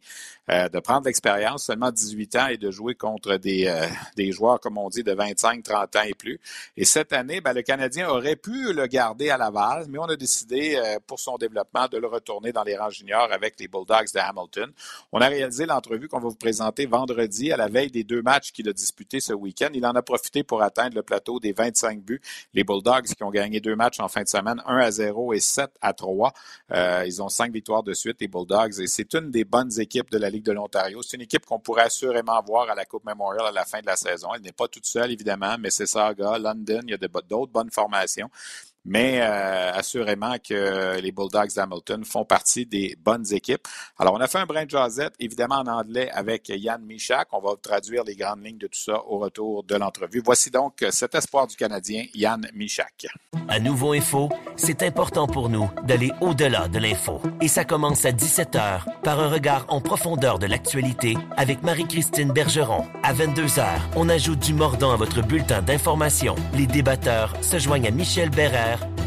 euh, 0.49 0.69
de 0.69 0.79
prendre 0.79 1.05
l'expérience, 1.05 1.65
seulement 1.65 1.91
18 1.91 2.35
ans, 2.37 2.47
et 2.47 2.57
de 2.57 2.71
jouer 2.71 2.95
contre 2.95 3.35
des, 3.35 3.71
des 4.15 4.31
joueurs, 4.31 4.59
comme 4.61 4.77
on 4.77 4.87
dit, 4.87 5.03
de 5.03 5.13
25, 5.13 5.63
30 5.63 5.95
ans 5.97 6.01
et 6.05 6.13
plus. 6.13 6.39
Et 6.77 6.85
cette 6.85 7.08
cette 7.09 7.17
année, 7.17 7.41
ben, 7.41 7.53
le 7.53 7.63
Canadien 7.63 8.07
aurait 8.09 8.35
pu 8.35 8.71
le 8.71 8.85
garder 8.85 9.29
à 9.31 9.37
Laval, 9.37 9.85
mais 9.89 9.97
on 9.97 10.03
a 10.03 10.15
décidé, 10.15 10.75
euh, 10.75 10.99
pour 11.07 11.19
son 11.19 11.37
développement, 11.37 11.87
de 11.87 11.97
le 11.97 12.07
retourner 12.07 12.51
dans 12.51 12.63
les 12.63 12.77
rangs 12.77 12.89
juniors 12.89 13.31
avec 13.31 13.59
les 13.59 13.67
Bulldogs 13.67 14.13
de 14.13 14.19
Hamilton. 14.19 14.71
On 15.11 15.19
a 15.19 15.27
réalisé 15.27 15.65
l'entrevue 15.65 16.07
qu'on 16.07 16.19
va 16.19 16.29
vous 16.29 16.35
présenter 16.35 16.85
vendredi 16.85 17.51
à 17.51 17.57
la 17.57 17.67
veille 17.67 17.89
des 17.89 18.03
deux 18.03 18.21
matchs 18.21 18.51
qu'il 18.51 18.69
a 18.69 18.73
disputés 18.73 19.21
ce 19.21 19.33
week-end. 19.33 19.69
Il 19.73 19.85
en 19.87 19.93
a 19.93 20.03
profité 20.03 20.43
pour 20.43 20.61
atteindre 20.61 20.95
le 20.95 21.01
plateau 21.01 21.39
des 21.39 21.51
25 21.51 21.99
buts. 22.01 22.21
Les 22.53 22.63
Bulldogs 22.63 23.07
qui 23.07 23.23
ont 23.23 23.31
gagné 23.31 23.59
deux 23.59 23.75
matchs 23.75 23.99
en 23.99 24.07
fin 24.07 24.21
de 24.21 24.27
semaine, 24.27 24.61
1 24.67 24.77
à 24.77 24.91
0 24.91 25.33
et 25.33 25.39
7 25.39 25.71
à 25.81 25.93
3. 25.93 26.31
Euh, 26.73 27.03
ils 27.07 27.23
ont 27.23 27.29
cinq 27.29 27.51
victoires 27.51 27.81
de 27.81 27.93
suite, 27.93 28.17
les 28.21 28.27
Bulldogs, 28.27 28.79
et 28.81 28.87
c'est 28.87 29.15
une 29.15 29.31
des 29.31 29.45
bonnes 29.45 29.79
équipes 29.79 30.11
de 30.11 30.19
la 30.19 30.29
Ligue 30.29 30.45
de 30.45 30.51
l'Ontario. 30.51 31.01
C'est 31.01 31.17
une 31.17 31.23
équipe 31.23 31.45
qu'on 31.45 31.59
pourrait 31.59 31.83
assurément 31.83 32.39
voir 32.45 32.69
à 32.69 32.75
la 32.75 32.85
Coupe 32.85 33.05
Memorial 33.05 33.47
à 33.47 33.51
la 33.51 33.65
fin 33.65 33.79
de 33.79 33.87
la 33.87 33.95
saison. 33.95 34.29
Elle 34.35 34.41
n'est 34.41 34.51
pas 34.51 34.67
toute 34.67 34.85
seule, 34.85 35.11
évidemment, 35.11 35.55
mais 35.59 35.71
c'est 35.71 35.87
Saga, 35.87 36.37
London, 36.37 36.81
il 36.83 36.91
y 36.91 36.93
a 36.93 36.98
d'autres 37.07 37.51
bonnes 37.51 37.71
formations. 37.71 38.29
Mais 38.89 39.19
euh, 39.21 39.71
assurément 39.71 40.35
que 40.39 40.99
les 40.99 41.11
Bulldogs 41.11 41.53
d'Hamilton 41.55 42.03
font 42.03 42.25
partie 42.25 42.65
des 42.65 42.97
bonnes 42.99 43.31
équipes. 43.31 43.67
Alors, 43.99 44.15
on 44.15 44.19
a 44.19 44.27
fait 44.27 44.39
un 44.39 44.47
brin 44.47 44.65
de 44.65 45.11
évidemment 45.19 45.57
en 45.57 45.67
anglais 45.67 46.09
avec 46.11 46.49
Yann 46.49 46.83
Michak. 46.83 47.27
On 47.31 47.39
va 47.39 47.51
traduire 47.61 48.03
les 48.03 48.15
grandes 48.15 48.43
lignes 48.43 48.57
de 48.57 48.65
tout 48.65 48.79
ça 48.79 48.99
au 49.05 49.19
retour 49.19 49.63
de 49.63 49.75
l'entrevue. 49.75 50.23
Voici 50.25 50.49
donc 50.49 50.83
cet 50.89 51.13
espoir 51.13 51.45
du 51.45 51.55
Canadien, 51.55 52.05
Yann 52.15 52.47
Michak. 52.55 53.05
À 53.47 53.59
Nouveau 53.59 53.93
Info, 53.93 54.29
c'est 54.55 54.81
important 54.81 55.27
pour 55.27 55.49
nous 55.49 55.69
d'aller 55.83 56.11
au-delà 56.21 56.67
de 56.67 56.79
l'info. 56.79 57.21
Et 57.41 57.47
ça 57.47 57.65
commence 57.65 58.05
à 58.05 58.11
17h 58.11 59.01
par 59.03 59.19
un 59.19 59.29
regard 59.29 59.65
en 59.69 59.81
profondeur 59.81 60.39
de 60.39 60.47
l'actualité 60.47 61.15
avec 61.37 61.61
Marie-Christine 61.61 62.31
Bergeron. 62.31 62.85
À 63.03 63.13
22h, 63.13 63.65
on 63.95 64.09
ajoute 64.09 64.39
du 64.39 64.53
mordant 64.53 64.91
à 64.91 64.95
votre 64.95 65.21
bulletin 65.21 65.61
d'information. 65.61 66.35
Les 66.53 66.65
débatteurs 66.67 67.33
se 67.43 67.59
joignent 67.59 67.87
à 67.87 67.91
Michel 67.91 68.29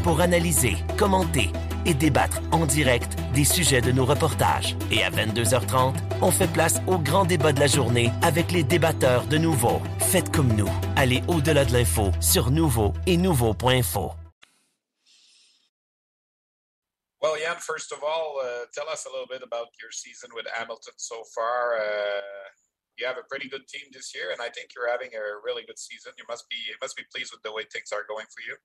Pour 0.03 0.21
analyser, 0.21 0.75
commenter 0.97 1.51
et 1.85 1.93
débattre 1.93 2.41
en 2.51 2.65
direct 2.65 3.15
des 3.33 3.45
sujets 3.45 3.81
de 3.81 3.91
nos 3.91 4.05
reportages. 4.05 4.75
Et 4.91 5.03
à 5.03 5.09
22h30, 5.09 5.95
on 6.21 6.31
fait 6.31 6.51
place 6.51 6.75
au 6.87 6.97
grand 6.97 7.25
débat 7.25 7.51
de 7.51 7.59
la 7.59 7.67
journée 7.67 8.11
avec 8.21 8.51
les 8.51 8.63
débatteurs 8.63 9.25
de 9.25 9.37
Nouveau. 9.37 9.81
Faites 9.99 10.31
comme 10.31 10.53
nous. 10.53 10.69
Allez 10.95 11.23
au-delà 11.27 11.65
de 11.65 11.73
l'info 11.73 12.11
sur 12.21 12.51
Nouveau 12.51 12.93
et 13.07 13.17
Nouveau.info. 13.17 14.13
Well, 17.21 17.39
Jan, 17.39 17.55
first 17.55 17.93
of 17.93 18.03
all, 18.03 18.35
uh, 18.43 18.67
tell 18.75 18.89
us 18.91 19.05
a 19.05 19.09
little 19.09 19.31
bit 19.31 19.41
about 19.43 19.71
your 19.79 19.91
season 19.91 20.29
with 20.35 20.45
Hamilton 20.53 20.91
so 20.97 21.23
far. 21.33 21.79
Uh, 21.79 22.19
you 22.97 23.07
have 23.07 23.17
a 23.17 23.23
pretty 23.31 23.47
good 23.47 23.65
team 23.67 23.87
this 23.93 24.13
year, 24.13 24.35
and 24.35 24.41
I 24.41 24.49
think 24.49 24.75
you're 24.75 24.91
having 24.91 25.15
a 25.15 25.39
really 25.39 25.63
good 25.65 25.79
season. 25.79 26.11
You 26.17 26.25
must 26.27 26.43
be 26.49 26.57
you 26.67 26.75
must 26.81 26.97
be 26.97 27.03
pleased 27.15 27.31
with 27.31 27.41
the 27.41 27.53
way 27.55 27.63
things 27.71 27.95
are 27.95 28.03
going 28.11 28.27
for 28.27 28.43
you. 28.43 28.59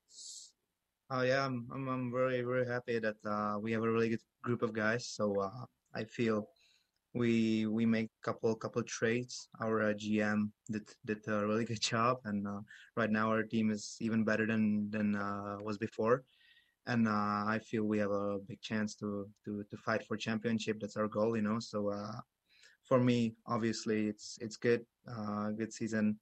Oh 1.10 1.22
yeah, 1.22 1.46
I'm 1.46 1.66
I'm, 1.72 1.88
I'm 1.88 2.12
very 2.12 2.42
very 2.42 2.66
happy 2.66 2.98
that 2.98 3.16
uh, 3.24 3.58
we 3.58 3.72
have 3.72 3.82
a 3.82 3.90
really 3.90 4.10
good 4.10 4.20
group 4.42 4.60
of 4.60 4.74
guys. 4.74 5.08
So 5.08 5.40
uh, 5.40 5.64
I 5.94 6.04
feel 6.04 6.48
we 7.14 7.64
we 7.66 7.86
make 7.86 8.10
couple 8.22 8.54
couple 8.54 8.82
trades. 8.82 9.48
Our 9.58 9.88
uh, 9.88 9.94
GM 9.94 10.52
did 10.70 10.86
did 11.06 11.26
a 11.26 11.46
really 11.46 11.64
good 11.64 11.80
job, 11.80 12.18
and 12.26 12.46
uh, 12.46 12.60
right 12.94 13.10
now 13.10 13.30
our 13.30 13.42
team 13.42 13.70
is 13.70 13.96
even 14.00 14.22
better 14.22 14.46
than 14.46 14.90
than 14.90 15.16
uh, 15.16 15.56
was 15.62 15.78
before. 15.78 16.24
And 16.86 17.08
uh, 17.08 17.44
I 17.48 17.58
feel 17.64 17.84
we 17.84 17.98
have 17.98 18.12
a 18.12 18.38
big 18.46 18.60
chance 18.60 18.94
to 18.96 19.26
to 19.46 19.64
to 19.64 19.76
fight 19.78 20.04
for 20.06 20.16
championship. 20.18 20.78
That's 20.78 20.98
our 20.98 21.08
goal, 21.08 21.36
you 21.36 21.42
know. 21.42 21.58
So 21.58 21.88
for 22.84 23.00
me, 23.00 23.32
obviously, 23.46 24.08
it's 24.08 24.36
it's 24.42 24.56
good, 24.56 24.84
good 25.56 25.72
season. 25.72 26.20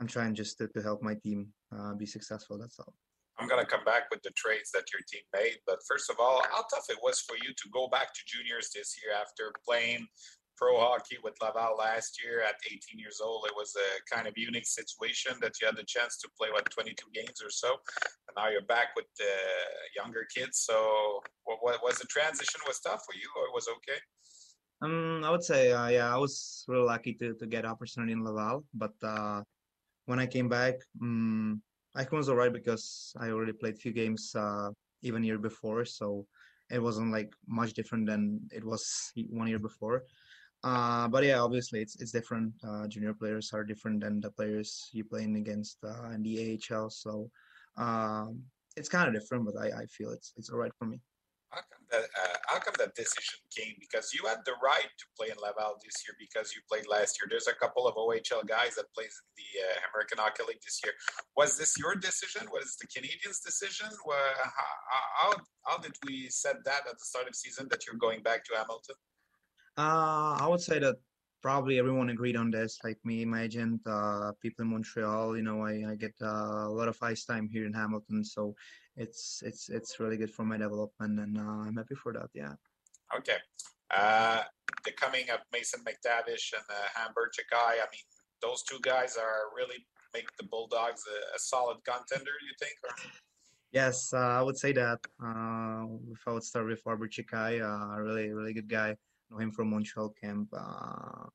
I'm 0.00 0.08
trying 0.08 0.34
just 0.34 0.58
to, 0.58 0.66
to 0.68 0.82
help 0.82 1.00
my 1.00 1.14
team 1.14 1.54
be 1.96 2.06
successful. 2.06 2.58
That's 2.58 2.78
all. 2.80 2.94
I'm 3.38 3.48
going 3.48 3.64
to 3.64 3.70
come 3.70 3.84
back 3.84 4.10
with 4.10 4.22
the 4.22 4.30
trades 4.30 4.70
that 4.72 4.92
your 4.92 5.02
team 5.10 5.22
made. 5.34 5.58
But 5.66 5.80
first 5.86 6.08
of 6.10 6.16
all, 6.18 6.42
how 6.50 6.64
tough 6.72 6.86
it 6.88 6.98
was 7.02 7.20
for 7.20 7.36
you 7.36 7.52
to 7.52 7.68
go 7.72 7.88
back 7.88 8.14
to 8.14 8.20
juniors 8.26 8.70
this 8.74 8.96
year 9.02 9.12
after 9.14 9.52
playing 9.66 10.06
pro 10.56 10.78
hockey 10.78 11.16
with 11.22 11.34
Laval 11.42 11.76
last 11.78 12.22
year 12.22 12.40
at 12.40 12.54
18 12.64 12.98
years 12.98 13.20
old. 13.22 13.44
It 13.46 13.52
was 13.54 13.76
a 13.76 14.14
kind 14.14 14.26
of 14.26 14.34
unique 14.36 14.66
situation 14.66 15.32
that 15.42 15.60
you 15.60 15.66
had 15.66 15.76
the 15.76 15.84
chance 15.84 16.16
to 16.18 16.28
play, 16.38 16.48
what, 16.50 16.68
22 16.70 16.94
games 17.12 17.42
or 17.44 17.50
so. 17.50 17.76
And 18.28 18.34
now 18.36 18.48
you're 18.48 18.62
back 18.62 18.96
with 18.96 19.06
the 19.18 19.32
younger 19.94 20.26
kids. 20.34 20.64
So 20.64 21.20
what, 21.44 21.58
what 21.60 21.80
was 21.84 21.98
the 21.98 22.06
transition 22.06 22.60
was 22.66 22.80
tough 22.80 23.02
for 23.04 23.14
you 23.14 23.28
or 23.36 23.52
was 23.52 23.68
okay? 23.68 24.00
Um, 24.82 25.24
I 25.24 25.30
would 25.30 25.44
say, 25.44 25.72
uh, 25.72 25.88
yeah, 25.88 26.14
I 26.14 26.18
was 26.18 26.64
really 26.68 26.84
lucky 26.84 27.14
to, 27.14 27.34
to 27.34 27.46
get 27.46 27.64
opportunity 27.64 28.12
in 28.12 28.24
Laval. 28.24 28.64
But 28.74 28.92
uh, 29.02 29.42
when 30.06 30.18
I 30.18 30.26
came 30.26 30.48
back, 30.48 30.74
um, 31.00 31.62
Icon 31.96 32.18
was 32.18 32.28
alright 32.28 32.52
because 32.52 33.12
I 33.18 33.30
already 33.30 33.52
played 33.52 33.74
a 33.74 33.78
few 33.78 33.92
games 33.92 34.32
uh, 34.34 34.70
even 35.02 35.24
year 35.24 35.38
before, 35.38 35.84
so 35.84 36.26
it 36.70 36.82
wasn't 36.82 37.12
like 37.12 37.32
much 37.48 37.72
different 37.72 38.06
than 38.06 38.40
it 38.52 38.64
was 38.64 39.12
one 39.30 39.48
year 39.48 39.58
before. 39.58 40.04
Uh, 40.62 41.08
but 41.08 41.24
yeah, 41.24 41.38
obviously 41.40 41.80
it's 41.80 41.96
it's 41.96 42.12
different. 42.12 42.52
Uh, 42.66 42.86
junior 42.88 43.14
players 43.14 43.52
are 43.52 43.64
different 43.64 44.00
than 44.00 44.20
the 44.20 44.30
players 44.30 44.90
you 44.92 45.04
playing 45.04 45.36
against 45.36 45.78
uh, 45.84 46.10
in 46.10 46.22
the 46.22 46.60
AHL, 46.70 46.90
so 46.90 47.30
um, 47.76 48.42
it's 48.76 48.88
kind 48.88 49.08
of 49.08 49.14
different. 49.14 49.46
But 49.46 49.56
I, 49.56 49.82
I 49.82 49.86
feel 49.86 50.10
it's 50.10 50.32
it's 50.36 50.50
alright 50.50 50.74
for 50.78 50.86
me. 50.86 51.00
How 51.50 51.60
come 51.60 51.84
that? 51.90 52.04
Uh, 52.10 52.36
how 52.48 52.58
come 52.58 52.74
that 52.78 52.94
decision 52.94 53.38
came? 53.54 53.74
Because 53.78 54.12
you 54.12 54.26
had 54.26 54.38
the 54.44 54.54
right 54.62 54.90
to 54.98 55.04
play 55.16 55.28
in 55.30 55.38
Laval 55.38 55.78
this 55.82 56.02
year 56.06 56.16
because 56.18 56.52
you 56.54 56.60
played 56.68 56.86
last 56.88 57.18
year. 57.20 57.28
There's 57.30 57.46
a 57.46 57.54
couple 57.54 57.86
of 57.86 57.94
OHL 57.94 58.46
guys 58.46 58.74
that 58.74 58.92
plays 58.94 59.14
in 59.22 59.28
the 59.38 59.50
uh, 59.62 59.78
American 59.92 60.18
Hockey 60.18 60.42
League 60.48 60.62
this 60.64 60.80
year. 60.82 60.92
Was 61.36 61.56
this 61.56 61.78
your 61.78 61.94
decision? 61.94 62.48
Was 62.52 62.76
the 62.80 62.88
Canadians' 62.88 63.40
decision? 63.40 63.86
How, 63.88 64.96
how, 65.16 65.32
how 65.64 65.78
did 65.78 65.94
we 66.04 66.28
set 66.28 66.64
that 66.64 66.82
at 66.88 66.98
the 66.98 67.04
start 67.04 67.28
of 67.28 67.34
season 67.34 67.68
that 67.70 67.86
you're 67.86 67.96
going 67.96 68.22
back 68.22 68.44
to 68.46 68.56
Hamilton? 68.56 68.96
Uh, 69.78 70.36
I 70.40 70.46
would 70.48 70.60
say 70.60 70.78
that 70.80 70.96
probably 71.42 71.78
everyone 71.78 72.10
agreed 72.10 72.36
on 72.36 72.50
this. 72.50 72.78
Like 72.82 72.98
me, 73.04 73.24
my 73.24 73.42
agent, 73.42 73.80
uh, 73.86 74.32
people 74.42 74.64
in 74.64 74.70
Montreal. 74.72 75.36
You 75.36 75.42
know, 75.42 75.62
I, 75.62 75.92
I 75.92 75.94
get 75.94 76.14
uh, 76.20 76.66
a 76.66 76.74
lot 76.74 76.88
of 76.88 76.98
ice 77.02 77.24
time 77.24 77.48
here 77.48 77.66
in 77.66 77.72
Hamilton, 77.72 78.24
so 78.24 78.54
it's 78.96 79.42
it's 79.44 79.68
it's 79.68 80.00
really 80.00 80.16
good 80.16 80.30
for 80.30 80.44
my 80.44 80.56
development, 80.56 81.20
and 81.20 81.38
uh, 81.38 81.66
I'm 81.66 81.76
happy 81.76 81.94
for 81.94 82.12
that. 82.14 82.30
Yeah. 82.34 82.54
Okay. 83.16 83.38
Uh, 83.94 84.42
the 84.84 84.92
coming 84.92 85.30
of 85.30 85.40
Mason 85.52 85.80
McDavish 85.80 86.52
and 86.52 86.64
uh, 86.68 86.88
Hamburg 86.94 87.30
Chakai, 87.36 87.78
I 87.78 87.86
mean, 87.92 88.06
those 88.42 88.62
two 88.64 88.78
guys 88.82 89.16
are 89.16 89.54
really 89.56 89.86
make 90.12 90.28
the 90.38 90.44
Bulldogs 90.44 91.02
a, 91.06 91.36
a 91.36 91.38
solid 91.38 91.78
contender. 91.84 92.32
You 92.42 92.54
think? 92.58 92.74
Or? 92.84 93.10
Yes, 93.72 94.12
uh, 94.12 94.18
I 94.18 94.42
would 94.42 94.56
say 94.56 94.72
that. 94.72 95.00
Uh, 95.22 95.84
if 96.12 96.22
I 96.26 96.32
would 96.32 96.42
start 96.42 96.66
with 96.66 96.80
Arbor 96.86 97.08
Chikai, 97.08 97.60
uh, 97.62 98.00
really, 98.00 98.32
really 98.32 98.54
good 98.54 98.68
guy. 98.68 98.96
Know 99.30 99.38
him 99.38 99.52
from 99.52 99.70
Montreal 99.70 100.14
camp. 100.20 100.48
Uh, 100.56 101.26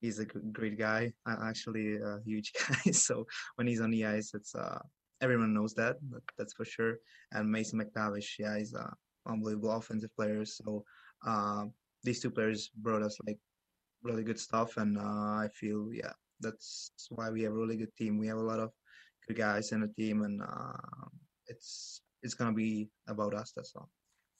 he's 0.00 0.18
a 0.18 0.24
great 0.24 0.78
guy, 0.78 1.12
actually 1.26 1.96
a 1.96 2.18
huge 2.24 2.52
guy. 2.58 2.90
so 2.92 3.26
when 3.56 3.66
he's 3.66 3.80
on 3.80 3.90
the 3.90 4.04
ice, 4.04 4.32
it's 4.34 4.54
uh, 4.54 4.80
everyone 5.20 5.54
knows 5.54 5.74
that, 5.74 5.96
that's 6.36 6.54
for 6.54 6.64
sure. 6.64 6.96
And 7.32 7.50
Mason 7.50 7.80
McTavish, 7.80 8.38
yeah, 8.38 8.58
he's 8.58 8.72
an 8.74 8.86
unbelievable 9.26 9.72
offensive 9.72 10.14
player. 10.16 10.44
So 10.44 10.84
uh, 11.26 11.64
these 12.04 12.20
two 12.20 12.30
players 12.30 12.70
brought 12.76 13.02
us 13.02 13.18
like 13.26 13.38
really 14.02 14.22
good 14.22 14.38
stuff, 14.38 14.76
and 14.76 14.98
uh, 14.98 15.44
I 15.44 15.48
feel 15.52 15.88
yeah, 15.92 16.12
that's 16.40 16.92
why 17.10 17.30
we 17.30 17.42
have 17.42 17.52
a 17.52 17.56
really 17.56 17.76
good 17.76 17.94
team. 17.96 18.18
We 18.18 18.28
have 18.28 18.38
a 18.38 18.42
lot 18.42 18.60
of 18.60 18.70
good 19.26 19.36
guys 19.36 19.72
in 19.72 19.80
the 19.80 19.88
team, 19.88 20.22
and 20.22 20.40
uh, 20.42 21.08
it's 21.46 22.02
it's 22.22 22.34
gonna 22.34 22.52
be 22.52 22.88
about 23.08 23.34
us. 23.34 23.52
That's 23.54 23.72
all. 23.76 23.90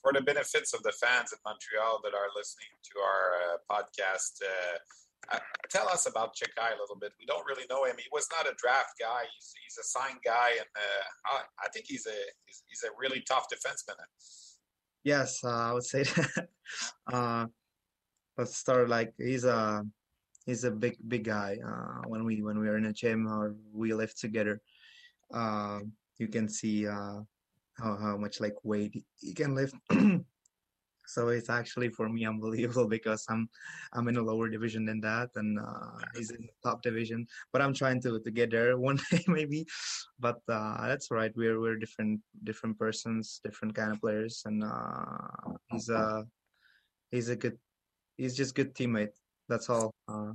For 0.01 0.13
the 0.13 0.21
benefits 0.21 0.73
of 0.73 0.81
the 0.83 0.93
fans 0.93 1.33
in 1.33 1.39
Montreal 1.45 1.99
that 2.03 2.13
are 2.13 2.31
listening 2.35 2.71
to 2.83 2.99
our 2.99 3.25
uh, 3.43 3.57
podcast, 3.69 4.39
uh, 5.31 5.35
Uh, 5.35 5.39
tell 5.69 5.87
us 5.89 6.07
about 6.07 6.35
Chikai 6.35 6.75
a 6.75 6.79
little 6.79 6.95
bit. 6.99 7.11
We 7.19 7.25
don't 7.25 7.45
really 7.45 7.65
know 7.69 7.85
him. 7.85 7.95
He 7.97 8.09
was 8.11 8.27
not 8.31 8.51
a 8.51 8.55
draft 8.57 8.93
guy. 8.99 9.23
He's, 9.35 9.53
he's 9.63 9.77
a 9.77 9.83
signed 9.83 10.19
guy, 10.23 10.51
and 10.51 10.67
uh, 10.75 11.03
I, 11.25 11.65
I, 11.65 11.69
think 11.69 11.85
he's 11.87 12.05
a 12.05 12.17
he's, 12.45 12.63
he's, 12.67 12.83
a 12.83 12.89
really 12.97 13.23
tough 13.27 13.45
defenseman. 13.53 13.95
Yes, 15.03 15.39
uh, 15.43 15.69
I 15.69 15.73
would 15.73 15.85
say 15.85 16.03
that. 16.15 16.49
uh, 17.11 17.45
let's 18.37 18.57
start 18.57 18.89
like 18.89 19.13
he's 19.17 19.43
a 19.43 19.85
he's 20.45 20.63
a 20.63 20.71
big 20.71 20.97
big 21.07 21.25
guy. 21.25 21.57
Uh, 21.65 22.07
when 22.07 22.25
we 22.25 22.41
when 22.41 22.59
we 22.59 22.67
are 22.67 22.77
in 22.77 22.85
a 22.85 22.93
gym 22.93 23.27
or 23.27 23.55
we 23.73 23.93
live 23.93 24.15
together, 24.15 24.61
uh, 25.33 25.79
you 26.17 26.27
can 26.27 26.49
see 26.49 26.87
uh, 26.87 27.21
how 27.77 27.97
how 27.97 28.17
much 28.17 28.39
like 28.39 28.55
weight 28.63 29.03
he 29.19 29.33
can 29.33 29.55
lift. 29.55 29.75
so 31.09 31.29
it's 31.29 31.49
actually 31.49 31.89
for 31.89 32.07
me 32.07 32.25
unbelievable 32.33 32.87
because 32.87 33.25
I'm 33.29 33.49
I'm 33.93 34.07
in 34.07 34.17
a 34.17 34.21
lower 34.21 34.47
division 34.49 34.85
than 34.85 35.01
that, 35.01 35.29
and 35.35 35.59
uh, 35.59 35.97
he's 36.15 36.29
in 36.31 36.41
the 36.41 36.69
top 36.69 36.81
division. 36.81 37.27
But 37.51 37.61
I'm 37.61 37.73
trying 37.73 38.01
to 38.03 38.19
to 38.19 38.31
get 38.31 38.51
there 38.51 38.77
one 38.89 38.99
day 39.11 39.23
maybe. 39.27 39.65
But 40.19 40.39
uh, 40.47 40.87
that's 40.87 41.11
right. 41.11 41.33
We're 41.35 41.59
we're 41.59 41.77
different 41.77 42.21
different 42.43 42.77
persons, 42.77 43.41
different 43.43 43.73
kind 43.75 43.91
of 43.91 43.99
players, 44.01 44.43
and 44.45 44.63
uh, 44.63 45.57
he's 45.71 45.89
a 45.89 46.25
he's 47.11 47.29
a 47.29 47.35
good 47.35 47.57
he's 48.17 48.37
just 48.37 48.55
good 48.55 48.75
teammate. 48.75 49.17
That's 49.49 49.69
all. 49.69 49.91
Uh, 50.07 50.33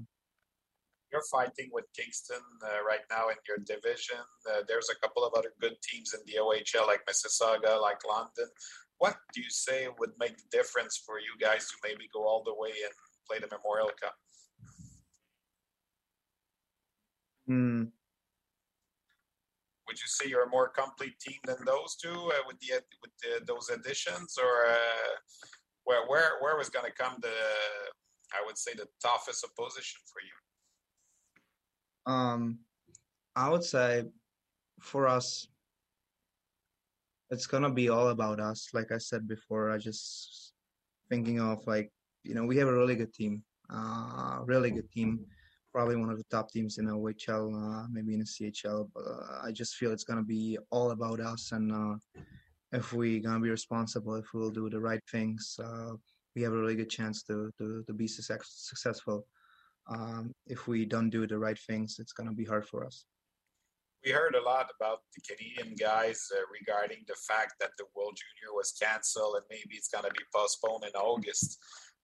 you're 1.15 1.23
fighting 1.31 1.71
with 1.71 1.85
Kingston 1.97 2.43
uh, 2.61 2.83
right 2.85 3.07
now 3.09 3.29
in 3.29 3.37
your 3.47 3.59
division. 3.59 4.19
Uh, 4.51 4.63
there's 4.67 4.91
a 4.91 4.99
couple 4.99 5.25
of 5.25 5.33
other 5.39 5.53
good 5.61 5.77
teams 5.81 6.13
in 6.13 6.19
the 6.27 6.41
OHL, 6.43 6.89
like 6.89 7.07
Mississauga, 7.07 7.81
like 7.81 8.01
London. 8.05 8.51
What 9.05 9.19
do 9.35 9.43
you 9.43 9.51
say 9.51 9.87
would 9.99 10.13
make 10.19 10.35
the 10.39 10.49
difference 10.51 10.97
for 11.05 11.19
you 11.19 11.35
guys 11.39 11.69
to 11.69 11.75
maybe 11.85 12.09
go 12.11 12.27
all 12.27 12.43
the 12.43 12.55
way 12.55 12.71
and 12.71 12.95
play 13.29 13.39
the 13.39 13.55
Memorial 13.55 13.91
Cup? 14.01 14.15
Hmm. 17.47 17.83
Would 19.87 20.01
you 20.01 20.07
say 20.07 20.31
you're 20.31 20.45
a 20.45 20.49
more 20.49 20.71
complete 20.71 21.21
team 21.21 21.37
than 21.45 21.59
those 21.67 21.97
two 21.97 22.09
uh, 22.09 22.45
with 22.47 22.59
the 22.61 22.81
with 23.03 23.11
the, 23.23 23.45
those 23.45 23.69
additions, 23.69 24.39
or 24.43 24.73
uh, 24.73 25.13
where 25.85 26.07
where 26.07 26.41
where 26.41 26.57
was 26.57 26.71
going 26.71 26.87
to 26.87 27.03
come 27.03 27.19
the 27.21 27.37
I 28.33 28.43
would 28.47 28.57
say 28.57 28.73
the 28.73 28.89
toughest 29.03 29.45
opposition 29.45 30.01
for 30.11 30.21
you? 30.29 32.15
Um, 32.15 32.61
I 33.37 33.51
would 33.51 33.65
say 33.65 34.05
for 34.81 35.07
us, 35.07 35.47
it's 37.31 37.47
gonna 37.47 37.71
be 37.71 37.89
all 37.89 38.09
about 38.09 38.41
us. 38.41 38.69
Like 38.73 38.93
I 38.93 38.99
said 38.99 39.27
before, 39.27 39.71
I 39.71 39.79
just 39.79 40.53
thinking 41.09 41.41
of 41.41 41.67
like 41.67 41.91
you 42.23 42.35
know 42.35 42.45
we 42.45 42.57
have 42.59 42.69
a 42.69 42.73
really 42.73 42.97
good 42.97 43.13
team, 43.13 43.43
uh, 43.71 44.41
really 44.45 44.71
good 44.71 44.91
team, 44.91 45.21
probably 45.73 45.97
one 45.97 46.11
of 46.11 46.19
the 46.19 46.25
top 46.31 46.51
teams 46.51 46.79
in 46.79 46.87
OHL, 46.87 47.55
uh, 47.55 47.87
maybe 47.91 48.15
in 48.15 48.21
the 48.21 48.25
CHL. 48.25 48.89
But 48.95 49.05
uh, 49.05 49.41
I 49.45 49.53
just 49.53 49.77
feel 49.77 49.93
it's 49.93 50.05
gonna 50.05 50.23
be 50.23 50.59
all 50.71 50.91
about 50.91 51.21
us, 51.21 51.53
and 51.53 51.73
uh, 51.73 52.21
if 52.73 52.93
we 52.93 53.21
gonna 53.21 53.41
be 53.41 53.51
responsible, 53.51 54.15
if 54.17 54.27
we'll 54.35 54.51
do 54.51 54.69
the 54.69 54.81
right 54.81 55.03
things, 55.11 55.59
uh, 55.63 55.93
we 56.35 56.43
have 56.43 56.53
a 56.53 56.59
really 56.59 56.77
good 56.77 56.91
chance 56.91 57.23
to 57.25 57.51
to, 57.59 57.85
to 57.87 57.93
be 57.93 58.07
success, 58.07 58.41
successful 58.45 59.27
um, 59.89 60.33
if 60.47 60.67
we 60.67 60.85
don't 60.85 61.11
do 61.11 61.27
the 61.27 61.39
right 61.39 61.59
things, 61.59 61.99
it's 61.99 62.13
going 62.13 62.29
to 62.29 62.35
be 62.35 62.45
hard 62.45 62.67
for 62.67 62.87
us. 62.87 63.05
We 64.05 64.11
heard 64.11 64.35
a 64.35 64.43
lot 64.43 64.69
about 64.77 65.01
the 65.15 65.23
Canadian 65.23 65.77
guys 65.77 66.29
uh, 66.31 66.41
regarding 66.53 67.05
the 67.09 67.17
fact 67.27 67.55
that 67.61 67.71
the 67.79 67.87
World 67.97 68.19
Junior 68.21 68.53
was 68.55 68.73
canceled 68.73 69.37
and 69.37 69.45
maybe 69.49 69.77
it's 69.77 69.89
going 69.89 70.05
to 70.05 70.11
be 70.11 70.25
postponed 70.35 70.85
in 70.85 70.91
August. 70.91 71.59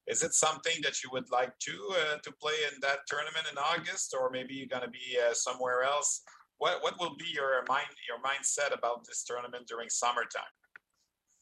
Is 0.06 0.22
it 0.22 0.32
something 0.32 0.80
that 0.82 1.04
you 1.04 1.10
would 1.12 1.30
like 1.30 1.52
to 1.58 1.76
uh, 2.00 2.16
to 2.24 2.32
play 2.40 2.56
in 2.72 2.80
that 2.80 3.00
tournament 3.06 3.46
in 3.52 3.58
August, 3.58 4.16
or 4.18 4.30
maybe 4.30 4.54
you're 4.54 4.66
going 4.66 4.82
to 4.82 4.90
be 4.90 5.18
uh, 5.20 5.34
somewhere 5.34 5.82
else? 5.82 6.22
What 6.56 6.82
what 6.82 6.98
will 6.98 7.16
be 7.16 7.28
your 7.34 7.62
mind 7.68 7.92
your 8.08 8.20
mindset 8.24 8.72
about 8.72 9.04
this 9.06 9.22
tournament 9.22 9.66
during 9.68 9.90
summertime? 9.90 10.54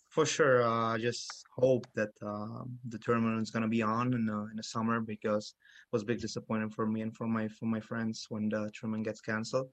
For 0.09 0.27
sure, 0.27 0.65
uh, 0.65 0.95
I 0.95 0.99
just 0.99 1.45
hope 1.55 1.87
that 1.95 2.11
uh, 2.21 2.65
the 2.89 2.99
tournament 2.99 3.41
is 3.43 3.51
gonna 3.51 3.69
be 3.69 3.83
on 3.83 4.13
in 4.15 4.27
the, 4.27 4.49
in 4.51 4.57
the 4.57 4.63
summer 4.63 5.01
because 5.01 5.55
it 5.87 5.93
was 5.93 6.03
a 6.03 6.07
big 6.07 6.21
disappointment 6.21 6.75
for 6.75 6.87
me 6.87 7.03
and 7.03 7.15
for 7.15 7.29
my 7.29 7.47
for 7.47 7.67
my 7.67 7.81
friends 7.81 8.27
when 8.29 8.49
the 8.49 8.71
tournament 8.75 9.05
gets 9.05 9.21
canceled. 9.21 9.69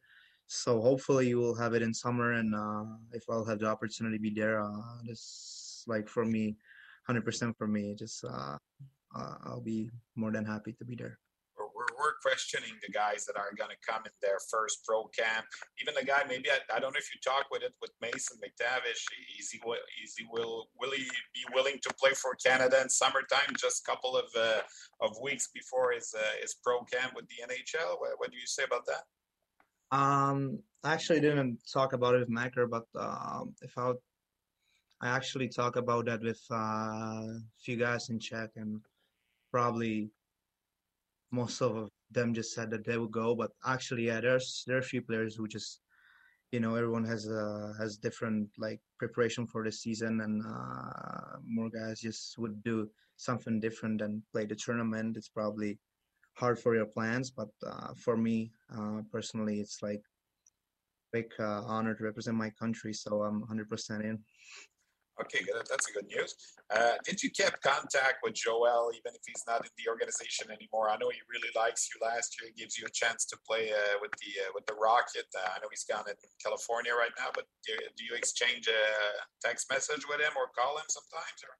So 0.47 0.81
hopefully 0.81 1.27
you 1.27 1.37
will 1.37 1.55
have 1.55 1.73
it 1.73 1.81
in 1.81 1.93
summer, 1.93 2.33
and 2.33 2.53
uh, 2.53 2.85
if 3.13 3.23
I'll 3.29 3.45
have 3.45 3.59
the 3.59 3.67
opportunity 3.67 4.17
to 4.17 4.21
be 4.21 4.29
there, 4.29 4.61
uh, 4.61 5.01
this 5.05 5.83
like 5.87 6.07
for 6.07 6.25
me, 6.25 6.57
hundred 7.07 7.25
percent 7.25 7.57
for 7.57 7.67
me. 7.67 7.95
Just 7.97 8.23
uh, 8.23 8.57
uh, 9.15 9.35
I'll 9.43 9.61
be 9.61 9.89
more 10.15 10.31
than 10.31 10.45
happy 10.45 10.73
to 10.73 10.85
be 10.85 10.95
there 10.95 11.19
we're 12.05 12.21
questioning 12.21 12.77
the 12.85 12.91
guys 12.91 13.25
that 13.25 13.37
are 13.37 13.49
going 13.57 13.69
to 13.69 13.81
come 13.81 14.03
in 14.05 14.11
their 14.21 14.37
first 14.51 14.85
pro 14.85 15.05
camp. 15.09 15.45
Even 15.81 15.93
the 15.95 16.05
guy, 16.05 16.21
maybe 16.27 16.49
I, 16.51 16.61
I 16.75 16.79
don't 16.79 16.93
know 16.93 17.01
if 17.01 17.09
you 17.09 17.19
talk 17.23 17.47
with 17.49 17.63
it 17.63 17.73
with 17.81 17.91
Mason 18.01 18.37
McTavish. 18.37 19.01
Is 19.39 19.49
he 19.49 19.57
is 20.03 20.13
he 20.17 20.25
will 20.29 20.69
will 20.79 20.91
he 20.91 21.03
be 21.33 21.43
willing 21.53 21.79
to 21.81 21.93
play 21.95 22.11
for 22.13 22.35
Canada 22.35 22.81
in 22.81 22.89
summertime? 22.89 23.55
Just 23.57 23.81
a 23.81 23.89
couple 23.89 24.15
of 24.15 24.25
uh, 24.37 24.61
of 25.01 25.17
weeks 25.21 25.49
before 25.53 25.93
his 25.93 26.13
uh, 26.15 26.41
his 26.41 26.55
pro 26.63 26.83
camp 26.83 27.13
with 27.15 27.25
the 27.27 27.41
NHL. 27.41 27.99
What, 27.99 28.11
what, 28.17 28.31
do 28.31 28.37
you 28.37 28.47
say 28.47 28.63
about 28.63 28.85
that? 28.85 29.03
Um, 29.91 30.59
I 30.83 30.93
actually 30.93 31.19
didn't 31.21 31.59
talk 31.71 31.93
about 31.93 32.15
it 32.15 32.19
with 32.19 32.29
Macker, 32.29 32.67
but 32.67 32.85
um, 32.95 33.55
if 33.61 33.77
I 33.77 33.87
would, 33.87 33.97
I 35.01 35.09
actually 35.09 35.49
talk 35.49 35.75
about 35.75 36.05
that 36.05 36.21
with 36.21 36.41
uh, 36.51 36.55
a 36.55 37.39
few 37.59 37.77
guys 37.77 38.09
in 38.09 38.19
Czech 38.19 38.51
and 38.55 38.81
probably 39.51 40.09
most 41.31 41.61
of 41.61 41.89
them 42.11 42.33
just 42.33 42.53
said 42.53 42.69
that 42.71 42.85
they 42.85 42.97
would 42.97 43.11
go. 43.11 43.35
But 43.35 43.51
actually, 43.65 44.07
yeah, 44.07 44.21
there's 44.21 44.63
there 44.67 44.77
are 44.77 44.79
a 44.79 44.83
few 44.83 45.01
players 45.01 45.35
who 45.35 45.47
just, 45.47 45.81
you 46.51 46.59
know, 46.59 46.75
everyone 46.75 47.05
has 47.05 47.27
uh, 47.27 47.73
has 47.79 47.97
different 47.97 48.49
like 48.57 48.79
preparation 48.99 49.45
for 49.47 49.63
the 49.63 49.71
season, 49.71 50.21
and 50.21 50.43
uh, 50.45 51.37
more 51.45 51.69
guys 51.69 51.99
just 51.99 52.37
would 52.37 52.63
do 52.63 52.89
something 53.17 53.59
different 53.59 53.99
than 54.01 54.23
play 54.31 54.45
the 54.45 54.55
tournament. 54.55 55.17
It's 55.17 55.29
probably 55.29 55.77
hard 56.35 56.59
for 56.59 56.75
your 56.75 56.85
plans, 56.85 57.31
but 57.31 57.49
uh, 57.65 57.93
for 57.95 58.17
me 58.17 58.51
uh, 58.75 59.01
personally, 59.11 59.59
it's 59.59 59.81
like 59.81 60.03
big 61.11 61.31
uh, 61.39 61.63
honor 61.65 61.95
to 61.95 62.03
represent 62.03 62.35
my 62.35 62.51
country. 62.51 62.93
So 62.93 63.23
I'm 63.23 63.43
100% 63.43 64.03
in. 64.03 64.19
Okay, 65.21 65.47
good. 65.47 65.63
That's 65.69 65.87
a 65.87 65.93
good 65.95 66.11
news. 66.11 66.35
Uh, 66.67 66.99
did 67.07 67.23
you 67.23 67.29
keep 67.29 67.55
contact 67.63 68.19
with 68.21 68.35
Joel, 68.35 68.91
even 68.91 69.15
if 69.15 69.23
he's 69.23 69.47
not 69.47 69.63
in 69.63 69.71
the 69.79 69.87
organization 69.87 70.51
anymore? 70.51 70.91
I 70.91 70.99
know 70.99 71.07
he 71.07 71.23
really 71.31 71.47
likes 71.55 71.87
you 71.87 72.03
last 72.03 72.35
year. 72.35 72.51
He 72.51 72.59
gives 72.59 72.75
you 72.77 72.83
a 72.83 72.91
chance 72.91 73.23
to 73.31 73.37
play 73.47 73.71
uh, 73.71 73.95
with 74.03 74.11
the 74.19 74.43
uh, 74.43 74.51
with 74.51 74.65
the 74.67 74.75
Rocket. 74.75 75.23
I 75.31 75.55
know 75.63 75.71
he's 75.71 75.87
gone 75.87 76.03
in 76.11 76.19
California 76.43 76.91
right 76.91 77.15
now, 77.15 77.31
but 77.31 77.47
do, 77.63 77.71
do, 77.95 78.03
you 78.03 78.11
exchange 78.11 78.67
a 78.67 78.83
text 79.39 79.71
message 79.71 80.03
with 80.03 80.19
him 80.19 80.35
or 80.35 80.51
call 80.51 80.75
him 80.75 80.89
sometimes? 80.91 81.39
Or? 81.47 81.55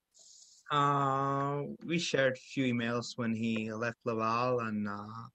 Uh, 0.72 1.64
we 1.86 2.00
shared 2.00 2.34
a 2.34 2.40
few 2.40 2.74
emails 2.74 3.18
when 3.18 3.36
he 3.36 3.72
left 3.72 3.98
Laval, 4.06 4.62
and 4.62 4.88
uh, 4.88 5.28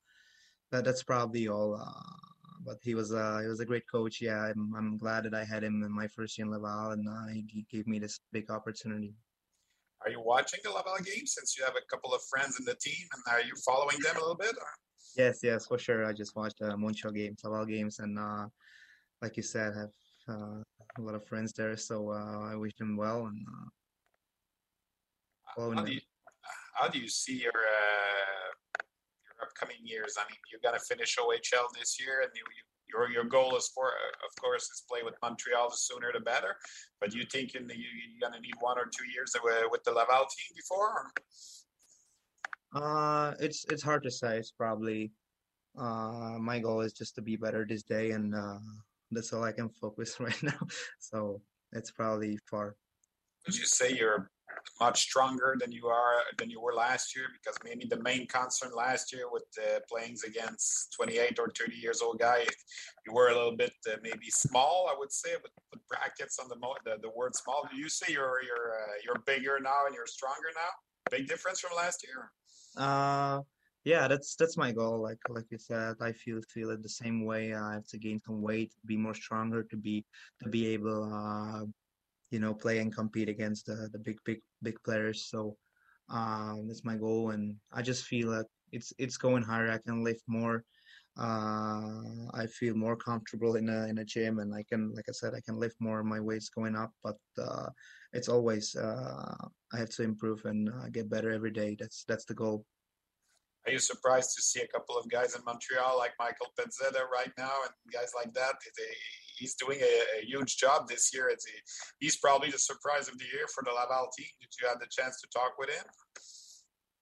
that, 0.72 0.84
that's 0.84 1.02
probably 1.02 1.48
all 1.48 1.74
Uh, 1.74 2.20
but 2.64 2.78
he 2.82 2.94
was 2.94 3.12
uh, 3.12 3.38
he 3.40 3.48
was 3.48 3.60
a 3.60 3.64
great 3.64 3.84
coach. 3.90 4.20
Yeah, 4.20 4.50
I'm, 4.50 4.74
I'm 4.76 4.98
glad 4.98 5.24
that 5.24 5.34
I 5.34 5.44
had 5.44 5.64
him 5.64 5.82
in 5.82 5.92
my 5.92 6.08
first 6.08 6.36
year 6.36 6.46
in 6.46 6.52
Laval, 6.52 6.92
and 6.92 7.08
uh, 7.08 7.26
he, 7.32 7.44
he 7.48 7.66
gave 7.70 7.86
me 7.86 7.98
this 7.98 8.20
big 8.32 8.50
opportunity. 8.50 9.14
Are 10.02 10.10
you 10.10 10.20
watching 10.20 10.60
the 10.64 10.70
Laval 10.70 10.98
games 10.98 11.34
since 11.36 11.56
you 11.56 11.64
have 11.64 11.76
a 11.76 11.86
couple 11.90 12.12
of 12.14 12.22
friends 12.24 12.58
in 12.58 12.64
the 12.64 12.74
team, 12.74 13.06
and 13.14 13.34
are 13.34 13.40
you 13.42 13.54
following 13.64 13.98
them 14.00 14.16
a 14.16 14.20
little 14.20 14.34
bit? 14.36 14.54
Or? 14.56 14.68
Yes, 15.16 15.40
yes, 15.42 15.66
for 15.66 15.78
sure. 15.78 16.04
I 16.04 16.12
just 16.12 16.36
watched 16.36 16.60
uh, 16.62 16.76
Montreal 16.76 17.14
games, 17.14 17.40
Laval 17.44 17.66
games, 17.66 17.98
and 17.98 18.18
uh, 18.18 18.46
like 19.22 19.36
you 19.36 19.42
said, 19.42 19.72
I 19.74 19.80
have 19.80 19.90
uh, 20.28 20.62
a 20.98 21.00
lot 21.00 21.14
of 21.14 21.24
friends 21.26 21.52
there, 21.52 21.76
so 21.76 22.10
uh, 22.10 22.40
I 22.52 22.56
wish 22.56 22.74
them 22.78 22.96
well. 22.96 23.26
And 23.26 23.46
uh, 25.58 25.70
how, 25.74 25.84
do 25.84 25.92
you, 25.92 26.00
how 26.74 26.88
do 26.88 26.98
you 26.98 27.08
see 27.08 27.42
your 27.42 27.52
uh, 27.52 28.82
upcoming 29.42 29.76
years? 29.82 30.16
I 30.18 30.24
mean, 30.30 30.38
you're 30.50 30.60
going 30.62 30.78
to 30.78 30.84
finish 30.84 31.16
OHL 31.16 31.66
this 31.78 31.98
year, 32.00 32.20
and 32.22 32.30
you, 32.34 32.42
you, 32.42 32.62
your 32.92 33.10
your 33.10 33.24
goal 33.24 33.56
is 33.56 33.70
for, 33.74 33.86
uh, 33.86 34.26
of 34.26 34.42
course, 34.42 34.64
is 34.64 34.82
play 34.90 35.02
with 35.04 35.14
Montreal. 35.22 35.70
The 35.70 35.76
sooner 35.76 36.10
the 36.12 36.20
better. 36.20 36.56
But 37.00 37.14
you 37.14 37.24
think 37.24 37.54
in 37.54 37.66
the, 37.66 37.76
you, 37.76 37.84
you're 37.84 38.28
going 38.28 38.34
to 38.34 38.40
need 38.40 38.54
one 38.60 38.78
or 38.78 38.86
two 38.86 39.06
years 39.14 39.32
with 39.70 39.84
the 39.84 39.92
Laval 39.92 40.26
team 40.26 40.52
before? 40.56 41.10
Uh, 42.74 43.34
it's 43.40 43.64
it's 43.70 43.82
hard 43.82 44.02
to 44.04 44.10
say. 44.10 44.38
It's 44.38 44.52
probably 44.52 45.12
uh, 45.78 46.36
my 46.38 46.58
goal 46.58 46.80
is 46.80 46.92
just 46.92 47.14
to 47.16 47.22
be 47.22 47.36
better 47.36 47.66
this 47.68 47.82
day, 47.82 48.10
and 48.10 48.34
uh, 48.34 48.58
that's 49.10 49.32
all 49.32 49.44
I 49.44 49.52
can 49.52 49.68
focus 49.68 50.16
right 50.20 50.42
now. 50.42 50.60
So 50.98 51.40
it's 51.72 51.90
probably 51.90 52.38
far. 52.50 52.76
Would 53.46 53.56
you 53.56 53.64
say 53.64 53.92
you're 53.92 54.30
much 54.80 55.02
stronger 55.02 55.56
than 55.60 55.72
you 55.72 55.86
are 55.86 56.16
than 56.38 56.50
you 56.50 56.60
were 56.60 56.72
last 56.72 57.14
year 57.14 57.26
because 57.32 57.58
maybe 57.64 57.86
the 57.86 58.00
main 58.02 58.26
concern 58.26 58.70
last 58.76 59.12
year 59.12 59.24
with 59.30 59.44
uh, 59.58 59.80
playing 59.90 60.16
against 60.26 60.92
28 60.94 61.38
or 61.38 61.48
30 61.58 61.76
years 61.76 62.00
old 62.02 62.18
guy 62.18 62.44
you 63.06 63.12
were 63.12 63.28
a 63.28 63.34
little 63.34 63.56
bit 63.56 63.72
uh, 63.88 63.96
maybe 64.02 64.28
small 64.30 64.88
i 64.90 64.94
would 64.98 65.12
say 65.12 65.30
with, 65.42 65.52
with 65.72 65.86
brackets 65.88 66.38
on 66.38 66.48
the, 66.48 66.56
mo- 66.56 66.74
the, 66.84 66.96
the 67.02 67.10
word 67.16 67.34
small 67.34 67.66
do 67.70 67.76
you 67.76 67.88
say 67.88 68.06
you're 68.12 68.42
you're 68.42 68.72
uh, 68.72 68.94
you're 69.04 69.22
bigger 69.26 69.58
now 69.62 69.86
and 69.86 69.94
you're 69.94 70.06
stronger 70.06 70.48
now 70.54 70.70
big 71.10 71.26
difference 71.26 71.60
from 71.60 71.76
last 71.76 72.04
year 72.06 72.30
uh 72.76 73.40
yeah, 73.84 74.08
that's 74.08 74.36
that's 74.36 74.58
my 74.58 74.72
goal. 74.72 75.00
Like 75.00 75.18
like 75.28 75.46
you 75.50 75.58
said, 75.58 75.96
I 76.00 76.12
feel 76.12 76.40
feel 76.52 76.70
it 76.70 76.82
the 76.82 76.88
same 76.88 77.24
way. 77.24 77.54
I 77.54 77.74
have 77.74 77.86
to 77.88 77.98
gain 77.98 78.20
some 78.26 78.42
weight, 78.42 78.74
be 78.84 78.96
more 78.96 79.14
stronger, 79.14 79.62
to 79.64 79.76
be 79.76 80.04
to 80.42 80.48
be 80.50 80.66
able, 80.68 81.04
uh, 81.04 81.64
you 82.30 82.38
know, 82.40 82.54
play 82.54 82.78
and 82.78 82.94
compete 82.94 83.28
against 83.28 83.66
the 83.66 83.88
the 83.92 83.98
big 83.98 84.18
big 84.24 84.40
big 84.62 84.76
players. 84.84 85.26
So 85.30 85.56
um, 86.08 86.66
that's 86.66 86.84
my 86.84 86.96
goal, 86.96 87.30
and 87.30 87.56
I 87.72 87.82
just 87.82 88.04
feel 88.04 88.30
that 88.32 88.46
it's 88.72 88.92
it's 88.98 89.16
going 89.16 89.42
higher. 89.42 89.70
I 89.70 89.78
can 89.78 90.02
lift 90.02 90.22
more. 90.26 90.64
Uh, 91.18 92.30
I 92.32 92.46
feel 92.46 92.74
more 92.74 92.96
comfortable 92.96 93.56
in 93.56 93.68
a 93.68 93.86
in 93.86 93.98
a 93.98 94.04
gym, 94.04 94.38
and 94.38 94.54
I 94.54 94.62
can, 94.62 94.94
like 94.94 95.06
I 95.08 95.12
said, 95.12 95.34
I 95.34 95.40
can 95.40 95.58
lift 95.58 95.76
more. 95.80 96.02
My 96.02 96.20
weight's 96.20 96.48
going 96.48 96.76
up, 96.76 96.92
but 97.02 97.18
uh, 97.38 97.68
it's 98.12 98.28
always 98.28 98.74
uh, 98.76 99.34
I 99.72 99.78
have 99.78 99.90
to 99.90 100.02
improve 100.02 100.44
and 100.44 100.68
uh, 100.68 100.88
get 100.90 101.10
better 101.10 101.30
every 101.30 101.50
day. 101.50 101.76
That's 101.78 102.04
that's 102.06 102.24
the 102.24 102.34
goal. 102.34 102.64
Are 103.66 103.72
you 103.72 103.78
surprised 103.78 104.34
to 104.36 104.42
see 104.42 104.62
a 104.62 104.68
couple 104.68 104.96
of 104.96 105.08
guys 105.10 105.36
in 105.36 105.44
Montreal 105.44 105.98
like 105.98 106.12
Michael 106.18 106.48
Pezzetta 106.58 107.06
right 107.12 107.30
now 107.36 107.52
and 107.64 107.92
guys 107.92 108.12
like 108.16 108.32
that? 108.32 108.54
He's 109.40 109.54
doing 109.54 109.80
a, 109.80 109.94
a 110.20 110.24
huge 110.24 110.58
job 110.58 110.86
this 110.86 111.12
year. 111.14 111.28
It's 111.28 111.46
he's 111.98 112.18
probably 112.18 112.50
the 112.50 112.58
surprise 112.58 113.08
of 113.08 113.18
the 113.18 113.24
year 113.24 113.46
for 113.54 113.62
the 113.64 113.72
Laval 113.72 114.08
team. 114.16 114.26
Did 114.40 114.50
you 114.60 114.68
have 114.68 114.78
the 114.78 114.86
chance 114.90 115.20
to 115.22 115.28
talk 115.36 115.52
with 115.58 115.70
him? 115.70 115.84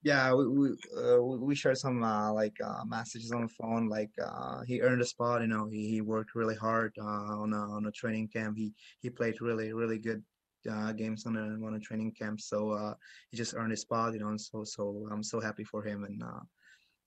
Yeah, 0.01 0.33
we 0.33 0.47
we, 0.47 0.67
uh, 0.97 1.21
we 1.21 1.55
shared 1.55 1.77
some 1.77 2.01
uh, 2.01 2.31
like 2.31 2.55
uh, 2.63 2.85
messages 2.85 3.33
on 3.33 3.41
the 3.41 3.49
phone. 3.49 3.89
Like 3.89 4.11
uh, 4.23 4.61
he 4.65 4.81
earned 4.81 5.01
a 5.01 5.05
spot. 5.05 5.41
You 5.41 5.47
know, 5.47 5.67
he, 5.67 5.89
he 5.89 6.01
worked 6.01 6.35
really 6.35 6.55
hard 6.55 6.93
uh, 6.97 7.35
on 7.43 7.51
a 7.53 7.63
on 7.75 7.85
a 7.85 7.91
training 7.91 8.29
camp. 8.29 8.57
He 8.57 8.73
he 9.01 9.09
played 9.09 9.41
really 9.41 9.73
really 9.73 9.99
good 9.99 10.23
uh, 10.71 10.93
games 10.93 11.25
on 11.25 11.35
a 11.35 11.67
on 11.67 11.75
a 11.75 11.79
training 11.79 12.13
camp. 12.13 12.39
So 12.39 12.71
uh, 12.71 12.93
he 13.29 13.37
just 13.37 13.53
earned 13.55 13.71
his 13.71 13.81
spot, 13.81 14.13
you 14.13 14.19
know. 14.19 14.29
And 14.29 14.39
so 14.39 14.63
so 14.63 15.05
I'm 15.11 15.23
so 15.23 15.41
happy 15.41 15.65
for 15.65 15.83
him 15.83 16.05
and 16.05 16.23
uh, 16.23 16.43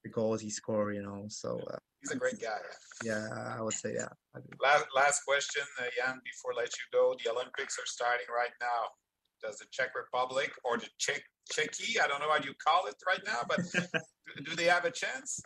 the 0.03 0.11
goals 0.11 0.41
he 0.41 0.51
scored, 0.51 0.95
you 0.95 1.03
know. 1.03 1.25
So 1.29 1.61
uh, 1.71 1.77
he's 2.01 2.11
a 2.11 2.17
great 2.17 2.41
guy. 2.41 2.59
Yeah, 3.05 3.27
I 3.59 3.63
would 3.63 3.75
say 3.75 3.95
yeah. 3.95 4.09
Last 4.63 4.87
last 4.95 5.25
question, 5.25 5.63
uh, 5.81 5.85
Jan. 5.97 6.21
Before 6.25 6.53
I 6.55 6.63
let 6.63 6.71
you 6.79 6.87
go, 6.93 7.15
the 7.23 7.31
Olympics 7.31 7.79
are 7.79 7.87
starting 7.87 8.27
right 8.35 8.55
now. 8.61 8.91
Does 9.43 9.59
the 9.59 9.67
Czech 9.71 9.91
Republic 9.97 10.53
or 10.65 10.79
the 10.79 10.89
Czech 10.99 11.23
Czechy, 11.51 12.01
I 12.03 12.07
don't 12.07 12.21
know 12.21 12.31
how 12.31 12.39
you 12.43 12.55
call 12.65 12.87
it 12.87 12.97
right 13.07 13.23
now, 13.27 13.43
but 13.49 13.61
do 14.45 14.57
they 14.57 14.65
have 14.65 14.85
a 14.85 14.91
chance? 14.91 15.41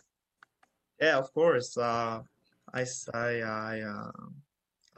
Yeah, 1.01 1.17
of 1.17 1.33
course. 1.33 1.77
Uh, 1.77 2.21
I 2.73 2.85
I 3.13 3.41
I. 3.41 3.81
Uh, 3.81 4.11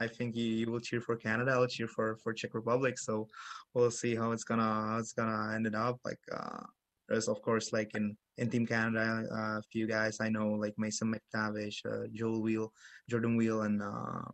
I 0.02 0.08
think 0.08 0.34
you, 0.34 0.44
you 0.44 0.70
will 0.70 0.80
cheer 0.80 1.02
for 1.02 1.14
Canada. 1.14 1.52
I'll 1.52 1.66
cheer 1.66 1.86
for 1.86 2.16
for 2.16 2.32
Czech 2.32 2.54
Republic. 2.54 2.98
So 2.98 3.28
we'll 3.74 3.90
see 3.90 4.16
how 4.16 4.32
it's 4.32 4.44
gonna 4.44 4.62
how 4.62 4.96
it's 4.98 5.12
gonna 5.12 5.54
end 5.54 5.66
it 5.66 5.74
up. 5.74 6.00
Like 6.04 6.20
uh, 6.32 6.64
there's 7.10 7.28
of 7.28 7.42
course 7.42 7.72
like 7.72 7.90
in 7.94 8.16
in 8.38 8.48
Team 8.48 8.66
Canada 8.66 9.24
uh, 9.30 9.58
a 9.58 9.62
few 9.70 9.86
guys 9.86 10.18
I 10.20 10.28
know 10.30 10.52
like 10.52 10.74
Mason 10.78 11.12
McTavish, 11.12 11.84
uh, 11.84 12.06
Joel 12.14 12.40
Wheel, 12.40 12.72
Jordan 13.10 13.36
Wheel, 13.36 13.62
and 13.62 13.82
uh, 13.82 14.30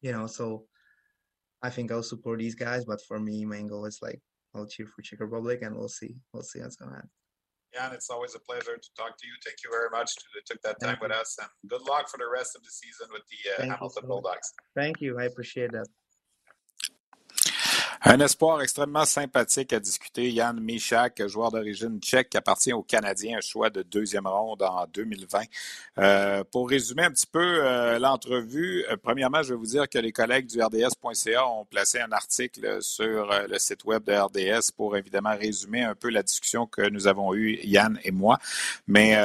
you 0.00 0.12
know 0.12 0.26
so 0.26 0.64
I 1.60 1.70
think 1.70 1.90
I'll 1.90 2.04
support 2.04 2.38
these 2.38 2.54
guys. 2.54 2.84
But 2.84 3.00
for 3.02 3.18
me, 3.18 3.44
main 3.44 3.66
goal 3.66 3.84
is 3.84 3.98
like 4.00 4.20
I'll 4.54 4.66
cheer 4.66 4.86
for 4.86 5.02
Czech 5.02 5.20
Republic, 5.20 5.60
and 5.62 5.76
we'll 5.76 5.88
see 5.88 6.14
we'll 6.32 6.44
see 6.44 6.60
what's 6.60 6.76
gonna 6.76 6.94
happen. 6.94 7.10
Jan, 7.74 7.92
it's 7.92 8.08
always 8.08 8.34
a 8.34 8.38
pleasure 8.38 8.78
to 8.78 8.88
talk 8.96 9.18
to 9.18 9.26
you. 9.26 9.34
Thank 9.44 9.58
you 9.62 9.70
very 9.70 9.90
much 9.90 10.14
that 10.14 10.46
took 10.46 10.62
that 10.62 10.80
time 10.80 10.98
with 11.02 11.12
us, 11.12 11.36
and 11.40 11.48
good 11.68 11.82
luck 11.82 12.08
for 12.08 12.16
the 12.16 12.30
rest 12.32 12.56
of 12.56 12.62
the 12.62 12.70
season 12.70 13.08
with 13.12 13.22
the 13.28 13.64
uh, 13.64 13.66
Hamilton 13.66 14.02
so 14.02 14.08
Bulldogs. 14.08 14.52
Thank 14.74 15.00
you. 15.00 15.18
I 15.18 15.24
appreciate 15.24 15.72
that. 15.72 15.86
Un 18.10 18.20
espoir 18.20 18.62
extrêmement 18.62 19.04
sympathique 19.04 19.74
à 19.74 19.80
discuter. 19.80 20.30
Yann 20.30 20.58
Michak, 20.58 21.26
joueur 21.26 21.50
d'origine 21.50 22.00
tchèque 22.00 22.30
qui 22.30 22.38
appartient 22.38 22.72
aux 22.72 22.82
Canadiens, 22.82 23.36
un 23.36 23.42
choix 23.42 23.68
de 23.68 23.82
deuxième 23.82 24.26
ronde 24.26 24.62
en 24.62 24.86
2020. 24.86 25.40
Euh, 25.98 26.42
pour 26.50 26.70
résumer 26.70 27.02
un 27.02 27.10
petit 27.10 27.26
peu 27.26 27.38
euh, 27.38 27.98
l'entrevue, 27.98 28.86
euh, 28.90 28.96
premièrement, 28.96 29.42
je 29.42 29.50
vais 29.50 29.58
vous 29.58 29.66
dire 29.66 29.86
que 29.90 29.98
les 29.98 30.10
collègues 30.10 30.46
du 30.46 30.62
RDS.ca 30.62 31.46
ont 31.48 31.66
placé 31.66 32.00
un 32.00 32.10
article 32.10 32.78
sur 32.80 33.28
le 33.46 33.58
site 33.58 33.84
web 33.84 34.02
de 34.04 34.14
RDS 34.14 34.70
pour 34.74 34.96
évidemment 34.96 35.36
résumer 35.36 35.82
un 35.82 35.94
peu 35.94 36.08
la 36.08 36.22
discussion 36.22 36.66
que 36.66 36.88
nous 36.88 37.08
avons 37.08 37.34
eue, 37.34 37.60
Yann 37.62 38.00
et 38.04 38.10
moi. 38.10 38.38
Mais 38.86 39.18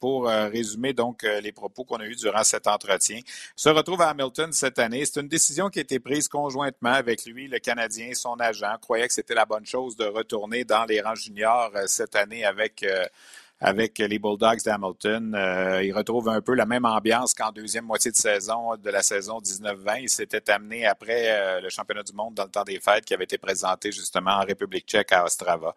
pour 0.00 0.26
résumer 0.26 0.92
donc 0.92 1.22
les 1.22 1.52
propos 1.52 1.84
qu'on 1.84 1.96
a 1.96 2.04
eus 2.04 2.16
durant 2.16 2.44
cet 2.44 2.66
entretien, 2.66 3.20
se 3.56 3.70
retrouve 3.70 4.02
à 4.02 4.10
Hamilton 4.10 4.52
cette 4.52 4.78
année. 4.78 5.06
C'est 5.06 5.20
une 5.20 5.28
décision 5.28 5.70
qui 5.70 5.78
a 5.78 5.82
été 5.82 5.98
prise 5.98 6.28
conjointement 6.28 6.92
avec 6.92 7.24
lui, 7.24 7.48
le 7.48 7.58
Canadien, 7.58 8.12
son 8.18 8.38
agent, 8.40 8.76
croyait 8.80 9.06
que 9.06 9.14
c'était 9.14 9.34
la 9.34 9.44
bonne 9.44 9.66
chose 9.66 9.96
de 9.96 10.04
retourner 10.04 10.64
dans 10.64 10.84
les 10.84 11.00
rangs 11.00 11.14
juniors 11.14 11.70
euh, 11.74 11.84
cette 11.86 12.16
année 12.16 12.44
avec 12.44 12.82
euh, 12.82 13.04
avec 13.60 13.98
les 13.98 14.18
Bulldogs 14.18 14.62
d'Hamilton. 14.64 15.34
Euh, 15.34 15.82
il 15.82 15.92
retrouve 15.92 16.28
un 16.28 16.40
peu 16.40 16.54
la 16.54 16.64
même 16.64 16.84
ambiance 16.84 17.34
qu'en 17.34 17.50
deuxième 17.50 17.86
moitié 17.86 18.12
de 18.12 18.16
saison 18.16 18.76
de 18.76 18.90
la 18.90 19.02
saison 19.02 19.38
19-20. 19.40 20.02
Il 20.02 20.08
s'était 20.08 20.48
amené 20.50 20.86
après 20.86 21.60
le 21.60 21.68
championnat 21.68 22.04
du 22.04 22.12
monde 22.12 22.34
dans 22.34 22.44
le 22.44 22.50
temps 22.50 22.62
des 22.62 22.78
fêtes 22.78 23.04
qui 23.04 23.14
avait 23.14 23.24
été 23.24 23.36
présenté 23.36 23.90
justement 23.90 24.30
en 24.30 24.44
République 24.44 24.86
tchèque 24.86 25.10
à 25.10 25.24
Ostrava. 25.24 25.74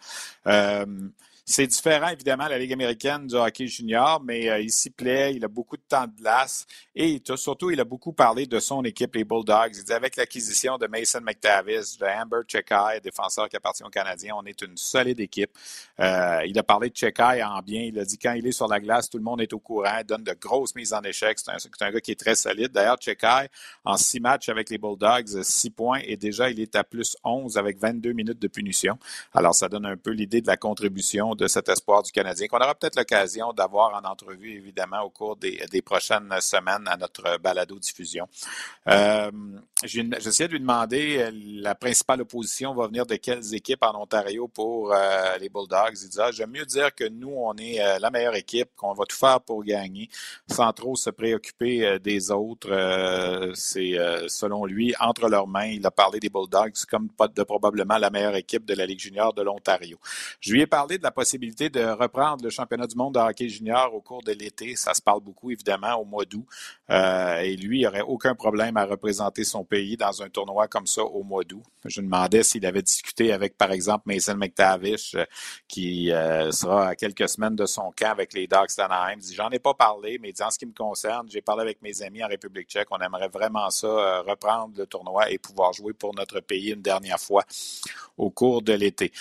C'est 1.46 1.68
différent, 1.68 2.10
évidemment, 2.10 2.48
la 2.48 2.60
Ligue 2.60 2.74
américaine 2.74 3.28
du 3.28 3.36
hockey 3.36 3.68
junior, 3.68 4.22
mais 4.24 4.50
euh, 4.50 4.60
il 4.60 4.72
s'y 4.72 4.90
plaît, 4.90 5.34
il 5.36 5.44
a 5.44 5.48
beaucoup 5.48 5.76
de 5.76 5.82
temps 5.82 6.06
de 6.06 6.16
glace 6.16 6.66
et 6.96 7.22
surtout, 7.36 7.72
il 7.72 7.80
a 7.80 7.84
beaucoup 7.84 8.14
parlé 8.14 8.46
de 8.46 8.60
son 8.60 8.84
équipe, 8.84 9.16
les 9.16 9.24
Bulldogs. 9.24 9.76
Il 9.76 9.84
dit 9.84 9.94
avec 9.94 10.16
l'acquisition 10.16 10.78
de 10.78 10.88
Mason 10.88 11.22
McTavish, 11.22 11.98
de 11.98 12.06
Amber 12.06 12.42
Chekai, 12.48 13.00
défenseur 13.04 13.50
qui 13.50 13.56
appartient 13.56 13.84
aux 13.84 13.90
Canadiens, 13.90 14.36
on 14.38 14.46
est 14.46 14.62
une 14.62 14.78
solide 14.78 15.20
équipe. 15.20 15.52
Euh, 16.00 16.42
il 16.46 16.58
a 16.60 16.64
parlé 16.64 16.90
de 16.90 16.96
Chekai 16.96 17.44
en 17.44 17.62
bien. 17.62 17.82
Il 17.84 18.00
a 18.00 18.06
dit 18.06 18.18
quand 18.18 18.34
il 18.34 18.46
est 18.46 18.52
sur 18.52 18.68
la 18.68 18.80
glace, 18.80 19.10
tout 19.10 19.18
le 19.18 19.24
monde 19.24 19.42
est 19.42 19.54
au 19.54 19.60
courant, 19.60 20.02
donne 20.08 20.24
de 20.24 20.34
grosses 20.34 20.76
mises 20.76 20.94
en 20.94 21.02
échec. 21.02 21.40
C'est 21.40 21.52
un, 21.52 21.88
un, 21.88 21.92
gars 21.92 22.02
qui 22.02 22.12
est 22.12 22.20
très 22.20 22.36
solide. 22.36 22.72
D'ailleurs, 22.72 22.98
Chekai, 23.00 23.48
en 23.84 23.98
six 23.98 24.20
matchs 24.20 24.50
avec 24.50 24.70
les 24.70 24.78
Bulldogs, 24.78 25.42
six 25.44 25.70
points 25.70 26.02
et 26.06 26.18
déjà, 26.18 26.50
il 26.50 26.60
est 26.60 26.76
à 26.76 26.84
plus 26.84 27.18
11 27.24 27.58
avec 27.58 27.80
22 27.80 28.14
minutes 28.14 28.40
de 28.40 28.48
punition. 28.48 28.98
Alors, 29.34 29.56
ça 29.56 29.70
donne 29.70 29.86
un 29.86 29.98
peu 29.98 30.12
l'idée 30.12 30.42
de 30.42 30.48
la 30.48 30.58
contribution 30.58 31.31
de 31.36 31.48
cet 31.48 31.70
espoir 31.70 32.04
du 32.04 32.12
Canadien, 32.12 32.48
qu'on 32.48 32.58
aura 32.58 32.76
peut-être 32.76 32.96
l'occasion 32.96 33.54
d'avoir 33.54 33.94
en 33.94 34.08
entrevue, 34.08 34.56
évidemment, 34.56 35.02
au 35.02 35.10
cours 35.10 35.36
des, 35.36 35.64
des, 35.72 35.82
prochaines 35.82 36.30
semaines 36.40 36.88
à 36.88 36.98
notre 36.98 37.38
balado-diffusion. 37.40 38.28
Euh, 38.88 39.32
J'essaie 39.84 40.48
de 40.48 40.54
lui 40.54 40.60
demander, 40.60 41.18
euh, 41.18 41.32
la 41.34 41.74
principale 41.74 42.22
opposition 42.22 42.76
va 42.76 42.86
venir 42.86 43.06
de 43.08 43.16
quelles 43.16 43.56
équipes 43.56 43.82
en 43.82 44.00
Ontario 44.00 44.48
pour 44.48 44.94
euh, 44.94 45.38
les 45.40 45.50
Bulldogs? 45.50 46.00
Il 46.04 46.10
dit, 46.10 46.18
ah, 46.20 46.30
j'aime 46.32 46.52
mieux 46.52 46.66
dire 46.66 46.94
que 46.94 47.06
nous, 47.06 47.34
on 47.36 47.56
est 47.56 47.82
euh, 47.82 47.98
la 47.98 48.12
meilleure 48.12 48.36
équipe, 48.36 48.70
qu'on 48.76 48.94
va 48.94 49.06
tout 49.06 49.18
faire 49.18 49.42
pour 49.42 49.64
gagner, 49.64 50.08
sans 50.48 50.72
trop 50.72 50.96
se 50.96 51.10
préoccuper 51.10 51.98
des 52.00 52.30
autres. 52.30 52.70
C'est, 53.56 53.98
selon 54.28 54.66
lui, 54.66 54.94
entre 55.00 55.28
leurs 55.28 55.48
mains, 55.48 55.66
il 55.66 55.86
a 55.86 55.92
parlé 55.92 56.20
des 56.20 56.30
Bulldogs 56.30 56.74
comme 56.90 57.10
de 57.36 57.44
probablement 57.44 57.98
la 57.98 58.10
meilleure 58.10 58.36
équipe 58.36 58.66
de 58.66 58.76
la 58.76 58.86
Ligue 58.86 59.00
junior 59.00 59.34
de 59.34 59.42
l'Ontario. 59.42 59.98
Je 60.40 60.54
lui 60.54 60.62
ai 60.62 60.68
parlé 60.68 60.98
de 60.98 61.04
la 61.04 61.12
de 61.24 61.92
reprendre 61.92 62.44
le 62.44 62.50
championnat 62.50 62.88
du 62.88 62.96
monde 62.96 63.14
de 63.14 63.20
hockey 63.20 63.48
junior 63.48 63.94
au 63.94 64.02
cours 64.02 64.24
de 64.24 64.32
l'été. 64.32 64.76
Ça 64.76 64.94
se 64.94 65.02
parle 65.02 65.22
beaucoup, 65.22 65.52
évidemment, 65.52 65.96
au 65.96 66.06
mois 66.06 66.26
d'août. 66.26 66.46
Euh, 66.90 67.38
et 67.38 67.56
lui, 67.56 67.82
il 67.82 67.84
n'aurait 67.84 68.02
aucun 68.02 68.36
problème 68.36 68.78
à 68.78 68.86
représenter 68.86 69.44
son 69.44 69.64
pays 69.64 69.98
dans 69.98 70.22
un 70.22 70.30
tournoi 70.30 70.68
comme 70.68 70.88
ça 70.88 71.04
au 71.04 71.24
mois 71.24 71.44
d'août. 71.44 71.64
Je 71.86 72.02
demandais 72.02 72.44
s'il 72.44 72.66
avait 72.66 72.82
discuté 72.82 73.32
avec, 73.32 73.58
par 73.58 73.72
exemple, 73.72 74.04
Mason 74.08 74.36
McTavish, 74.36 75.16
euh, 75.16 75.26
qui 75.68 76.12
euh, 76.12 76.52
sera 76.52 76.90
à 76.90 76.96
quelques 76.96 77.30
semaines 77.30 77.56
de 77.56 77.66
son 77.66 77.92
camp 77.96 78.12
avec 78.12 78.34
les 78.34 78.48
Dogs 78.48 78.70
d'Anaheim. 78.76 79.18
Il 79.18 79.24
dit, 79.24 79.36
j'en 79.36 79.50
ai 79.50 79.60
pas 79.60 79.74
parlé, 79.74 80.20
mais 80.20 80.34
en 80.42 80.50
ce 80.50 80.58
qui 80.58 80.66
me 80.66 80.74
concerne, 80.74 81.28
j'ai 81.30 81.42
parlé 81.42 81.62
avec 81.62 81.82
mes 81.82 82.02
amis 82.02 82.24
en 82.24 82.28
République 82.28 82.68
tchèque. 82.68 82.88
On 82.92 83.00
aimerait 83.00 83.30
vraiment 83.30 83.70
ça, 83.70 84.22
reprendre 84.22 84.74
le 84.78 84.86
tournoi 84.86 85.30
et 85.30 85.38
pouvoir 85.38 85.74
jouer 85.74 85.94
pour 85.94 86.16
notre 86.16 86.40
pays 86.40 86.72
une 86.72 86.82
dernière 86.82 87.20
fois 87.20 87.44
au 88.18 88.30
cours 88.30 88.62
de 88.62 88.74
l'été. 88.74 89.12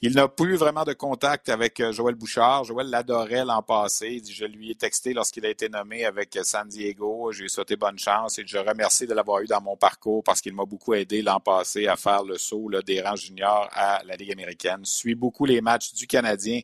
Il 0.00 0.14
n'a 0.14 0.28
plus 0.28 0.56
vraiment 0.56 0.84
de 0.84 0.92
contact 1.12 1.50
avec 1.50 1.78
euh, 1.80 1.92
Joël 1.92 2.14
Bouchard. 2.14 2.64
Joël 2.64 2.88
l'adorait 2.88 3.44
l'an 3.44 3.60
passé. 3.60 4.22
Je 4.26 4.46
lui 4.46 4.70
ai 4.70 4.74
texté 4.74 5.12
lorsqu'il 5.12 5.44
a 5.44 5.50
été 5.50 5.68
nommé 5.68 6.06
avec 6.06 6.34
euh, 6.38 6.42
San 6.42 6.66
Diego. 6.66 7.32
J'ai 7.32 7.48
souhaité 7.48 7.76
bonne 7.76 7.98
chance 7.98 8.38
et 8.38 8.44
je 8.46 8.56
remercie 8.56 9.06
de 9.06 9.12
l'avoir 9.12 9.40
eu 9.40 9.46
dans 9.46 9.60
mon 9.60 9.76
parcours 9.76 10.24
parce 10.24 10.40
qu'il 10.40 10.54
m'a 10.54 10.64
beaucoup 10.64 10.94
aidé 10.94 11.20
l'an 11.20 11.38
passé 11.38 11.86
à 11.86 11.96
faire 11.96 12.24
le 12.24 12.38
saut 12.38 12.70
des 12.86 13.02
rangs 13.02 13.16
juniors 13.16 13.68
à 13.72 14.00
la 14.06 14.16
Ligue 14.16 14.32
américaine. 14.32 14.80
Je 14.86 14.90
suis 14.90 15.14
beaucoup 15.14 15.44
les 15.44 15.60
matchs 15.60 15.92
du 15.92 16.06
Canadien 16.06 16.60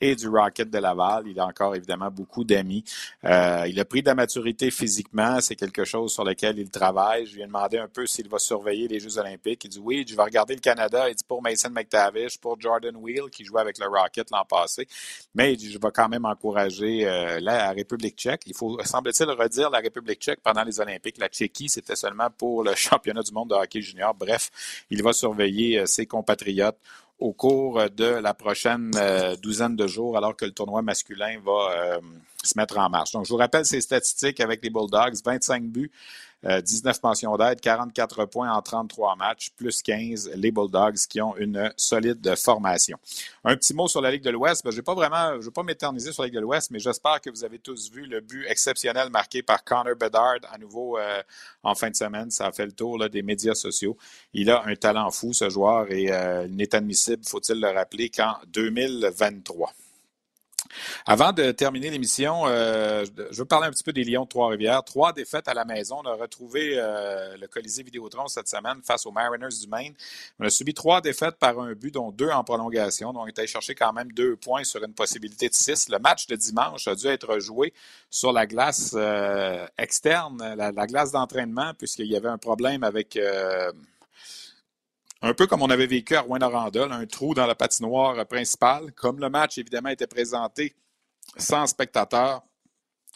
et 0.00 0.16
du 0.16 0.28
Rocket 0.28 0.68
de 0.68 0.78
Laval. 0.78 1.28
Il 1.28 1.38
a 1.38 1.46
encore 1.46 1.76
évidemment 1.76 2.10
beaucoup 2.10 2.42
d'amis. 2.42 2.82
Euh, 3.24 3.64
il 3.68 3.78
a 3.78 3.84
pris 3.84 4.02
de 4.02 4.08
la 4.08 4.16
maturité 4.16 4.72
physiquement. 4.72 5.40
C'est 5.40 5.54
quelque 5.54 5.84
chose 5.84 6.12
sur 6.12 6.24
lequel 6.24 6.58
il 6.58 6.70
travaille. 6.70 7.26
Je 7.26 7.36
lui 7.36 7.42
ai 7.42 7.46
demandé 7.46 7.78
un 7.78 7.86
peu 7.86 8.04
s'il 8.04 8.28
va 8.28 8.40
surveiller 8.40 8.88
les 8.88 8.98
Jeux 8.98 9.16
olympiques. 9.18 9.64
Il 9.64 9.68
dit 9.68 9.78
oui, 9.78 10.04
je 10.06 10.16
vais 10.16 10.24
regarder 10.24 10.54
le 10.54 10.60
Canada. 10.60 11.08
Il 11.08 11.14
dit 11.14 11.24
pour 11.26 11.40
Mason 11.40 11.70
McTavish, 11.70 12.36
pour 12.38 12.60
Jordan 12.60 12.96
Wheel 12.96 13.30
qui 13.30 13.44
jouait 13.44 13.60
avec 13.60 13.78
le 13.78 13.86
Rocket 13.92 14.30
l'an 14.30 14.44
passé. 14.44 14.86
Mais 15.34 15.56
je 15.58 15.78
vais 15.78 15.90
quand 15.92 16.08
même 16.08 16.24
encourager 16.24 17.06
euh, 17.06 17.40
la 17.40 17.70
République 17.72 18.16
tchèque. 18.16 18.42
Il 18.46 18.54
faut, 18.54 18.78
semble-t-il, 18.84 19.30
redire 19.30 19.70
la 19.70 19.78
République 19.78 20.20
tchèque 20.20 20.40
pendant 20.42 20.64
les 20.64 20.80
Olympiques. 20.80 21.18
La 21.18 21.28
Tchéquie, 21.28 21.68
c'était 21.68 21.96
seulement 21.96 22.30
pour 22.30 22.64
le 22.64 22.74
championnat 22.76 23.22
du 23.22 23.32
monde 23.32 23.50
de 23.50 23.54
hockey 23.54 23.80
junior. 23.80 24.14
Bref, 24.14 24.50
il 24.90 25.02
va 25.02 25.12
surveiller 25.12 25.80
euh, 25.80 25.86
ses 25.86 26.06
compatriotes 26.06 26.78
au 27.18 27.32
cours 27.32 27.88
de 27.90 28.04
la 28.04 28.34
prochaine 28.34 28.90
douzaine 29.40 29.76
de 29.76 29.86
jours, 29.86 30.16
alors 30.16 30.34
que 30.34 30.44
le 30.44 30.50
tournoi 30.50 30.82
masculin 30.82 31.38
va 31.44 32.00
se 32.42 32.58
mettre 32.58 32.78
en 32.78 32.90
marche. 32.90 33.12
Donc, 33.12 33.26
je 33.26 33.30
vous 33.30 33.36
rappelle 33.36 33.64
ces 33.64 33.80
statistiques 33.80 34.40
avec 34.40 34.60
les 34.64 34.70
Bulldogs, 34.70 35.14
25 35.24 35.62
buts, 35.64 35.92
19 36.44 36.96
euh, 36.96 37.00
mentions 37.02 37.36
d'aide, 37.36 37.60
44 37.60 38.26
points 38.26 38.52
en 38.52 38.60
33 38.60 39.16
matchs, 39.16 39.50
plus 39.56 39.82
15 39.82 40.32
les 40.34 40.50
Bulldogs 40.50 40.96
qui 41.08 41.20
ont 41.20 41.36
une 41.36 41.72
solide 41.76 42.34
formation. 42.36 42.98
Un 43.44 43.56
petit 43.56 43.74
mot 43.74 43.88
sur 43.88 44.00
la 44.00 44.10
Ligue 44.10 44.22
de 44.22 44.30
l'Ouest. 44.30 44.64
Ben, 44.64 44.70
je 44.70 44.76
ne 44.76 44.80
vais 44.80 44.84
pas 44.84 44.94
vraiment, 44.94 45.40
je 45.40 45.46
vais 45.46 45.52
pas 45.52 45.62
m'éterniser 45.62 46.12
sur 46.12 46.22
la 46.22 46.26
Ligue 46.26 46.36
de 46.36 46.40
l'Ouest, 46.40 46.70
mais 46.70 46.78
j'espère 46.78 47.20
que 47.20 47.30
vous 47.30 47.44
avez 47.44 47.58
tous 47.58 47.90
vu 47.90 48.06
le 48.06 48.20
but 48.20 48.44
exceptionnel 48.48 49.10
marqué 49.10 49.42
par 49.42 49.62
Connor 49.64 49.96
Bedard 49.96 50.38
à 50.50 50.58
nouveau 50.58 50.98
euh, 50.98 51.22
en 51.62 51.74
fin 51.74 51.90
de 51.90 51.96
semaine. 51.96 52.30
Ça 52.30 52.46
a 52.46 52.52
fait 52.52 52.66
le 52.66 52.72
tour 52.72 53.08
des 53.08 53.22
médias 53.22 53.54
sociaux. 53.54 53.96
Il 54.32 54.50
a 54.50 54.64
un 54.66 54.74
talent 54.74 55.10
fou, 55.10 55.32
ce 55.32 55.48
joueur, 55.48 55.90
et 55.90 56.12
euh, 56.12 56.46
il 56.46 56.56
n'est 56.56 56.74
admissible, 56.74 57.24
faut-il 57.24 57.60
le 57.60 57.68
rappeler, 57.68 58.08
qu'en 58.08 58.36
2023. 58.48 59.72
Avant 61.06 61.32
de 61.32 61.50
terminer 61.52 61.90
l'émission, 61.90 62.46
euh, 62.46 63.04
je 63.30 63.38
veux 63.38 63.44
parler 63.44 63.66
un 63.66 63.70
petit 63.70 63.84
peu 63.84 63.92
des 63.92 64.04
Lions 64.04 64.24
de 64.24 64.28
Trois-Rivières. 64.28 64.84
Trois 64.84 65.12
défaites 65.12 65.48
à 65.48 65.54
la 65.54 65.64
maison. 65.64 66.00
On 66.04 66.08
a 66.08 66.14
retrouvé 66.14 66.74
euh, 66.76 67.36
le 67.36 67.46
Colisée 67.46 67.82
Vidéotron 67.82 68.28
cette 68.28 68.48
semaine 68.48 68.80
face 68.82 69.06
aux 69.06 69.12
Mariners 69.12 69.56
du 69.60 69.68
Maine. 69.68 69.94
On 70.38 70.46
a 70.46 70.50
subi 70.50 70.74
trois 70.74 71.00
défaites 71.00 71.36
par 71.36 71.58
un 71.60 71.72
but, 71.72 71.92
dont 71.92 72.10
deux 72.10 72.30
en 72.30 72.44
prolongation. 72.44 73.12
Donc, 73.12 73.24
on 73.24 73.26
est 73.26 73.38
allé 73.38 73.48
chercher 73.48 73.74
quand 73.74 73.92
même 73.92 74.12
deux 74.12 74.36
points 74.36 74.64
sur 74.64 74.82
une 74.82 74.94
possibilité 74.94 75.48
de 75.48 75.54
six. 75.54 75.88
Le 75.88 75.98
match 75.98 76.26
de 76.26 76.36
dimanche 76.36 76.88
a 76.88 76.94
dû 76.94 77.06
être 77.06 77.38
joué 77.38 77.72
sur 78.10 78.32
la 78.32 78.46
glace 78.46 78.92
euh, 78.94 79.66
externe, 79.78 80.38
la, 80.56 80.72
la 80.72 80.86
glace 80.86 81.12
d'entraînement, 81.12 81.72
puisqu'il 81.74 82.06
y 82.06 82.16
avait 82.16 82.28
un 82.28 82.38
problème 82.38 82.82
avec 82.82 83.18
un 85.22 85.34
peu 85.34 85.46
comme 85.46 85.62
on 85.62 85.70
avait 85.70 85.86
vécu 85.86 86.16
à 86.16 86.20
Rouen-Noranda, 86.20 86.86
un 86.90 87.06
trou 87.06 87.34
dans 87.34 87.46
la 87.46 87.54
patinoire 87.54 88.26
principale. 88.26 88.92
Comme 88.92 89.20
le 89.20 89.30
match, 89.30 89.56
évidemment, 89.58 89.88
était 89.88 90.08
présenté 90.08 90.74
sans 91.36 91.66
spectateurs, 91.66 92.42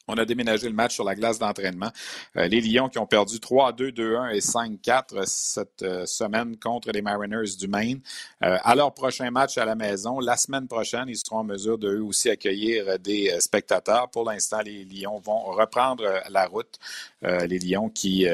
on 0.08 0.16
a 0.16 0.24
déménagé 0.24 0.68
le 0.68 0.74
match 0.74 0.94
sur 0.94 1.04
la 1.04 1.14
glace 1.14 1.38
d'entraînement. 1.38 1.90
Euh, 2.36 2.46
les 2.46 2.60
Lions 2.60 2.88
qui 2.88 2.98
ont 2.98 3.06
perdu 3.06 3.36
3-2, 3.36 3.92
2-1 3.92 4.34
et 4.34 4.38
5-4 4.38 5.26
cette 5.26 5.82
euh, 5.82 6.06
semaine 6.06 6.56
contre 6.58 6.90
les 6.92 7.02
Mariners 7.02 7.56
du 7.58 7.66
Maine. 7.66 8.00
Euh, 8.44 8.56
à 8.62 8.74
leur 8.74 8.94
prochain 8.94 9.30
match 9.30 9.58
à 9.58 9.64
la 9.64 9.74
maison, 9.74 10.20
la 10.20 10.36
semaine 10.36 10.68
prochaine, 10.68 11.06
ils 11.08 11.16
seront 11.16 11.38
en 11.38 11.44
mesure 11.44 11.78
de 11.78 11.88
eux 11.88 12.04
aussi 12.04 12.30
accueillir 12.30 12.98
des 12.98 13.34
spectateurs. 13.40 14.08
Pour 14.10 14.24
l'instant, 14.24 14.60
les 14.64 14.84
Lions 14.84 15.18
vont 15.18 15.40
reprendre 15.40 16.04
la 16.28 16.46
route. 16.46 16.78
les 17.22 17.58
Lions 17.58 17.88
qui 17.88 18.26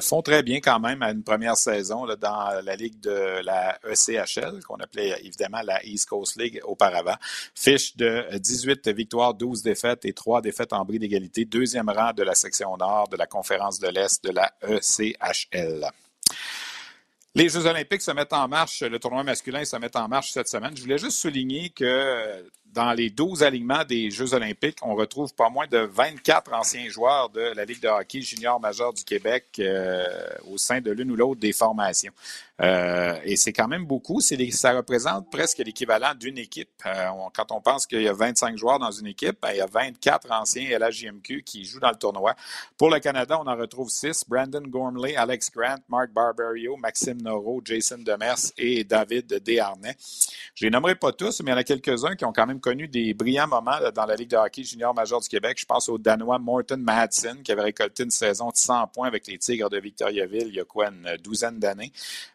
font 0.00 0.22
très 0.22 0.42
bien 0.42 0.60
quand 0.60 0.80
même 0.80 1.02
à 1.02 1.10
une 1.10 1.22
première 1.22 1.56
saison 1.56 2.06
dans 2.20 2.62
la 2.64 2.76
Ligue 2.76 3.00
de 3.00 3.44
la 3.44 3.78
ECHL, 3.84 4.62
qu'on 4.66 4.76
appelait 4.76 5.18
évidemment 5.22 5.60
la 5.62 5.84
East 5.84 6.08
Coast 6.08 6.36
League 6.36 6.60
auparavant. 6.64 7.16
Fiche 7.54 7.96
de 7.96 8.24
18 8.38 8.88
victoires, 8.88 9.34
12 9.34 9.62
défaites 9.62 10.04
et 10.04 10.12
3 10.12 10.40
défaites 10.40 10.72
en 10.72 10.84
bris 10.84 10.98
deuxième 11.46 11.88
rang 11.88 12.12
de 12.12 12.22
la 12.22 12.34
section 12.34 12.76
nord 12.76 13.08
de 13.08 13.16
la 13.16 13.26
conférence 13.26 13.78
de 13.78 13.88
l'Est 13.88 14.22
de 14.24 14.30
la 14.30 14.52
ECHL. 14.62 15.90
Les 17.34 17.48
Jeux 17.48 17.66
olympiques 17.66 18.02
se 18.02 18.10
mettent 18.10 18.32
en 18.32 18.48
marche, 18.48 18.82
le 18.82 18.98
tournoi 18.98 19.22
masculin 19.22 19.64
se 19.64 19.76
met 19.76 19.96
en 19.96 20.08
marche 20.08 20.32
cette 20.32 20.48
semaine. 20.48 20.76
Je 20.76 20.82
voulais 20.82 20.98
juste 20.98 21.18
souligner 21.18 21.70
que 21.70 22.44
dans 22.72 22.92
les 22.92 23.10
12 23.10 23.42
alignements 23.42 23.84
des 23.84 24.10
Jeux 24.10 24.34
olympiques, 24.34 24.78
on 24.82 24.94
retrouve 24.94 25.34
pas 25.34 25.48
moins 25.48 25.66
de 25.66 25.78
24 25.78 26.52
anciens 26.52 26.88
joueurs 26.88 27.28
de 27.30 27.40
la 27.54 27.64
Ligue 27.64 27.80
de 27.80 27.88
hockey 27.88 28.20
junior 28.20 28.60
majeur 28.60 28.92
du 28.92 29.04
Québec 29.04 29.46
euh, 29.58 30.06
au 30.50 30.58
sein 30.58 30.80
de 30.80 30.90
l'une 30.90 31.10
ou 31.10 31.16
l'autre 31.16 31.40
des 31.40 31.52
formations. 31.52 32.12
Euh, 32.60 33.18
et 33.24 33.36
c'est 33.36 33.52
quand 33.52 33.68
même 33.68 33.86
beaucoup. 33.86 34.20
ça 34.20 34.72
représente 34.72 35.30
presque 35.30 35.58
l'équivalent 35.58 36.14
d'une 36.14 36.36
équipe. 36.36 36.68
Euh, 36.84 37.08
quand 37.34 37.52
on 37.52 37.60
pense 37.60 37.86
qu'il 37.86 38.02
y 38.02 38.08
a 38.08 38.12
25 38.12 38.56
joueurs 38.58 38.78
dans 38.78 38.90
une 38.90 39.06
équipe, 39.06 39.38
ben, 39.40 39.50
il 39.52 39.58
y 39.58 39.60
a 39.62 39.66
24 39.66 40.30
anciens 40.30 40.78
LHJMQ 40.78 41.42
qui 41.42 41.64
jouent 41.64 41.80
dans 41.80 41.90
le 41.90 41.96
tournoi. 41.96 42.34
Pour 42.76 42.90
le 42.90 43.00
Canada, 43.00 43.40
on 43.40 43.46
en 43.46 43.56
retrouve 43.56 43.88
6. 43.88 44.24
Brandon 44.28 44.62
Gormley, 44.62 45.16
Alex 45.16 45.50
Grant, 45.50 45.78
Mark 45.88 46.10
Barberio, 46.12 46.76
Maxime 46.76 47.22
Noro, 47.22 47.62
Jason 47.64 47.98
Demers 47.98 48.52
et 48.58 48.84
David 48.84 49.42
Desharnais. 49.42 49.96
Je 50.54 50.66
les 50.66 50.70
nommerai 50.70 50.96
pas 50.96 51.12
tous, 51.12 51.40
mais 51.40 51.52
il 51.52 51.54
y 51.54 51.56
en 51.56 51.60
a 51.60 51.64
quelques-uns 51.64 52.14
qui 52.14 52.24
ont 52.26 52.32
quand 52.32 52.46
même 52.46 52.59
connu 52.60 52.88
des 52.88 53.14
brillants 53.14 53.48
moments 53.48 53.78
dans 53.94 54.06
la 54.06 54.14
Ligue 54.14 54.30
de 54.30 54.36
hockey 54.36 54.62
junior 54.62 54.94
major 54.94 55.20
du 55.20 55.28
Québec. 55.28 55.58
Je 55.60 55.66
pense 55.66 55.88
au 55.88 55.98
Danois 55.98 56.38
Morton 56.38 56.76
Madsen, 56.78 57.42
qui 57.42 57.52
avait 57.52 57.62
récolté 57.62 58.04
une 58.04 58.10
saison 58.10 58.48
de 58.48 58.56
100 58.56 58.88
points 58.88 59.08
avec 59.08 59.26
les 59.26 59.38
Tigres 59.38 59.70
de 59.70 59.78
Victoriaville 59.78 60.48
il 60.48 60.54
y 60.54 60.60
a 60.60 60.64
quoi, 60.64 60.88
une 60.88 61.16
douzaine 61.22 61.58
d'années. 61.58 61.92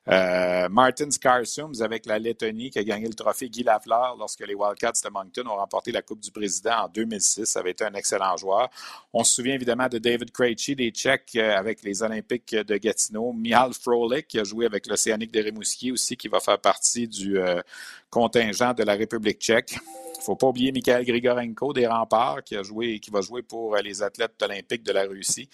Euh, 0.07 0.69
Martin 0.69 1.09
Skarsums 1.09 1.81
avec 1.81 2.05
la 2.05 2.19
Lettonie 2.19 2.69
qui 2.69 2.79
a 2.79 2.83
gagné 2.83 3.07
le 3.07 3.13
trophée 3.13 3.49
Guy 3.49 3.63
Lafleur 3.63 4.15
lorsque 4.17 4.45
les 4.45 4.53
Wildcats 4.53 5.01
de 5.03 5.09
Moncton 5.09 5.47
ont 5.47 5.55
remporté 5.55 5.91
la 5.91 6.01
Coupe 6.01 6.19
du 6.19 6.31
Président 6.31 6.85
en 6.85 6.87
2006. 6.89 7.45
Ça 7.45 7.59
avait 7.59 7.71
été 7.71 7.85
un 7.85 7.93
excellent 7.93 8.37
joueur. 8.37 8.69
On 9.13 9.23
se 9.23 9.33
souvient 9.35 9.53
évidemment 9.55 9.87
de 9.87 9.97
David 9.97 10.31
Krejci, 10.31 10.75
des 10.75 10.91
Tchèques 10.91 11.31
euh, 11.35 11.55
avec 11.55 11.83
les 11.83 12.03
Olympiques 12.03 12.55
de 12.55 12.77
Gatineau. 12.77 13.33
Mihal 13.33 13.73
Frolik 13.73 14.27
qui 14.27 14.39
a 14.39 14.43
joué 14.43 14.65
avec 14.65 14.87
l'Océanique 14.87 15.31
de 15.31 15.41
Rimouski 15.41 15.91
aussi, 15.91 16.17
qui 16.17 16.27
va 16.27 16.39
faire 16.39 16.59
partie 16.59 17.07
du 17.07 17.37
euh, 17.39 17.61
contingent 18.15 18.73
de 18.73 18.83
la 18.83 18.93
République 18.93 19.41
tchèque. 19.41 19.77
Il 20.15 20.19
ne 20.19 20.23
faut 20.23 20.35
pas 20.37 20.47
oublier 20.47 20.71
Mikhail 20.71 21.05
Grigorenko 21.05 21.73
des 21.73 21.85
Remparts 21.85 22.43
qui 22.43 22.55
a 22.55 22.63
joué 22.63 22.99
qui 22.99 23.11
va 23.11 23.21
jouer 23.21 23.43
pour 23.43 23.75
euh, 23.75 23.81
les 23.81 24.01
athlètes 24.01 24.41
olympiques 24.41 24.81
de 24.83 24.91
la 24.93 25.03
Russie. 25.03 25.49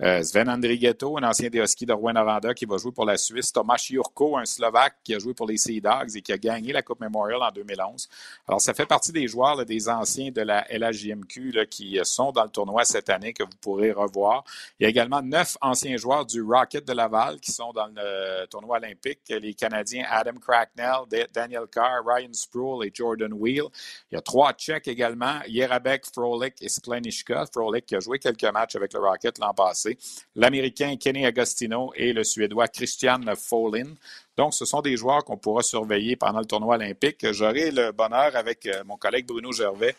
Euh, 0.00 0.22
Sven 0.22 0.48
Andrighetto, 0.48 1.18
un 1.18 1.24
ancien 1.24 1.50
des 1.50 1.58
Huskies 1.58 1.84
de 1.84 1.92
Rouen-Noranda 1.92 2.54
qui 2.54 2.64
va 2.64 2.78
jouer 2.78 2.92
pour 2.92 3.04
la 3.04 3.16
Suisse. 3.16 3.52
Thomas 3.52 3.76
Jurko, 3.76 4.38
un 4.38 4.44
Slovaque 4.44 4.94
qui 5.02 5.14
a 5.14 5.18
joué 5.18 5.34
pour 5.34 5.46
les 5.46 5.58
Sea 5.58 5.80
Dogs 5.80 6.16
et 6.16 6.22
qui 6.22 6.32
a 6.32 6.38
gagné 6.38 6.72
la 6.72 6.82
Coupe 6.82 7.00
Memorial 7.00 7.42
en 7.42 7.50
2011. 7.50 8.08
Alors, 8.46 8.60
ça 8.60 8.72
fait 8.72 8.86
partie 8.86 9.12
des 9.12 9.26
joueurs, 9.26 9.62
des 9.66 9.88
anciens 9.88 10.30
de 10.30 10.40
la 10.40 10.64
LHJMQ 10.70 11.66
qui 11.68 11.98
euh, 11.98 12.04
sont 12.04 12.30
dans 12.30 12.44
le 12.44 12.50
tournoi 12.50 12.84
cette 12.84 13.10
année 13.10 13.32
que 13.32 13.42
vous 13.42 13.58
pourrez 13.60 13.92
revoir. 13.92 14.44
Il 14.78 14.84
y 14.84 14.86
a 14.86 14.88
également 14.88 15.20
neuf 15.20 15.58
anciens 15.60 15.96
joueurs 15.96 16.24
du 16.24 16.40
Rocket 16.40 16.86
de 16.86 16.92
Laval 16.92 17.40
qui 17.40 17.50
sont 17.50 17.72
dans 17.72 17.88
le 17.88 18.46
tournoi 18.46 18.78
olympique. 18.78 19.20
Les 19.28 19.54
Canadiens 19.54 20.06
Adam 20.08 20.38
Cracknell, 20.40 21.26
Daniel 21.32 21.66
Carr, 21.70 22.03
Ryan 22.04 22.32
Sproul 22.32 22.86
et 22.86 22.90
Jordan 22.92 23.32
Wheel. 23.32 23.64
Il 24.10 24.14
y 24.14 24.16
a 24.16 24.20
trois 24.20 24.52
Tchèques 24.52 24.88
également, 24.88 25.40
Jerabek, 25.48 26.06
Frolik 26.06 26.54
et 26.60 26.68
Spleniška. 26.68 27.46
Frolik 27.52 27.86
qui 27.86 27.96
a 27.96 28.00
joué 28.00 28.18
quelques 28.18 28.44
matchs 28.44 28.76
avec 28.76 28.92
le 28.92 29.00
Rocket 29.00 29.38
l'an 29.38 29.54
passé. 29.54 29.98
L'Américain 30.34 30.96
Kenny 30.96 31.26
Agostino 31.26 31.92
et 31.96 32.12
le 32.12 32.24
Suédois 32.24 32.68
Christian 32.68 33.20
Folin. 33.36 33.94
Donc, 34.36 34.52
ce 34.54 34.64
sont 34.64 34.80
des 34.80 34.96
joueurs 34.96 35.24
qu'on 35.24 35.36
pourra 35.36 35.62
surveiller 35.62 36.16
pendant 36.16 36.40
le 36.40 36.46
tournoi 36.46 36.74
olympique. 36.74 37.24
J'aurai 37.32 37.70
le 37.70 37.92
bonheur 37.92 38.34
avec 38.34 38.66
euh, 38.66 38.82
mon 38.84 38.96
collègue 38.96 39.26
Bruno 39.26 39.52
Gervais 39.52 39.94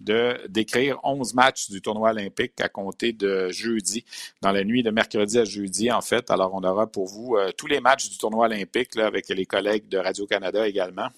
de 0.00 0.38
décrire 0.48 1.00
11 1.02 1.34
matchs 1.34 1.70
du 1.70 1.80
tournoi 1.80 2.10
olympique 2.10 2.60
à 2.60 2.68
compter 2.68 3.12
de 3.12 3.48
jeudi, 3.48 4.04
dans 4.42 4.52
la 4.52 4.62
nuit 4.62 4.82
de 4.82 4.90
mercredi 4.90 5.38
à 5.38 5.44
jeudi, 5.44 5.90
en 5.90 6.02
fait. 6.02 6.30
Alors, 6.30 6.54
on 6.54 6.62
aura 6.62 6.86
pour 6.86 7.06
vous 7.06 7.36
euh, 7.36 7.50
tous 7.56 7.66
les 7.66 7.80
matchs 7.80 8.10
du 8.10 8.18
tournoi 8.18 8.46
olympique 8.46 8.96
avec 8.96 9.28
les 9.28 9.46
collègues 9.46 9.88
de 9.88 9.98
Radio-Canada 9.98 10.68
également. 10.68 11.08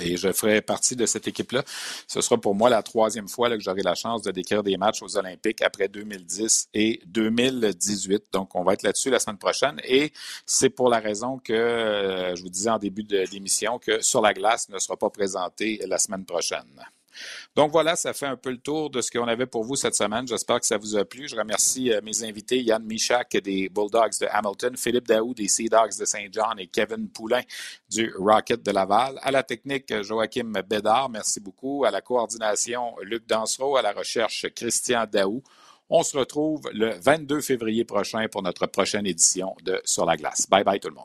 Et 0.00 0.16
je 0.16 0.32
ferai 0.32 0.60
partie 0.60 0.96
de 0.96 1.06
cette 1.06 1.28
équipe-là. 1.28 1.62
Ce 2.08 2.20
sera 2.20 2.36
pour 2.40 2.54
moi 2.54 2.68
la 2.68 2.82
troisième 2.82 3.28
fois 3.28 3.48
que 3.50 3.60
j'aurai 3.60 3.82
la 3.82 3.94
chance 3.94 4.22
de 4.22 4.32
décrire 4.32 4.64
des 4.64 4.76
matchs 4.76 5.02
aux 5.02 5.16
Olympiques 5.16 5.62
après 5.62 5.88
2010 5.88 6.68
et 6.74 7.00
2018. 7.06 8.24
Donc, 8.32 8.54
on 8.56 8.64
va 8.64 8.72
être 8.72 8.82
là-dessus 8.82 9.10
la 9.10 9.20
semaine 9.20 9.38
prochaine. 9.38 9.80
Et 9.84 10.12
c'est 10.46 10.70
pour 10.70 10.88
la 10.88 10.98
raison 10.98 11.38
que 11.38 11.52
euh, 11.52 12.34
je 12.34 12.42
vous 12.42 12.48
disais 12.48 12.70
en 12.70 12.78
début 12.78 13.04
d'émission 13.04 13.78
que 13.78 14.00
Sur 14.00 14.20
la 14.20 14.34
glace 14.34 14.68
ne 14.68 14.78
sera 14.78 14.96
pas 14.96 15.10
présenté 15.10 15.80
la 15.86 15.98
semaine 15.98 16.24
prochaine. 16.24 16.84
Donc 17.56 17.72
voilà, 17.72 17.96
ça 17.96 18.12
fait 18.12 18.26
un 18.26 18.36
peu 18.36 18.50
le 18.50 18.58
tour 18.58 18.90
de 18.90 19.00
ce 19.00 19.10
qu'on 19.10 19.26
avait 19.26 19.46
pour 19.46 19.64
vous 19.64 19.76
cette 19.76 19.94
semaine. 19.94 20.26
J'espère 20.26 20.60
que 20.60 20.66
ça 20.66 20.76
vous 20.76 20.96
a 20.96 21.04
plu. 21.04 21.28
Je 21.28 21.36
remercie 21.36 21.92
euh, 21.92 22.00
mes 22.02 22.24
invités, 22.24 22.62
Yann 22.62 22.84
Michak 22.84 23.36
des 23.38 23.68
Bulldogs 23.68 24.18
de 24.20 24.26
Hamilton, 24.30 24.76
Philippe 24.76 25.08
Daou 25.08 25.34
des 25.34 25.48
Sea 25.48 25.68
Dogs 25.68 25.98
de 25.98 26.04
Saint-Jean 26.04 26.56
et 26.58 26.66
Kevin 26.66 27.08
Poulain 27.08 27.42
du 27.90 28.12
Rocket 28.18 28.62
de 28.62 28.70
Laval. 28.70 29.18
À 29.22 29.30
la 29.30 29.42
technique, 29.42 30.02
Joachim 30.02 30.52
Bédard, 30.68 31.08
merci 31.08 31.40
beaucoup. 31.40 31.84
À 31.84 31.90
la 31.90 32.00
coordination, 32.00 32.94
Luc 33.02 33.26
Dansereau. 33.26 33.76
À 33.76 33.82
la 33.82 33.92
recherche, 33.92 34.46
Christian 34.54 35.06
Daou. 35.10 35.42
On 35.90 36.02
se 36.02 36.16
retrouve 36.16 36.62
le 36.72 36.94
22 36.98 37.40
février 37.40 37.84
prochain 37.84 38.26
pour 38.30 38.42
notre 38.42 38.66
prochaine 38.66 39.06
édition 39.06 39.54
de 39.62 39.80
Sur 39.84 40.06
la 40.06 40.16
glace. 40.16 40.48
Bye 40.48 40.64
bye 40.64 40.80
tout 40.80 40.88
le 40.88 40.94
monde. 40.94 41.04